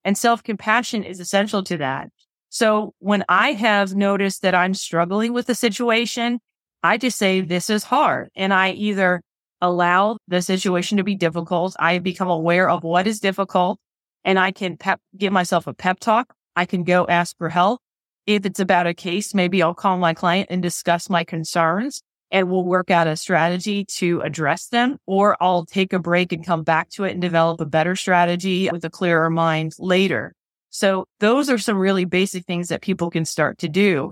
And 0.04 0.18
self 0.18 0.44
compassion 0.44 1.04
is 1.04 1.20
essential 1.20 1.64
to 1.64 1.78
that. 1.78 2.10
So 2.50 2.94
when 3.00 3.24
I 3.30 3.54
have 3.54 3.96
noticed 3.96 4.42
that 4.42 4.56
I'm 4.56 4.74
struggling 4.74 5.34
with 5.34 5.50
a 5.50 5.56
situation, 5.56 6.40
I 6.84 6.98
just 6.98 7.18
say, 7.18 7.42
this 7.42 7.70
is 7.70 7.84
hard. 7.84 8.30
And 8.36 8.54
I 8.54 8.72
either 8.72 9.22
allow 9.62 10.18
the 10.28 10.42
situation 10.42 10.98
to 10.98 11.04
be 11.04 11.16
difficult. 11.16 11.76
I 11.80 12.00
become 12.00 12.30
aware 12.30 12.70
of 12.70 12.84
what 12.84 13.08
is 13.08 13.20
difficult 13.20 13.80
and 14.28 14.38
I 14.38 14.52
can 14.52 14.76
pep, 14.76 15.00
give 15.18 15.32
myself 15.32 15.66
a 15.68 15.74
pep 15.74 16.00
talk. 16.00 16.34
I 16.56 16.66
can 16.66 16.84
go 16.84 17.08
ask 17.08 17.36
for 17.38 17.48
help. 17.50 17.80
If 18.26 18.46
it's 18.46 18.60
about 18.60 18.86
a 18.86 18.94
case, 18.94 19.34
maybe 19.34 19.64
I'll 19.64 19.74
call 19.74 19.98
my 19.98 20.14
client 20.14 20.50
and 20.52 20.62
discuss 20.62 21.10
my 21.10 21.24
concerns 21.24 22.02
and 22.30 22.50
we'll 22.50 22.66
work 22.66 22.92
out 22.92 23.08
a 23.08 23.16
strategy 23.16 23.86
to 23.86 24.20
address 24.20 24.68
them, 24.68 24.98
or 25.06 25.38
I'll 25.40 25.66
take 25.66 25.94
a 25.94 26.00
break 26.00 26.34
and 26.34 26.46
come 26.46 26.64
back 26.64 26.90
to 26.90 27.06
it 27.06 27.14
and 27.14 27.22
develop 27.22 27.62
a 27.62 27.66
better 27.66 27.96
strategy 27.96 28.70
with 28.70 28.84
a 28.84 28.90
clearer 28.90 29.30
mind 29.30 29.74
later. 29.80 30.34
So 30.70 31.06
those 31.22 31.50
are 31.50 31.58
some 31.58 31.78
really 31.78 32.04
basic 32.04 32.46
things 32.46 32.68
that 32.68 32.82
people 32.82 33.10
can 33.10 33.24
start 33.24 33.60
to 33.60 33.70
do. 33.70 34.12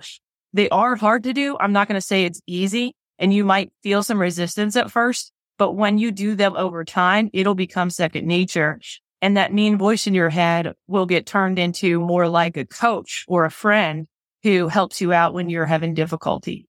They 0.53 0.69
are 0.69 0.95
hard 0.95 1.23
to 1.23 1.33
do. 1.33 1.57
I'm 1.59 1.73
not 1.73 1.89
going 1.89 1.99
to 1.99 2.07
say 2.07 2.23
it's 2.23 2.39
easy 2.47 2.93
and 3.19 3.33
you 3.33 3.43
might 3.43 3.73
feel 3.83 4.01
some 4.01 4.21
resistance 4.21 4.77
at 4.77 4.91
first, 4.91 5.33
but 5.57 5.73
when 5.73 5.97
you 5.97 6.11
do 6.11 6.35
them 6.35 6.55
over 6.55 6.85
time, 6.85 7.29
it'll 7.33 7.53
become 7.53 7.89
second 7.89 8.25
nature. 8.25 8.79
And 9.21 9.37
that 9.37 9.53
mean 9.53 9.77
voice 9.77 10.07
in 10.07 10.13
your 10.13 10.29
head 10.29 10.73
will 10.87 11.05
get 11.05 11.25
turned 11.25 11.57
into 11.57 11.99
more 11.99 12.27
like 12.27 12.57
a 12.57 12.65
coach 12.65 13.25
or 13.27 13.45
a 13.45 13.51
friend 13.51 14.07
who 14.43 14.67
helps 14.67 15.01
you 15.01 15.13
out 15.13 15.33
when 15.33 15.49
you're 15.49 15.65
having 15.65 15.93
difficulty. 15.93 16.67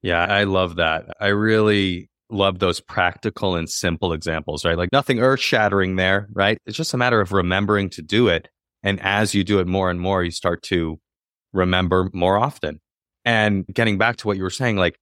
Yeah, 0.00 0.24
I 0.24 0.44
love 0.44 0.76
that. 0.76 1.06
I 1.20 1.28
really 1.28 2.08
love 2.30 2.58
those 2.58 2.80
practical 2.80 3.54
and 3.56 3.68
simple 3.68 4.12
examples, 4.12 4.64
right? 4.64 4.78
Like 4.78 4.90
nothing 4.92 5.20
earth 5.20 5.40
shattering 5.40 5.96
there, 5.96 6.28
right? 6.32 6.58
It's 6.66 6.76
just 6.76 6.94
a 6.94 6.96
matter 6.96 7.20
of 7.20 7.32
remembering 7.32 7.90
to 7.90 8.02
do 8.02 8.28
it. 8.28 8.48
And 8.82 8.98
as 9.00 9.34
you 9.34 9.44
do 9.44 9.60
it 9.60 9.66
more 9.66 9.90
and 9.90 10.00
more, 10.00 10.24
you 10.24 10.30
start 10.30 10.62
to 10.64 10.98
remember 11.52 12.10
more 12.12 12.38
often. 12.38 12.80
And 13.24 13.66
getting 13.66 13.98
back 13.98 14.16
to 14.16 14.26
what 14.26 14.36
you 14.36 14.42
were 14.42 14.50
saying, 14.50 14.76
like 14.76 14.96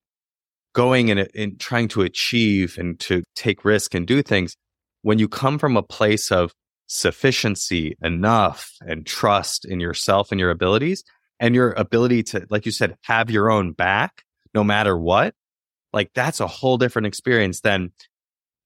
going 0.75 1.11
and, 1.11 1.59
trying 1.59 1.88
to 1.88 2.03
achieve 2.03 2.77
and 2.79 2.99
to 3.01 3.23
take 3.37 3.64
risk 3.64 3.95
and 3.95 4.07
do 4.07 4.23
things, 4.23 4.55
when 5.03 5.19
you 5.19 5.29
come 5.29 5.59
from 5.59 5.77
a 5.77 5.83
place 5.83 6.31
of 6.31 6.53
sufficiency, 6.90 7.96
enough, 8.03 8.74
and 8.81 9.07
trust 9.07 9.64
in 9.64 9.79
yourself 9.79 10.33
and 10.33 10.40
your 10.40 10.50
abilities 10.50 11.05
and 11.38 11.55
your 11.55 11.70
ability 11.72 12.24
to, 12.24 12.44
like 12.50 12.66
you 12.66 12.72
said, 12.72 12.96
have 13.03 13.31
your 13.31 13.48
own 13.48 13.72
back 13.72 14.24
no 14.55 14.64
matter 14.64 14.98
what. 14.98 15.33
Like 15.92 16.11
that's 16.14 16.40
a 16.40 16.48
whole 16.48 16.79
different 16.79 17.07
experience 17.07 17.61
than 17.61 17.92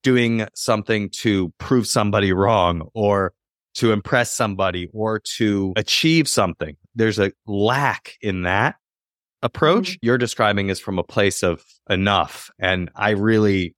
doing 0.02 0.46
something 0.54 1.10
to 1.10 1.52
prove 1.58 1.86
somebody 1.86 2.32
wrong 2.32 2.88
or 2.94 3.34
to 3.74 3.92
impress 3.92 4.32
somebody 4.32 4.88
or 4.94 5.20
to 5.36 5.74
achieve 5.76 6.26
something. 6.26 6.76
There's 6.94 7.18
a 7.18 7.30
lack 7.46 8.14
in 8.22 8.42
that 8.42 8.76
approach. 9.42 9.90
Mm-hmm. 9.90 10.06
You're 10.06 10.18
describing 10.18 10.70
is 10.70 10.80
from 10.80 10.98
a 10.98 11.04
place 11.04 11.42
of 11.42 11.62
enough. 11.90 12.50
And 12.58 12.90
I 12.96 13.10
really 13.10 13.74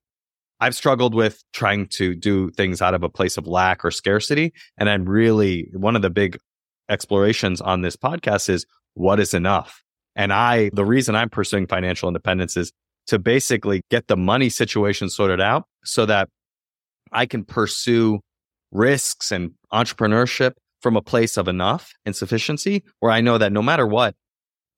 I've 0.60 0.74
struggled 0.74 1.14
with 1.14 1.42
trying 1.52 1.88
to 1.88 2.14
do 2.14 2.50
things 2.50 2.80
out 2.80 2.94
of 2.94 3.02
a 3.02 3.08
place 3.08 3.36
of 3.36 3.46
lack 3.46 3.84
or 3.84 3.90
scarcity. 3.90 4.52
And 4.78 4.88
I'm 4.88 5.04
really 5.04 5.68
one 5.72 5.96
of 5.96 6.02
the 6.02 6.10
big 6.10 6.38
explorations 6.88 7.60
on 7.60 7.82
this 7.82 7.96
podcast 7.96 8.48
is 8.48 8.64
what 8.94 9.20
is 9.20 9.34
enough? 9.34 9.82
And 10.14 10.32
I, 10.32 10.70
the 10.72 10.84
reason 10.84 11.14
I'm 11.14 11.28
pursuing 11.28 11.66
financial 11.66 12.08
independence 12.08 12.56
is 12.56 12.72
to 13.08 13.18
basically 13.18 13.82
get 13.90 14.08
the 14.08 14.16
money 14.16 14.48
situation 14.48 15.10
sorted 15.10 15.40
out 15.40 15.64
so 15.84 16.06
that 16.06 16.28
I 17.12 17.26
can 17.26 17.44
pursue 17.44 18.20
risks 18.72 19.30
and 19.30 19.52
entrepreneurship 19.72 20.52
from 20.80 20.96
a 20.96 21.02
place 21.02 21.36
of 21.36 21.48
enough 21.48 21.92
and 22.04 22.16
sufficiency 22.16 22.82
where 23.00 23.12
I 23.12 23.20
know 23.20 23.38
that 23.38 23.52
no 23.52 23.62
matter 23.62 23.86
what, 23.86 24.14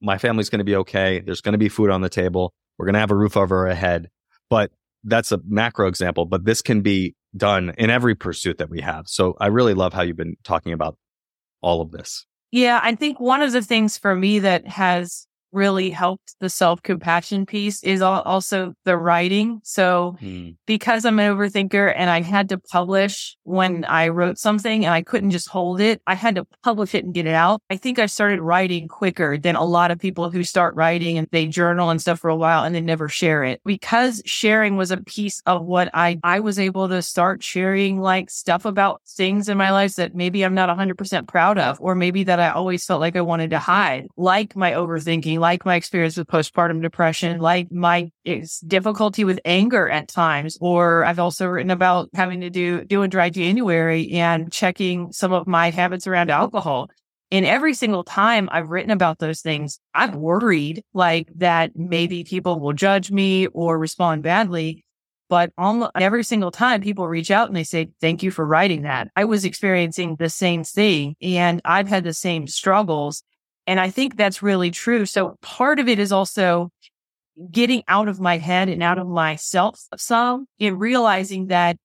my 0.01 0.19
family's 0.19 0.51
going 0.51 0.59
to 0.59 0.65
be 0.65 0.77
okay. 0.77 1.21
There's 1.21 1.41
going 1.41 1.53
to 1.53 1.59
be 1.59 1.69
food 1.69 1.91
on 1.91 2.01
the 2.01 2.09
table. 2.09 2.53
We're 2.77 2.87
going 2.87 2.95
to 2.95 3.01
have 3.01 3.11
a 3.11 3.17
roof 3.17 3.37
over 3.37 3.69
our 3.69 3.75
head. 3.75 4.09
But 4.51 4.71
that's 5.09 5.33
a 5.33 5.41
macro 5.47 5.89
example, 5.89 6.25
but 6.25 6.45
this 6.45 6.63
can 6.63 6.81
be 6.81 7.15
done 7.37 7.73
in 7.79 7.91
every 7.91 8.15
pursuit 8.15 8.59
that 8.59 8.71
we 8.71 8.81
have. 8.81 9.07
So 9.07 9.37
I 9.41 9.47
really 9.47 9.75
love 9.75 9.93
how 9.93 10.03
you've 10.03 10.17
been 10.17 10.37
talking 10.45 10.73
about 10.73 10.97
all 11.61 11.81
of 11.81 11.91
this. 11.91 12.27
Yeah, 12.51 12.81
I 12.83 12.95
think 12.95 13.21
one 13.21 13.43
of 13.43 13.53
the 13.53 13.63
things 13.63 13.99
for 13.99 14.15
me 14.15 14.39
that 14.39 14.67
has 14.67 15.28
really 15.59 15.91
helped 15.91 16.37
the 16.41 16.49
self 16.49 16.83
compassion 16.83 17.45
piece 17.45 17.83
is 17.83 18.01
also 18.01 18.73
the 18.85 18.97
writing. 18.97 19.61
So 19.65 20.17
mm. 20.23 20.57
because 20.67 21.05
I'm 21.05 21.19
an 21.19 21.37
overthinker 21.37 21.93
and 21.95 22.09
I 22.09 22.23
had 22.23 22.49
to 22.51 22.59
publish 22.59 23.37
when 23.43 23.85
I 23.85 24.09
wrote 24.09 24.39
something 24.39 24.85
and 24.85 24.95
I 24.95 25.03
couldn't 25.03 25.31
just 25.33 25.49
hold 25.49 25.81
it, 25.81 26.01
I 26.07 26.15
had 26.15 26.37
to 26.37 26.47
publish 26.63 26.95
it 26.95 27.05
and 27.05 27.13
get 27.13 27.27
it 27.27 27.35
out. 27.35 27.61
I 27.69 27.77
think 27.77 27.99
I 27.99 28.07
started 28.07 28.41
writing 28.41 28.89
quicker 28.89 29.37
than 29.37 29.57
a 29.57 29.65
lot 29.65 29.91
of 29.91 29.99
people 29.99 30.31
who 30.31 30.45
start 30.45 30.75
writing 30.77 31.19
and 31.19 31.27
they 31.33 31.47
journal 31.47 31.91
and 31.91 32.01
stuff 32.01 32.21
for 32.21 32.31
a 32.31 32.37
while 32.37 32.65
and 32.65 32.75
they 32.75 32.81
never 32.81 33.09
share 33.09 33.43
it 33.45 33.61
because 33.65 34.23
sharing 34.25 34.77
was 34.77 34.91
a 34.91 34.99
piece 34.99 35.43
of 35.47 35.65
what 35.65 35.91
I, 35.93 36.19
I 36.23 36.41
was 36.41 36.59
able 36.59 36.89
to 36.89 37.03
start 37.03 37.43
sharing 37.43 38.01
like 38.01 38.31
stuff 38.31 38.65
about 38.65 39.03
things 39.09 39.49
in 39.49 39.59
my 39.59 39.73
life 39.73 39.97
that 39.97 40.15
maybe 40.15 40.45
I'm 40.45 40.55
not 40.55 40.69
100% 40.69 41.27
proud 41.27 41.59
of, 41.59 41.79
or 41.81 41.95
maybe 41.95 42.25
that 42.25 42.39
I 42.39 42.51
always 42.51 42.85
felt 42.85 43.01
like 43.01 43.17
I 43.17 43.21
wanted 43.21 43.51
to 43.51 43.59
hide, 43.59 44.07
like 44.17 44.55
my 44.55 44.73
overthinking, 44.73 45.39
like 45.49 45.65
my 45.65 45.77
experience 45.77 46.19
with 46.19 46.27
postpartum 46.27 46.83
depression, 46.83 47.41
like 47.41 47.73
my 47.73 48.11
difficulty 48.67 49.25
with 49.25 49.41
anger 49.47 49.89
at 49.89 50.07
times. 50.07 50.59
Or 50.61 51.07
I've 51.07 51.19
also 51.19 51.47
written 51.47 51.71
about 51.71 52.11
having 52.13 52.43
to 52.43 52.51
do, 52.51 52.85
do 52.85 53.03
a 53.03 53.09
dry 53.09 53.31
January 53.31 54.11
and 54.11 54.53
checking 54.53 55.11
some 55.11 55.33
of 55.33 55.47
my 55.47 55.71
habits 55.71 56.07
around 56.07 56.31
alcohol. 56.31 56.91
And 57.31 57.47
every 57.47 57.73
single 57.73 58.05
time 58.05 58.51
I've 58.53 58.69
written 58.69 58.91
about 58.91 59.21
those 59.21 59.41
things, 59.41 59.81
I've 59.95 60.15
worried 60.15 60.83
like 60.93 61.29
that 61.37 61.73
maybe 61.75 62.25
people 62.25 62.61
will 62.61 62.75
judge 62.75 63.11
me 63.11 63.47
or 63.47 63.79
respond 63.79 64.23
badly. 64.23 64.85
But 65.31 65.51
almost 65.57 65.93
every 65.95 66.25
single 66.25 66.51
time 66.51 66.83
people 66.83 67.09
reach 67.09 67.31
out 67.31 67.49
and 67.49 67.57
they 67.57 67.65
say, 67.65 67.89
thank 68.03 68.23
you 68.23 68.31
for 68.31 68.47
writing 68.47 68.83
that. 68.83 69.09
I 69.17 69.25
was 69.25 69.47
experiencing 69.47 70.17
the 70.17 70.29
same 70.29 70.63
thing 70.65 71.17
and 71.23 71.63
I've 71.65 71.89
had 71.89 72.05
the 72.05 72.13
same 72.13 72.47
struggles. 72.47 73.23
And 73.69 73.79
I 73.79 73.91
think 73.91 74.17
that's 74.17 74.43
really 74.43 74.71
true. 74.71 75.05
So 75.05 75.37
part 75.43 75.79
of 75.79 75.89
it 75.89 75.99
is 75.99 76.11
also 76.11 76.71
getting 77.53 77.85
out 77.87 78.09
of 78.09 78.19
my 78.19 78.39
head 78.39 78.71
and 78.71 78.83
out 78.83 78.99
of 78.99 79.07
myself 79.07 79.79
some 79.97 80.47
and 80.59 80.81
realizing 80.81 81.49
that 81.49 81.77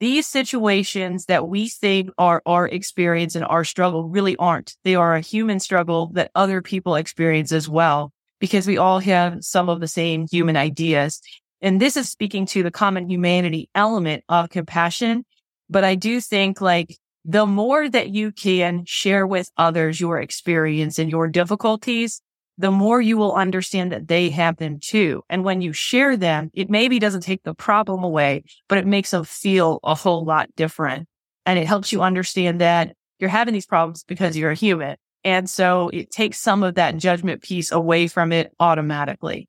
these 0.00 0.26
situations 0.26 1.26
that 1.26 1.46
we 1.46 1.68
think 1.68 2.08
are 2.16 2.40
our 2.46 2.66
experience 2.66 3.34
and 3.34 3.44
our 3.44 3.62
struggle 3.62 4.08
really 4.08 4.36
aren't. 4.36 4.74
They 4.84 4.94
are 4.94 5.14
a 5.14 5.20
human 5.20 5.60
struggle 5.60 6.10
that 6.14 6.30
other 6.34 6.62
people 6.62 6.94
experience 6.94 7.52
as 7.52 7.68
well, 7.68 8.10
because 8.40 8.66
we 8.66 8.78
all 8.78 9.00
have 9.00 9.44
some 9.44 9.68
of 9.68 9.80
the 9.80 9.88
same 9.88 10.26
human 10.30 10.56
ideas. 10.56 11.20
And 11.60 11.78
this 11.78 11.96
is 11.96 12.08
speaking 12.08 12.46
to 12.46 12.62
the 12.62 12.70
common 12.70 13.10
humanity 13.10 13.68
element 13.74 14.24
of 14.30 14.48
compassion. 14.48 15.26
But 15.68 15.84
I 15.84 15.94
do 15.94 16.22
think 16.22 16.62
like 16.62 16.96
the 17.24 17.46
more 17.46 17.88
that 17.88 18.10
you 18.10 18.32
can 18.32 18.84
share 18.86 19.26
with 19.26 19.50
others 19.56 20.00
your 20.00 20.18
experience 20.20 20.98
and 20.98 21.10
your 21.10 21.28
difficulties, 21.28 22.22
the 22.56 22.70
more 22.70 23.00
you 23.00 23.16
will 23.16 23.34
understand 23.34 23.92
that 23.92 24.08
they 24.08 24.30
have 24.30 24.56
them 24.56 24.78
too. 24.80 25.22
And 25.28 25.44
when 25.44 25.60
you 25.60 25.72
share 25.72 26.16
them, 26.16 26.50
it 26.54 26.68
maybe 26.68 26.98
doesn't 26.98 27.20
take 27.20 27.44
the 27.44 27.54
problem 27.54 28.02
away, 28.02 28.44
but 28.68 28.78
it 28.78 28.86
makes 28.86 29.12
them 29.12 29.24
feel 29.24 29.78
a 29.84 29.94
whole 29.94 30.24
lot 30.24 30.48
different. 30.56 31.06
And 31.46 31.58
it 31.58 31.66
helps 31.66 31.92
you 31.92 32.02
understand 32.02 32.60
that 32.60 32.94
you're 33.20 33.30
having 33.30 33.54
these 33.54 33.66
problems 33.66 34.04
because 34.04 34.36
you're 34.36 34.50
a 34.50 34.56
human. 34.56 34.96
And 35.24 35.48
so 35.48 35.88
it 35.92 36.10
takes 36.10 36.38
some 36.38 36.62
of 36.62 36.74
that 36.74 36.96
judgment 36.96 37.42
piece 37.42 37.70
away 37.70 38.08
from 38.08 38.32
it 38.32 38.52
automatically. 38.58 39.48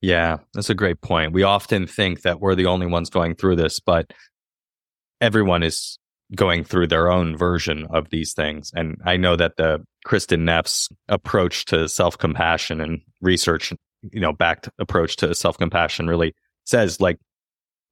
Yeah, 0.00 0.38
that's 0.54 0.70
a 0.70 0.74
great 0.74 1.00
point. 1.00 1.32
We 1.32 1.42
often 1.42 1.86
think 1.86 2.22
that 2.22 2.40
we're 2.40 2.54
the 2.54 2.66
only 2.66 2.86
ones 2.86 3.10
going 3.10 3.34
through 3.34 3.56
this, 3.56 3.80
but 3.80 4.12
everyone 5.20 5.64
is 5.64 5.98
going 6.34 6.64
through 6.64 6.86
their 6.86 7.10
own 7.10 7.36
version 7.36 7.86
of 7.90 8.10
these 8.10 8.34
things. 8.34 8.70
And 8.74 9.00
I 9.04 9.16
know 9.16 9.36
that 9.36 9.56
the 9.56 9.84
Kristin 10.06 10.40
Neff's 10.40 10.88
approach 11.08 11.64
to 11.66 11.88
self 11.88 12.18
compassion 12.18 12.80
and 12.80 13.00
research, 13.20 13.72
you 14.12 14.20
know, 14.20 14.32
backed 14.32 14.68
approach 14.78 15.16
to 15.16 15.34
self 15.34 15.56
compassion 15.56 16.06
really 16.06 16.34
says 16.64 17.00
like, 17.00 17.18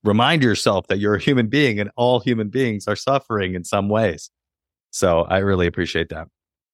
remind 0.04 0.42
yourself 0.42 0.86
that 0.88 0.98
you're 0.98 1.14
a 1.16 1.20
human 1.20 1.48
being 1.48 1.80
and 1.80 1.90
all 1.96 2.20
human 2.20 2.48
beings 2.48 2.86
are 2.86 2.96
suffering 2.96 3.54
in 3.54 3.64
some 3.64 3.88
ways. 3.88 4.30
So 4.90 5.22
I 5.22 5.38
really 5.38 5.66
appreciate 5.66 6.10
that. 6.10 6.28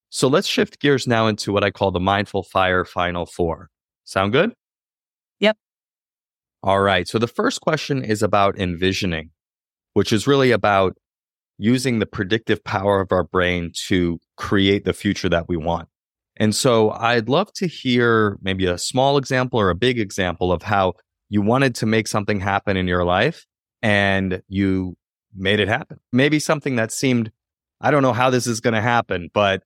So 0.09 0.27
let's 0.27 0.47
shift 0.47 0.79
gears 0.79 1.07
now 1.07 1.27
into 1.27 1.51
what 1.51 1.63
I 1.63 1.71
call 1.71 1.91
the 1.91 1.99
mindful 1.99 2.43
fire 2.43 2.85
final 2.85 3.25
four. 3.25 3.69
Sound 4.03 4.31
good? 4.31 4.53
Yep. 5.39 5.57
All 6.61 6.81
right. 6.81 7.07
So 7.07 7.17
the 7.17 7.27
first 7.27 7.61
question 7.61 8.03
is 8.03 8.21
about 8.21 8.59
envisioning, 8.59 9.31
which 9.93 10.13
is 10.13 10.27
really 10.27 10.51
about 10.51 10.97
using 11.57 11.99
the 11.99 12.05
predictive 12.05 12.63
power 12.63 12.99
of 12.99 13.11
our 13.11 13.23
brain 13.23 13.71
to 13.87 14.19
create 14.37 14.85
the 14.85 14.93
future 14.93 15.29
that 15.29 15.47
we 15.47 15.57
want. 15.57 15.87
And 16.37 16.55
so 16.55 16.91
I'd 16.91 17.29
love 17.29 17.53
to 17.53 17.67
hear 17.67 18.37
maybe 18.41 18.65
a 18.65 18.77
small 18.77 19.17
example 19.17 19.59
or 19.59 19.69
a 19.69 19.75
big 19.75 19.99
example 19.99 20.51
of 20.51 20.63
how 20.63 20.93
you 21.29 21.41
wanted 21.41 21.75
to 21.75 21.85
make 21.85 22.07
something 22.07 22.39
happen 22.39 22.75
in 22.75 22.87
your 22.87 23.03
life 23.03 23.45
and 23.81 24.41
you 24.47 24.97
made 25.35 25.59
it 25.59 25.67
happen. 25.67 25.99
Maybe 26.11 26.39
something 26.39 26.75
that 26.77 26.91
seemed, 26.91 27.31
I 27.81 27.91
don't 27.91 28.01
know 28.01 28.13
how 28.13 28.29
this 28.29 28.47
is 28.47 28.61
going 28.61 28.73
to 28.73 28.81
happen, 28.81 29.29
but 29.33 29.63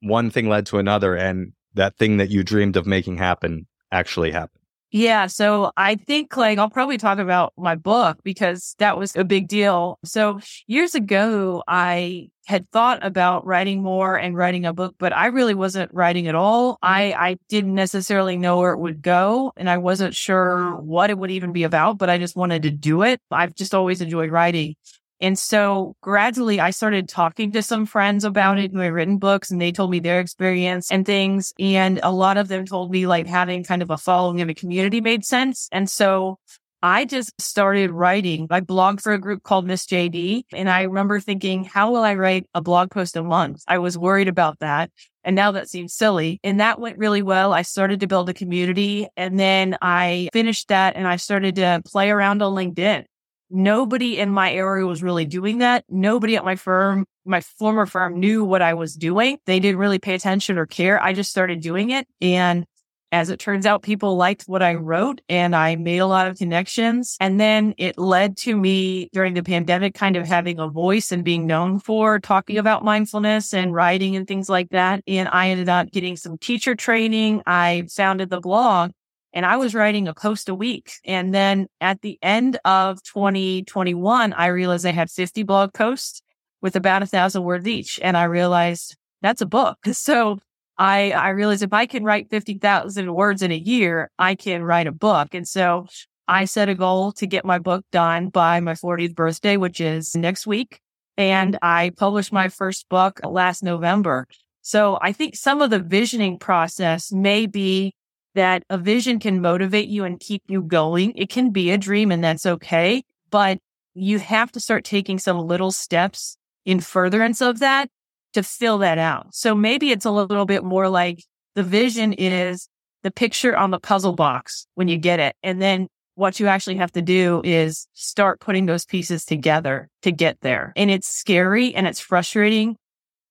one 0.00 0.30
thing 0.30 0.48
led 0.48 0.66
to 0.66 0.78
another 0.78 1.16
and 1.16 1.52
that 1.74 1.96
thing 1.96 2.18
that 2.18 2.30
you 2.30 2.42
dreamed 2.44 2.76
of 2.76 2.86
making 2.86 3.18
happen 3.18 3.66
actually 3.90 4.30
happened. 4.30 4.62
Yeah. 4.96 5.26
So 5.26 5.72
I 5.76 5.96
think 5.96 6.38
like 6.38 6.58
I'll 6.58 6.70
probably 6.70 6.96
talk 6.96 7.18
about 7.18 7.52
my 7.58 7.74
book 7.74 8.16
because 8.24 8.74
that 8.78 8.96
was 8.96 9.14
a 9.14 9.24
big 9.24 9.46
deal. 9.46 9.98
So 10.06 10.40
years 10.66 10.94
ago, 10.94 11.62
I 11.68 12.30
had 12.46 12.66
thought 12.70 13.04
about 13.04 13.44
writing 13.44 13.82
more 13.82 14.16
and 14.16 14.34
writing 14.34 14.64
a 14.64 14.72
book, 14.72 14.94
but 14.98 15.14
I 15.14 15.26
really 15.26 15.52
wasn't 15.52 15.92
writing 15.92 16.28
at 16.28 16.34
all. 16.34 16.78
I, 16.80 17.12
I 17.12 17.36
didn't 17.50 17.74
necessarily 17.74 18.38
know 18.38 18.56
where 18.56 18.72
it 18.72 18.78
would 18.78 19.02
go 19.02 19.52
and 19.58 19.68
I 19.68 19.76
wasn't 19.76 20.14
sure 20.14 20.76
what 20.76 21.10
it 21.10 21.18
would 21.18 21.30
even 21.30 21.52
be 21.52 21.64
about, 21.64 21.98
but 21.98 22.08
I 22.08 22.16
just 22.16 22.34
wanted 22.34 22.62
to 22.62 22.70
do 22.70 23.02
it. 23.02 23.20
I've 23.30 23.54
just 23.54 23.74
always 23.74 24.00
enjoyed 24.00 24.30
writing. 24.30 24.76
And 25.20 25.38
so 25.38 25.94
gradually 26.02 26.60
I 26.60 26.70
started 26.70 27.08
talking 27.08 27.52
to 27.52 27.62
some 27.62 27.86
friends 27.86 28.24
about 28.24 28.58
it 28.58 28.72
who 28.72 28.78
had 28.78 28.92
written 28.92 29.18
books 29.18 29.50
and 29.50 29.60
they 29.60 29.72
told 29.72 29.90
me 29.90 29.98
their 29.98 30.20
experience 30.20 30.90
and 30.90 31.06
things. 31.06 31.54
And 31.58 32.00
a 32.02 32.12
lot 32.12 32.36
of 32.36 32.48
them 32.48 32.66
told 32.66 32.90
me 32.90 33.06
like 33.06 33.26
having 33.26 33.64
kind 33.64 33.82
of 33.82 33.90
a 33.90 33.96
following 33.96 34.40
in 34.40 34.50
a 34.50 34.54
community 34.54 35.00
made 35.00 35.24
sense. 35.24 35.68
And 35.72 35.88
so 35.88 36.38
I 36.82 37.04
just 37.04 37.32
started 37.40 37.90
writing. 37.90 38.46
I 38.50 38.60
blogged 38.60 39.00
for 39.00 39.12
a 39.12 39.18
group 39.18 39.42
called 39.42 39.66
Miss 39.66 39.86
JD. 39.86 40.44
And 40.52 40.68
I 40.68 40.82
remember 40.82 41.18
thinking, 41.20 41.64
how 41.64 41.90
will 41.90 42.04
I 42.04 42.14
write 42.14 42.46
a 42.54 42.60
blog 42.60 42.90
post 42.90 43.16
a 43.16 43.22
month? 43.22 43.62
I 43.66 43.78
was 43.78 43.96
worried 43.96 44.28
about 44.28 44.58
that. 44.60 44.90
And 45.24 45.34
now 45.34 45.50
that 45.52 45.68
seems 45.68 45.94
silly. 45.94 46.38
And 46.44 46.60
that 46.60 46.78
went 46.78 46.98
really 46.98 47.22
well. 47.22 47.52
I 47.52 47.62
started 47.62 48.00
to 48.00 48.06
build 48.06 48.28
a 48.28 48.34
community 48.34 49.08
and 49.16 49.40
then 49.40 49.76
I 49.82 50.28
finished 50.32 50.68
that 50.68 50.94
and 50.94 51.08
I 51.08 51.16
started 51.16 51.56
to 51.56 51.82
play 51.84 52.10
around 52.10 52.42
on 52.42 52.54
LinkedIn. 52.54 53.04
Nobody 53.48 54.18
in 54.18 54.30
my 54.30 54.52
area 54.52 54.86
was 54.86 55.02
really 55.02 55.24
doing 55.24 55.58
that. 55.58 55.84
Nobody 55.88 56.36
at 56.36 56.44
my 56.44 56.56
firm, 56.56 57.06
my 57.24 57.40
former 57.40 57.86
firm 57.86 58.18
knew 58.18 58.44
what 58.44 58.62
I 58.62 58.74
was 58.74 58.94
doing. 58.94 59.38
They 59.46 59.60
didn't 59.60 59.78
really 59.78 59.98
pay 59.98 60.14
attention 60.14 60.58
or 60.58 60.66
care. 60.66 61.02
I 61.02 61.12
just 61.12 61.30
started 61.30 61.60
doing 61.60 61.90
it. 61.90 62.08
And 62.20 62.66
as 63.12 63.30
it 63.30 63.38
turns 63.38 63.66
out, 63.66 63.82
people 63.82 64.16
liked 64.16 64.44
what 64.44 64.62
I 64.62 64.74
wrote 64.74 65.20
and 65.28 65.54
I 65.54 65.76
made 65.76 65.98
a 65.98 66.06
lot 66.06 66.26
of 66.26 66.36
connections. 66.36 67.16
And 67.20 67.38
then 67.38 67.74
it 67.78 67.98
led 67.98 68.36
to 68.38 68.56
me 68.56 69.08
during 69.12 69.34
the 69.34 69.44
pandemic 69.44 69.94
kind 69.94 70.16
of 70.16 70.26
having 70.26 70.58
a 70.58 70.68
voice 70.68 71.12
and 71.12 71.24
being 71.24 71.46
known 71.46 71.78
for 71.78 72.18
talking 72.18 72.58
about 72.58 72.84
mindfulness 72.84 73.54
and 73.54 73.72
writing 73.72 74.16
and 74.16 74.26
things 74.26 74.48
like 74.48 74.70
that. 74.70 75.02
And 75.06 75.28
I 75.30 75.50
ended 75.50 75.68
up 75.68 75.92
getting 75.92 76.16
some 76.16 76.36
teacher 76.36 76.74
training. 76.74 77.42
I 77.46 77.86
founded 77.94 78.28
the 78.28 78.40
blog 78.40 78.90
and 79.36 79.44
I 79.44 79.58
was 79.58 79.74
writing 79.74 80.08
a 80.08 80.14
post 80.14 80.48
a 80.48 80.54
week. 80.54 80.94
And 81.04 81.34
then 81.34 81.66
at 81.78 82.00
the 82.00 82.18
end 82.22 82.58
of 82.64 83.02
2021, 83.02 84.32
I 84.32 84.46
realized 84.46 84.86
I 84.86 84.92
had 84.92 85.10
50 85.10 85.42
blog 85.42 85.74
posts 85.74 86.22
with 86.62 86.74
about 86.74 87.02
a 87.02 87.06
thousand 87.06 87.44
words 87.44 87.68
each. 87.68 88.00
And 88.02 88.16
I 88.16 88.24
realized 88.24 88.96
that's 89.20 89.42
a 89.42 89.46
book. 89.46 89.78
So 89.92 90.38
I, 90.78 91.10
I 91.12 91.28
realized 91.30 91.62
if 91.62 91.74
I 91.74 91.84
can 91.84 92.02
write 92.02 92.30
50,000 92.30 93.14
words 93.14 93.42
in 93.42 93.52
a 93.52 93.56
year, 93.56 94.10
I 94.18 94.36
can 94.36 94.62
write 94.62 94.86
a 94.86 94.92
book. 94.92 95.34
And 95.34 95.46
so 95.46 95.86
I 96.26 96.46
set 96.46 96.70
a 96.70 96.74
goal 96.74 97.12
to 97.12 97.26
get 97.26 97.44
my 97.44 97.58
book 97.58 97.84
done 97.92 98.30
by 98.30 98.60
my 98.60 98.72
40th 98.72 99.14
birthday, 99.14 99.58
which 99.58 99.82
is 99.82 100.16
next 100.16 100.46
week. 100.46 100.80
And 101.18 101.58
I 101.60 101.92
published 101.98 102.32
my 102.32 102.48
first 102.48 102.88
book 102.88 103.20
last 103.22 103.62
November. 103.62 104.28
So 104.62 104.98
I 105.02 105.12
think 105.12 105.36
some 105.36 105.60
of 105.60 105.68
the 105.68 105.78
visioning 105.78 106.38
process 106.38 107.12
may 107.12 107.44
be 107.44 107.92
that 108.36 108.62
a 108.70 108.78
vision 108.78 109.18
can 109.18 109.40
motivate 109.40 109.88
you 109.88 110.04
and 110.04 110.20
keep 110.20 110.42
you 110.46 110.62
going. 110.62 111.12
It 111.16 111.28
can 111.28 111.50
be 111.50 111.70
a 111.70 111.78
dream 111.78 112.12
and 112.12 112.22
that's 112.22 112.46
okay, 112.46 113.02
but 113.30 113.58
you 113.94 114.18
have 114.18 114.52
to 114.52 114.60
start 114.60 114.84
taking 114.84 115.18
some 115.18 115.38
little 115.38 115.72
steps 115.72 116.36
in 116.64 116.80
furtherance 116.80 117.40
of 117.40 117.58
that 117.58 117.88
to 118.34 118.42
fill 118.42 118.78
that 118.78 118.98
out. 118.98 119.34
So 119.34 119.54
maybe 119.54 119.90
it's 119.90 120.04
a 120.04 120.10
little 120.10 120.46
bit 120.46 120.62
more 120.62 120.88
like 120.88 121.24
the 121.54 121.62
vision 121.62 122.12
is 122.12 122.68
the 123.02 123.10
picture 123.10 123.56
on 123.56 123.70
the 123.70 123.80
puzzle 123.80 124.12
box 124.12 124.66
when 124.74 124.88
you 124.88 124.98
get 124.98 125.18
it. 125.18 125.34
And 125.42 125.60
then 125.60 125.88
what 126.14 126.38
you 126.38 126.46
actually 126.46 126.76
have 126.76 126.92
to 126.92 127.02
do 127.02 127.40
is 127.44 127.88
start 127.94 128.40
putting 128.40 128.66
those 128.66 128.84
pieces 128.84 129.24
together 129.24 129.88
to 130.02 130.12
get 130.12 130.40
there. 130.40 130.72
And 130.76 130.90
it's 130.90 131.08
scary 131.08 131.74
and 131.74 131.86
it's 131.86 132.00
frustrating, 132.00 132.76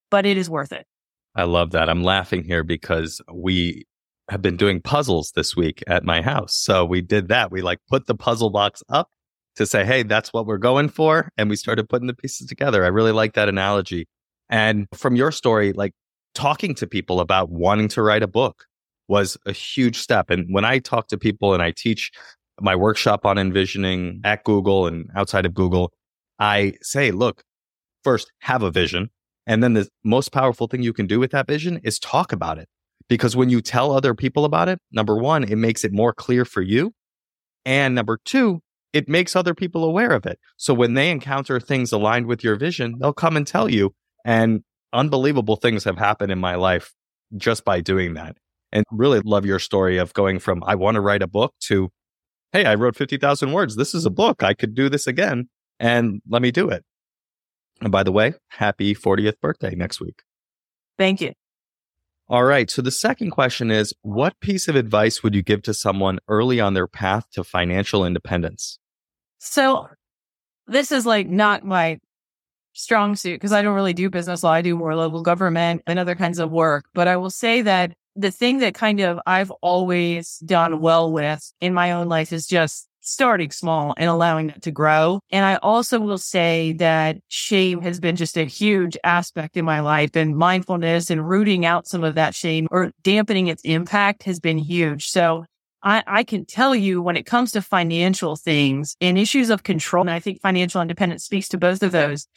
but 0.10 0.26
it 0.26 0.38
is 0.38 0.50
worth 0.50 0.72
it. 0.72 0.86
I 1.36 1.44
love 1.44 1.72
that. 1.72 1.90
I'm 1.90 2.04
laughing 2.04 2.44
here 2.44 2.64
because 2.64 3.22
we 3.32 3.86
have 4.30 4.42
been 4.42 4.58
doing 4.58 4.82
puzzles 4.82 5.32
this 5.36 5.56
week 5.56 5.84
at 5.88 6.04
my 6.04 6.22
house. 6.22 6.56
So 6.56 6.84
we 6.86 7.02
did 7.02 7.28
that. 7.28 7.52
We 7.52 7.62
like 7.62 7.80
put 7.90 8.08
the 8.08 8.16
puzzle 8.16 8.50
box 8.50 8.82
up 8.90 9.10
to 9.56 9.66
say, 9.66 9.86
hey, 9.86 10.04
that's 10.04 10.34
what 10.34 10.46
we're 10.46 10.58
going 10.58 10.90
for. 10.90 11.30
And 11.38 11.50
we 11.50 11.56
started 11.56 11.88
putting 11.88 12.08
the 12.08 12.14
pieces 12.14 12.48
together. 12.48 12.84
I 12.84 12.88
really 12.88 13.12
like 13.12 13.34
that 13.34 13.50
analogy. 13.50 14.08
And 14.50 14.88
from 14.94 15.16
your 15.16 15.32
story, 15.32 15.74
like 15.74 15.94
talking 16.34 16.76
to 16.76 16.88
people 16.88 17.20
about 17.20 17.50
wanting 17.50 17.88
to 17.90 18.02
write 18.02 18.24
a 18.24 18.28
book 18.28 18.66
was 19.08 19.38
a 19.46 19.52
huge 19.52 19.98
step. 19.98 20.30
And 20.30 20.48
when 20.54 20.66
I 20.66 20.80
talk 20.80 21.08
to 21.10 21.18
people 21.18 21.54
and 21.54 21.62
I 21.62 21.72
teach 21.72 22.12
my 22.60 22.76
workshop 22.76 23.26
on 23.26 23.38
envisioning 23.38 24.22
at 24.24 24.44
Google 24.44 24.88
and 24.88 25.10
outside 25.16 25.46
of 25.46 25.54
Google, 25.54 25.94
I 26.40 26.74
say, 26.82 27.12
look, 27.12 27.44
first, 28.04 28.32
have 28.40 28.64
a 28.64 28.72
vision. 28.72 29.10
And 29.48 29.64
then 29.64 29.74
the 29.74 29.88
most 30.04 30.32
powerful 30.32 30.68
thing 30.68 30.82
you 30.82 30.94
can 30.94 31.06
do 31.06 31.20
with 31.20 31.32
that 31.32 31.48
vision 31.48 31.80
is 31.84 32.00
talk 32.00 32.32
about 32.32 32.58
it. 32.58 32.68
Because 33.08 33.36
when 33.36 33.50
you 33.50 33.62
tell 33.62 33.92
other 33.92 34.14
people 34.14 34.46
about 34.46 34.68
it, 34.68 34.80
number 34.92 35.16
one, 35.16 35.44
it 35.44 35.58
makes 35.58 35.84
it 35.84 35.94
more 35.94 36.14
clear 36.14 36.44
for 36.46 36.62
you. 36.62 36.94
And 37.66 37.96
number 37.96 38.20
two, 38.26 38.62
it 38.94 39.10
makes 39.10 39.36
other 39.36 39.54
people 39.54 39.84
aware 39.84 40.12
of 40.12 40.26
it. 40.26 40.40
So 40.58 40.74
when 40.74 40.94
they 40.94 41.12
encounter 41.12 41.60
things 41.60 41.92
aligned 41.92 42.28
with 42.28 42.44
your 42.44 42.56
vision, 42.56 42.98
they'll 43.00 43.14
come 43.14 43.36
and 43.36 43.46
tell 43.46 43.70
you. 43.70 43.94
And 44.24 44.62
unbelievable 44.94 45.58
things 45.58 45.84
have 45.84 45.98
happened 45.98 46.32
in 46.32 46.40
my 46.40 46.56
life 46.56 46.94
just 47.36 47.66
by 47.66 47.82
doing 47.82 48.14
that. 48.14 48.38
And 48.72 48.86
really 48.92 49.22
love 49.24 49.46
your 49.46 49.60
story 49.60 49.98
of 49.98 50.14
going 50.14 50.40
from, 50.40 50.64
I 50.66 50.76
want 50.76 50.96
to 50.96 51.02
write 51.02 51.22
a 51.22 51.28
book 51.28 51.54
to, 51.62 51.90
Hey, 52.52 52.66
I 52.66 52.76
wrote 52.76 52.96
50,000 52.96 53.52
words. 53.52 53.76
This 53.76 53.94
is 53.94 54.06
a 54.06 54.10
book. 54.10 54.44
I 54.44 54.54
could 54.54 54.74
do 54.74 54.88
this 54.88 55.08
again 55.08 55.50
and 55.80 56.22
let 56.30 56.42
me 56.42 56.52
do 56.52 56.70
it. 56.70 56.84
And 57.82 57.92
by 57.92 58.04
the 58.04 58.12
way, 58.12 58.36
happy 58.48 58.96
40th 58.96 59.40
birthday 59.42 59.76
next 59.76 60.00
week. 60.00 60.24
Thank 60.98 61.20
you. 61.20 61.34
All 62.28 62.44
right. 62.44 62.72
So 62.72 62.82
the 62.82 62.92
second 62.92 63.32
question 63.32 63.70
is 63.70 63.94
what 64.02 64.40
piece 64.40 64.68
of 64.68 64.76
advice 64.76 65.22
would 65.22 65.36
you 65.36 65.44
give 65.44 65.62
to 65.64 65.74
someone 65.74 66.20
early 66.28 66.60
on 66.60 66.74
their 66.74 66.88
path 66.88 67.30
to 67.34 67.44
financial 67.44 68.04
independence? 68.04 68.80
So 69.38 69.88
this 70.66 70.92
is 70.92 71.06
like 71.06 71.28
not 71.28 71.64
my 71.64 72.00
strong 72.74 73.16
suit 73.16 73.36
because 73.36 73.52
I 73.52 73.62
don't 73.62 73.76
really 73.76 73.94
do 73.94 74.10
business 74.10 74.44
law. 74.44 74.52
I 74.52 74.64
do 74.64 74.76
more 74.76 74.96
local 74.96 75.22
government 75.22 75.84
and 75.86 76.00
other 76.00 76.16
kinds 76.16 76.40
of 76.40 76.52
work. 76.52 76.86
But 76.94 77.08
I 77.08 77.18
will 77.18 77.30
say 77.30 77.62
that 77.62 77.94
the 78.16 78.32
thing 78.32 78.60
that 78.60 78.74
kind 78.74 79.02
of 79.02 79.20
I've 79.28 79.52
always 79.62 80.38
done 80.40 80.82
well 80.82 81.12
with 81.12 81.54
in 81.62 81.74
my 81.74 81.92
own 81.92 82.08
life 82.10 82.34
is 82.34 82.48
just 82.48 82.88
starting 83.06 83.52
small 83.52 83.94
and 83.98 84.10
allowing 84.10 84.48
that 84.48 84.62
to 84.64 84.72
grow. 84.72 85.20
And 85.32 85.46
I 85.46 85.56
also 85.58 86.00
will 86.00 86.18
say 86.18 86.74
that 86.74 87.18
shame 87.28 87.82
has 87.82 88.00
been 88.00 88.16
just 88.16 88.38
a 88.38 88.46
huge 88.46 88.98
aspect 89.04 89.58
in 89.58 89.66
my 89.66 89.80
life 89.80 90.16
and 90.16 90.36
mindfulness 90.36 91.10
and 91.10 91.28
rooting 91.28 91.66
out 91.66 91.88
some 91.88 92.04
of 92.04 92.16
that 92.16 92.36
shame 92.36 92.68
or 92.72 92.92
dampening 93.04 93.48
its 93.48 93.62
impact 93.64 94.24
has 94.24 94.40
been 94.40 94.58
huge. 94.58 95.08
So 95.08 95.46
I, 95.84 96.04
I 96.08 96.24
can 96.24 96.46
tell 96.46 96.76
you 96.76 97.02
when 97.02 97.16
it 97.16 97.28
comes 97.28 97.52
to 97.52 97.62
financial 97.62 98.36
things 98.36 98.96
and 99.00 99.20
issues 99.20 99.52
of 99.52 99.64
control, 99.64 100.02
and 100.02 100.10
I 100.10 100.20
think 100.20 100.42
financial 100.42 100.82
independence 100.82 101.24
speaks 101.24 101.48
to 101.50 101.60
both 101.60 101.84
of 101.84 101.92
those, 101.92 102.28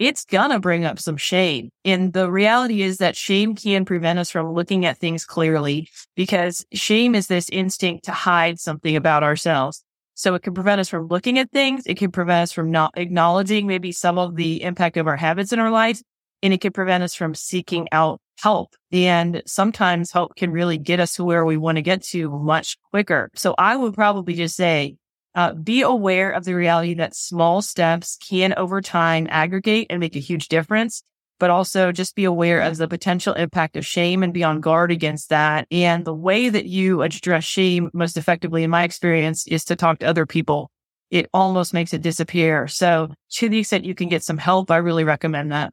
it's 0.00 0.24
gonna 0.24 0.60
bring 0.60 0.84
up 0.84 0.98
some 0.98 1.16
shame. 1.16 1.70
And 1.84 2.12
the 2.12 2.30
reality 2.30 2.82
is 2.82 2.98
that 2.98 3.16
shame 3.16 3.54
can 3.54 3.84
prevent 3.84 4.18
us 4.18 4.30
from 4.30 4.52
looking 4.52 4.84
at 4.84 4.98
things 4.98 5.24
clearly 5.24 5.88
because 6.16 6.64
shame 6.72 7.14
is 7.14 7.26
this 7.26 7.48
instinct 7.50 8.04
to 8.04 8.12
hide 8.12 8.60
something 8.60 8.96
about 8.96 9.22
ourselves. 9.22 9.84
So 10.18 10.34
it 10.34 10.42
can 10.42 10.52
prevent 10.52 10.80
us 10.80 10.88
from 10.88 11.06
looking 11.06 11.38
at 11.38 11.52
things. 11.52 11.86
It 11.86 11.96
can 11.96 12.10
prevent 12.10 12.42
us 12.42 12.52
from 12.52 12.72
not 12.72 12.98
acknowledging 12.98 13.68
maybe 13.68 13.92
some 13.92 14.18
of 14.18 14.34
the 14.34 14.64
impact 14.64 14.96
of 14.96 15.06
our 15.06 15.16
habits 15.16 15.52
in 15.52 15.60
our 15.60 15.70
lives. 15.70 16.02
And 16.42 16.52
it 16.52 16.60
can 16.60 16.72
prevent 16.72 17.04
us 17.04 17.14
from 17.14 17.36
seeking 17.36 17.86
out 17.92 18.20
help. 18.40 18.74
And 18.90 19.44
sometimes 19.46 20.10
help 20.10 20.34
can 20.34 20.50
really 20.50 20.76
get 20.76 20.98
us 20.98 21.14
to 21.14 21.24
where 21.24 21.44
we 21.44 21.56
want 21.56 21.76
to 21.76 21.82
get 21.82 22.02
to 22.06 22.30
much 22.30 22.76
quicker. 22.90 23.30
So 23.36 23.54
I 23.58 23.76
would 23.76 23.94
probably 23.94 24.34
just 24.34 24.56
say, 24.56 24.96
uh, 25.36 25.54
be 25.54 25.82
aware 25.82 26.32
of 26.32 26.44
the 26.44 26.54
reality 26.54 26.94
that 26.94 27.14
small 27.14 27.62
steps 27.62 28.16
can 28.16 28.54
over 28.56 28.80
time 28.80 29.28
aggregate 29.30 29.86
and 29.88 30.00
make 30.00 30.16
a 30.16 30.20
huge 30.20 30.48
difference 30.48 31.04
but 31.38 31.50
also 31.50 31.92
just 31.92 32.14
be 32.14 32.24
aware 32.24 32.60
of 32.60 32.76
the 32.76 32.88
potential 32.88 33.34
impact 33.34 33.76
of 33.76 33.86
shame 33.86 34.22
and 34.22 34.32
be 34.32 34.44
on 34.44 34.60
guard 34.60 34.90
against 34.90 35.28
that. 35.28 35.66
And 35.70 36.04
the 36.04 36.14
way 36.14 36.48
that 36.48 36.66
you 36.66 37.02
address 37.02 37.44
shame 37.44 37.90
most 37.92 38.16
effectively, 38.16 38.64
in 38.64 38.70
my 38.70 38.84
experience, 38.84 39.46
is 39.46 39.64
to 39.64 39.76
talk 39.76 39.98
to 40.00 40.06
other 40.06 40.26
people. 40.26 40.70
It 41.10 41.28
almost 41.32 41.72
makes 41.72 41.94
it 41.94 42.02
disappear. 42.02 42.68
So 42.68 43.12
to 43.34 43.48
the 43.48 43.60
extent 43.60 43.84
you 43.84 43.94
can 43.94 44.08
get 44.08 44.22
some 44.22 44.38
help, 44.38 44.70
I 44.70 44.76
really 44.76 45.04
recommend 45.04 45.52
that. 45.52 45.72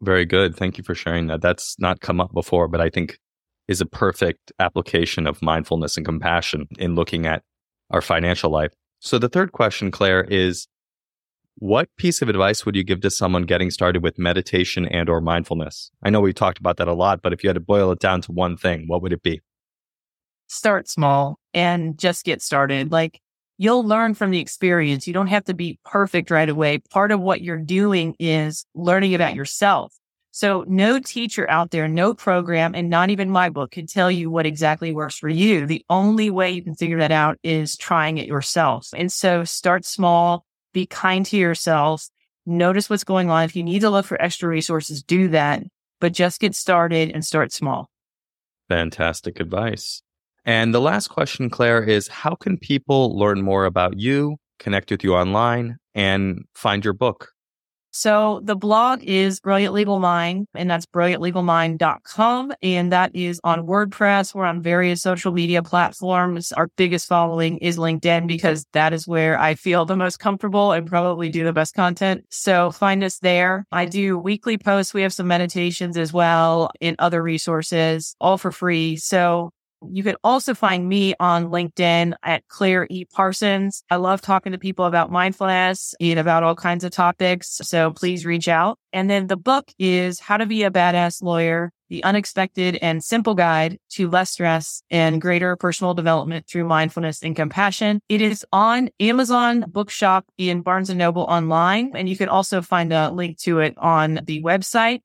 Very 0.00 0.24
good. 0.24 0.54
Thank 0.54 0.78
you 0.78 0.84
for 0.84 0.94
sharing 0.94 1.26
that. 1.28 1.40
That's 1.40 1.76
not 1.78 2.00
come 2.00 2.20
up 2.20 2.32
before, 2.32 2.68
but 2.68 2.80
I 2.80 2.90
think 2.90 3.18
is 3.66 3.80
a 3.80 3.86
perfect 3.86 4.52
application 4.60 5.26
of 5.26 5.42
mindfulness 5.42 5.96
and 5.96 6.06
compassion 6.06 6.68
in 6.78 6.94
looking 6.94 7.26
at 7.26 7.42
our 7.90 8.00
financial 8.00 8.50
life. 8.50 8.72
So 9.00 9.18
the 9.18 9.28
third 9.28 9.52
question, 9.52 9.90
Claire, 9.90 10.24
is 10.24 10.68
what 11.58 11.88
piece 11.96 12.20
of 12.20 12.28
advice 12.28 12.66
would 12.66 12.76
you 12.76 12.84
give 12.84 13.00
to 13.00 13.10
someone 13.10 13.42
getting 13.42 13.70
started 13.70 14.02
with 14.02 14.18
meditation 14.18 14.86
and 14.86 15.08
or 15.08 15.20
mindfulness? 15.20 15.90
I 16.02 16.10
know 16.10 16.20
we 16.20 16.32
talked 16.32 16.58
about 16.58 16.76
that 16.76 16.88
a 16.88 16.94
lot, 16.94 17.22
but 17.22 17.32
if 17.32 17.42
you 17.42 17.48
had 17.48 17.54
to 17.54 17.60
boil 17.60 17.90
it 17.92 17.98
down 17.98 18.20
to 18.22 18.32
one 18.32 18.56
thing, 18.56 18.84
what 18.86 19.02
would 19.02 19.12
it 19.12 19.22
be? 19.22 19.40
Start 20.48 20.88
small 20.88 21.38
and 21.54 21.98
just 21.98 22.24
get 22.24 22.42
started. 22.42 22.92
Like 22.92 23.20
you'll 23.58 23.84
learn 23.84 24.14
from 24.14 24.30
the 24.30 24.38
experience. 24.38 25.06
You 25.06 25.14
don't 25.14 25.26
have 25.28 25.44
to 25.44 25.54
be 25.54 25.78
perfect 25.84 26.30
right 26.30 26.48
away. 26.48 26.78
Part 26.90 27.10
of 27.10 27.20
what 27.20 27.40
you're 27.40 27.56
doing 27.56 28.14
is 28.18 28.66
learning 28.74 29.14
about 29.14 29.34
yourself. 29.34 29.94
So 30.36 30.66
no 30.68 31.00
teacher 31.00 31.48
out 31.48 31.70
there, 31.70 31.88
no 31.88 32.12
program, 32.12 32.74
and 32.74 32.90
not 32.90 33.08
even 33.08 33.30
my 33.30 33.48
book 33.48 33.70
can 33.70 33.86
tell 33.86 34.10
you 34.10 34.30
what 34.30 34.44
exactly 34.44 34.92
works 34.92 35.16
for 35.16 35.30
you. 35.30 35.64
The 35.64 35.82
only 35.88 36.28
way 36.28 36.50
you 36.50 36.62
can 36.62 36.74
figure 36.74 36.98
that 36.98 37.10
out 37.10 37.38
is 37.42 37.74
trying 37.78 38.18
it 38.18 38.26
yourself. 38.26 38.88
And 38.94 39.10
so 39.10 39.44
start 39.44 39.86
small, 39.86 40.45
be 40.76 40.84
kind 40.84 41.24
to 41.24 41.38
yourselves. 41.38 42.10
Notice 42.44 42.90
what's 42.90 43.02
going 43.02 43.30
on. 43.30 43.44
If 43.44 43.56
you 43.56 43.62
need 43.62 43.80
to 43.80 43.88
look 43.88 44.04
for 44.04 44.20
extra 44.20 44.46
resources, 44.46 45.02
do 45.02 45.28
that, 45.28 45.62
but 46.02 46.12
just 46.12 46.38
get 46.38 46.54
started 46.54 47.10
and 47.12 47.24
start 47.24 47.50
small. 47.50 47.88
Fantastic 48.68 49.40
advice. 49.40 50.02
And 50.44 50.74
the 50.74 50.80
last 50.82 51.08
question, 51.08 51.48
Claire, 51.48 51.82
is 51.82 52.08
how 52.08 52.34
can 52.34 52.58
people 52.58 53.18
learn 53.18 53.40
more 53.40 53.64
about 53.64 53.98
you, 53.98 54.36
connect 54.58 54.90
with 54.90 55.02
you 55.02 55.14
online, 55.14 55.78
and 55.94 56.44
find 56.54 56.84
your 56.84 56.92
book? 56.92 57.30
So 57.96 58.42
the 58.44 58.56
blog 58.56 59.02
is 59.04 59.40
Brilliant 59.40 59.72
Legal 59.72 59.98
Mind, 59.98 60.48
and 60.54 60.68
that's 60.68 60.84
brilliantlegalmind.com. 60.84 62.52
And 62.62 62.92
that 62.92 63.16
is 63.16 63.40
on 63.42 63.66
WordPress. 63.66 64.34
We're 64.34 64.44
on 64.44 64.60
various 64.60 65.00
social 65.00 65.32
media 65.32 65.62
platforms. 65.62 66.52
Our 66.52 66.68
biggest 66.76 67.08
following 67.08 67.56
is 67.56 67.78
LinkedIn 67.78 68.26
because 68.26 68.66
that 68.74 68.92
is 68.92 69.08
where 69.08 69.40
I 69.40 69.54
feel 69.54 69.86
the 69.86 69.96
most 69.96 70.18
comfortable 70.18 70.72
and 70.72 70.86
probably 70.86 71.30
do 71.30 71.42
the 71.42 71.54
best 71.54 71.74
content. 71.74 72.26
So 72.28 72.70
find 72.70 73.02
us 73.02 73.18
there. 73.20 73.64
I 73.72 73.86
do 73.86 74.18
weekly 74.18 74.58
posts. 74.58 74.92
We 74.92 75.00
have 75.00 75.14
some 75.14 75.26
meditations 75.26 75.96
as 75.96 76.12
well 76.12 76.68
and 76.82 76.96
other 76.98 77.22
resources, 77.22 78.14
all 78.20 78.36
for 78.36 78.52
free. 78.52 78.98
So 78.98 79.52
you 79.82 80.02
can 80.02 80.16
also 80.24 80.54
find 80.54 80.88
me 80.88 81.14
on 81.20 81.50
LinkedIn 81.50 82.14
at 82.22 82.46
Claire 82.48 82.86
E. 82.90 83.04
Parsons. 83.04 83.82
I 83.90 83.96
love 83.96 84.20
talking 84.20 84.52
to 84.52 84.58
people 84.58 84.84
about 84.84 85.10
mindfulness 85.10 85.94
and 86.00 86.18
about 86.18 86.42
all 86.42 86.54
kinds 86.54 86.84
of 86.84 86.90
topics. 86.90 87.58
So 87.62 87.90
please 87.90 88.24
reach 88.26 88.48
out. 88.48 88.78
And 88.92 89.10
then 89.10 89.26
the 89.26 89.36
book 89.36 89.70
is 89.78 90.20
How 90.20 90.36
to 90.36 90.46
Be 90.46 90.62
a 90.62 90.70
Badass 90.70 91.22
Lawyer, 91.22 91.72
the 91.88 92.02
unexpected 92.04 92.78
and 92.80 93.04
simple 93.04 93.34
guide 93.34 93.78
to 93.90 94.08
less 94.08 94.30
stress 94.30 94.82
and 94.90 95.20
greater 95.20 95.56
personal 95.56 95.94
development 95.94 96.46
through 96.48 96.64
mindfulness 96.64 97.22
and 97.22 97.36
compassion. 97.36 98.00
It 98.08 98.22
is 98.22 98.44
on 98.52 98.90
Amazon 98.98 99.64
Bookshop 99.68 100.24
in 100.38 100.62
Barnes 100.62 100.90
and 100.90 100.98
Noble 100.98 101.22
online. 101.22 101.92
And 101.94 102.08
you 102.08 102.16
can 102.16 102.28
also 102.28 102.62
find 102.62 102.92
a 102.92 103.10
link 103.10 103.38
to 103.40 103.60
it 103.60 103.74
on 103.76 104.20
the 104.24 104.42
website. 104.42 105.02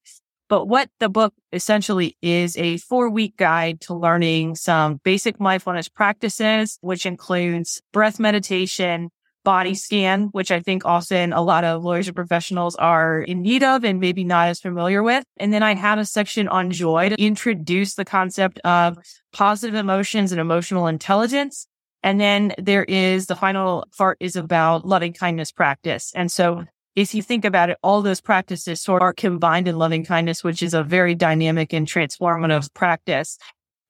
But 0.51 0.67
what 0.67 0.89
the 0.99 1.07
book 1.07 1.33
essentially 1.53 2.17
is 2.21 2.57
a 2.57 2.75
four 2.75 3.09
week 3.09 3.37
guide 3.37 3.79
to 3.81 3.93
learning 3.93 4.55
some 4.55 4.99
basic 5.01 5.39
mindfulness 5.39 5.87
practices, 5.87 6.77
which 6.81 7.05
includes 7.05 7.81
breath 7.93 8.19
meditation, 8.19 9.11
body 9.45 9.69
mm-hmm. 9.69 9.75
scan, 9.75 10.23
which 10.33 10.51
I 10.51 10.59
think 10.59 10.83
often 10.83 11.31
a 11.31 11.41
lot 11.41 11.63
of 11.63 11.85
lawyers 11.85 12.09
and 12.09 12.15
professionals 12.17 12.75
are 12.75 13.21
in 13.21 13.41
need 13.41 13.63
of 13.63 13.85
and 13.85 14.01
maybe 14.01 14.25
not 14.25 14.49
as 14.49 14.59
familiar 14.59 15.01
with. 15.01 15.23
And 15.37 15.53
then 15.53 15.63
I 15.63 15.73
had 15.73 15.99
a 15.99 16.05
section 16.05 16.49
on 16.49 16.69
joy 16.69 17.07
to 17.07 17.15
introduce 17.15 17.93
the 17.93 18.03
concept 18.03 18.59
of 18.65 18.97
positive 19.31 19.75
emotions 19.75 20.33
and 20.33 20.41
emotional 20.41 20.87
intelligence. 20.87 21.65
And 22.03 22.19
then 22.19 22.53
there 22.57 22.83
is 22.83 23.27
the 23.27 23.37
final 23.37 23.87
part 23.97 24.17
is 24.19 24.35
about 24.35 24.85
loving 24.85 25.13
kindness 25.13 25.53
practice. 25.53 26.11
And 26.13 26.29
so 26.29 26.65
if 26.95 27.15
you 27.15 27.21
think 27.21 27.45
about 27.45 27.69
it, 27.69 27.77
all 27.81 28.01
those 28.01 28.21
practices 28.21 28.81
sort 28.81 29.01
of 29.01 29.05
are 29.05 29.13
combined 29.13 29.67
in 29.67 29.77
loving 29.77 30.03
kindness, 30.03 30.43
which 30.43 30.61
is 30.61 30.73
a 30.73 30.83
very 30.83 31.15
dynamic 31.15 31.73
and 31.73 31.87
transformative 31.87 32.73
practice. 32.73 33.37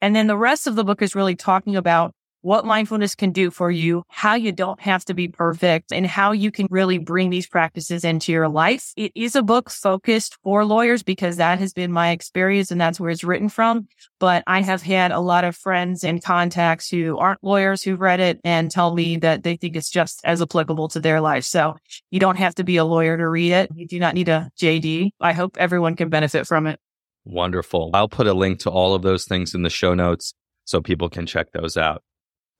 And 0.01 0.15
then 0.15 0.27
the 0.27 0.37
rest 0.37 0.67
of 0.67 0.75
the 0.75 0.83
book 0.83 1.01
is 1.01 1.15
really 1.15 1.35
talking 1.35 1.75
about 1.75 2.13
what 2.41 2.65
mindfulness 2.65 3.15
can 3.15 3.31
do 3.31 3.51
for 3.51 3.71
you, 3.71 4.03
how 4.07 4.35
you 4.35 4.51
don't 4.51 4.79
have 4.81 5.05
to 5.05 5.13
be 5.13 5.27
perfect, 5.27 5.91
and 5.91 6.05
how 6.05 6.31
you 6.31 6.51
can 6.51 6.67
really 6.69 6.97
bring 6.97 7.29
these 7.29 7.47
practices 7.47 8.03
into 8.03 8.31
your 8.31 8.49
life. 8.49 8.93
It 8.95 9.11
is 9.15 9.35
a 9.35 9.43
book 9.43 9.69
focused 9.69 10.37
for 10.43 10.65
lawyers 10.65 11.03
because 11.03 11.37
that 11.37 11.59
has 11.59 11.73
been 11.73 11.91
my 11.91 12.11
experience 12.11 12.71
and 12.71 12.79
that's 12.79 12.99
where 12.99 13.09
it's 13.09 13.23
written 13.23 13.49
from. 13.49 13.87
But 14.19 14.43
I 14.47 14.61
have 14.61 14.81
had 14.81 15.11
a 15.11 15.19
lot 15.19 15.43
of 15.43 15.55
friends 15.55 16.03
and 16.03 16.23
contacts 16.23 16.89
who 16.89 17.17
aren't 17.17 17.43
lawyers 17.43 17.81
who've 17.81 17.99
read 17.99 18.19
it 18.19 18.39
and 18.43 18.69
tell 18.69 18.93
me 18.93 19.17
that 19.17 19.43
they 19.43 19.55
think 19.55 19.75
it's 19.75 19.89
just 19.89 20.21
as 20.23 20.41
applicable 20.41 20.89
to 20.89 20.99
their 20.99 21.21
life. 21.21 21.43
So 21.43 21.77
you 22.09 22.19
don't 22.19 22.37
have 22.37 22.55
to 22.55 22.63
be 22.63 22.77
a 22.77 22.85
lawyer 22.85 23.17
to 23.17 23.27
read 23.27 23.51
it. 23.51 23.69
You 23.73 23.87
do 23.87 23.99
not 23.99 24.15
need 24.15 24.29
a 24.29 24.49
JD. 24.59 25.11
I 25.19 25.33
hope 25.33 25.57
everyone 25.57 25.95
can 25.95 26.09
benefit 26.09 26.47
from 26.47 26.67
it. 26.67 26.79
Wonderful. 27.23 27.91
I'll 27.93 28.09
put 28.09 28.27
a 28.27 28.33
link 28.33 28.59
to 28.61 28.71
all 28.71 28.95
of 28.95 29.03
those 29.03 29.25
things 29.25 29.53
in 29.53 29.61
the 29.61 29.69
show 29.69 29.93
notes 29.93 30.33
so 30.65 30.81
people 30.81 31.09
can 31.09 31.25
check 31.25 31.51
those 31.51 31.77
out. 31.77 32.03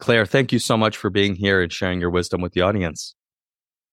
Claire, 0.01 0.25
thank 0.25 0.51
you 0.51 0.57
so 0.57 0.75
much 0.75 0.97
for 0.97 1.11
being 1.11 1.35
here 1.35 1.61
and 1.61 1.71
sharing 1.71 2.01
your 2.01 2.09
wisdom 2.09 2.41
with 2.41 2.53
the 2.53 2.61
audience. 2.61 3.13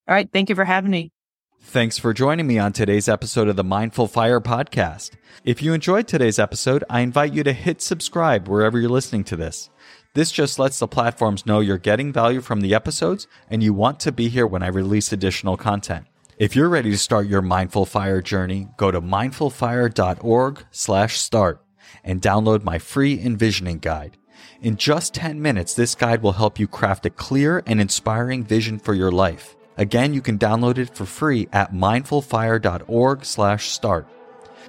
All 0.09 0.15
right. 0.15 0.31
Thank 0.33 0.49
you 0.49 0.55
for 0.55 0.65
having 0.65 0.91
me. 0.91 1.13
Thanks 1.61 1.99
for 1.99 2.15
joining 2.15 2.47
me 2.47 2.59
on 2.59 2.73
today's 2.73 3.11
episode 3.11 3.47
of 3.47 3.57
the 3.57 3.65
Mindful 3.65 4.09
Fire 4.09 4.41
podcast. 4.41 5.11
If 5.45 5.63
you 5.63 5.75
enjoyed 5.75 6.09
today's 6.09 6.39
episode, 6.39 6.83
I 6.89 7.01
invite 7.01 7.35
you 7.35 7.45
to 7.45 7.53
hit 7.53 7.83
subscribe 7.83 8.49
wherever 8.49 8.79
you're 8.79 8.89
listening 8.89 9.25
to 9.25 9.37
this. 9.37 9.69
This 10.15 10.33
just 10.33 10.59
lets 10.59 10.79
the 10.79 10.89
platforms 10.89 11.45
know 11.45 11.61
you're 11.61 11.77
getting 11.77 12.11
value 12.11 12.41
from 12.41 12.63
the 12.63 12.75
episodes 12.75 13.27
and 13.51 13.63
you 13.63 13.75
want 13.75 14.01
to 14.01 14.11
be 14.11 14.31
here 14.31 14.47
when 14.47 14.63
I 14.63 14.69
release 14.69 15.13
additional 15.13 15.59
content. 15.59 16.07
If 16.39 16.57
you're 16.57 16.71
ready 16.71 16.91
to 16.91 16.97
start 16.97 17.27
your 17.27 17.43
Mindful 17.43 17.85
Fire 17.85 18.23
journey, 18.23 18.69
go 18.79 18.91
to 18.91 19.03
mindfulfire.org/start 19.03 21.65
and 22.03 22.23
download 22.23 22.65
my 22.65 22.79
free 22.79 23.21
envisioning 23.21 23.79
guide. 23.79 24.17
In 24.63 24.77
just 24.77 25.15
10 25.15 25.41
minutes, 25.41 25.75
this 25.75 25.95
guide 25.95 26.23
will 26.23 26.33
help 26.33 26.59
you 26.59 26.67
craft 26.67 27.07
a 27.07 27.11
clear 27.11 27.63
and 27.67 27.81
inspiring 27.81 28.43
vision 28.45 28.79
for 28.79 28.95
your 28.95 29.13
life. 29.13 29.57
Again, 29.77 30.15
you 30.15 30.21
can 30.21 30.39
download 30.39 30.79
it 30.79 30.95
for 30.95 31.07
free 31.07 31.49
at 31.53 31.73
mindfulfire.org/start. 31.73 34.07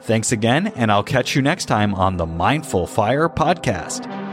Thanks 0.01 0.31
again, 0.31 0.67
and 0.67 0.89
I'll 0.91 1.03
catch 1.03 1.35
you 1.35 1.41
next 1.41 1.65
time 1.65 1.95
on 1.95 2.15
the 2.17 2.25
Mindful 2.25 2.87
Fire 2.87 3.27
podcast. 3.27 4.28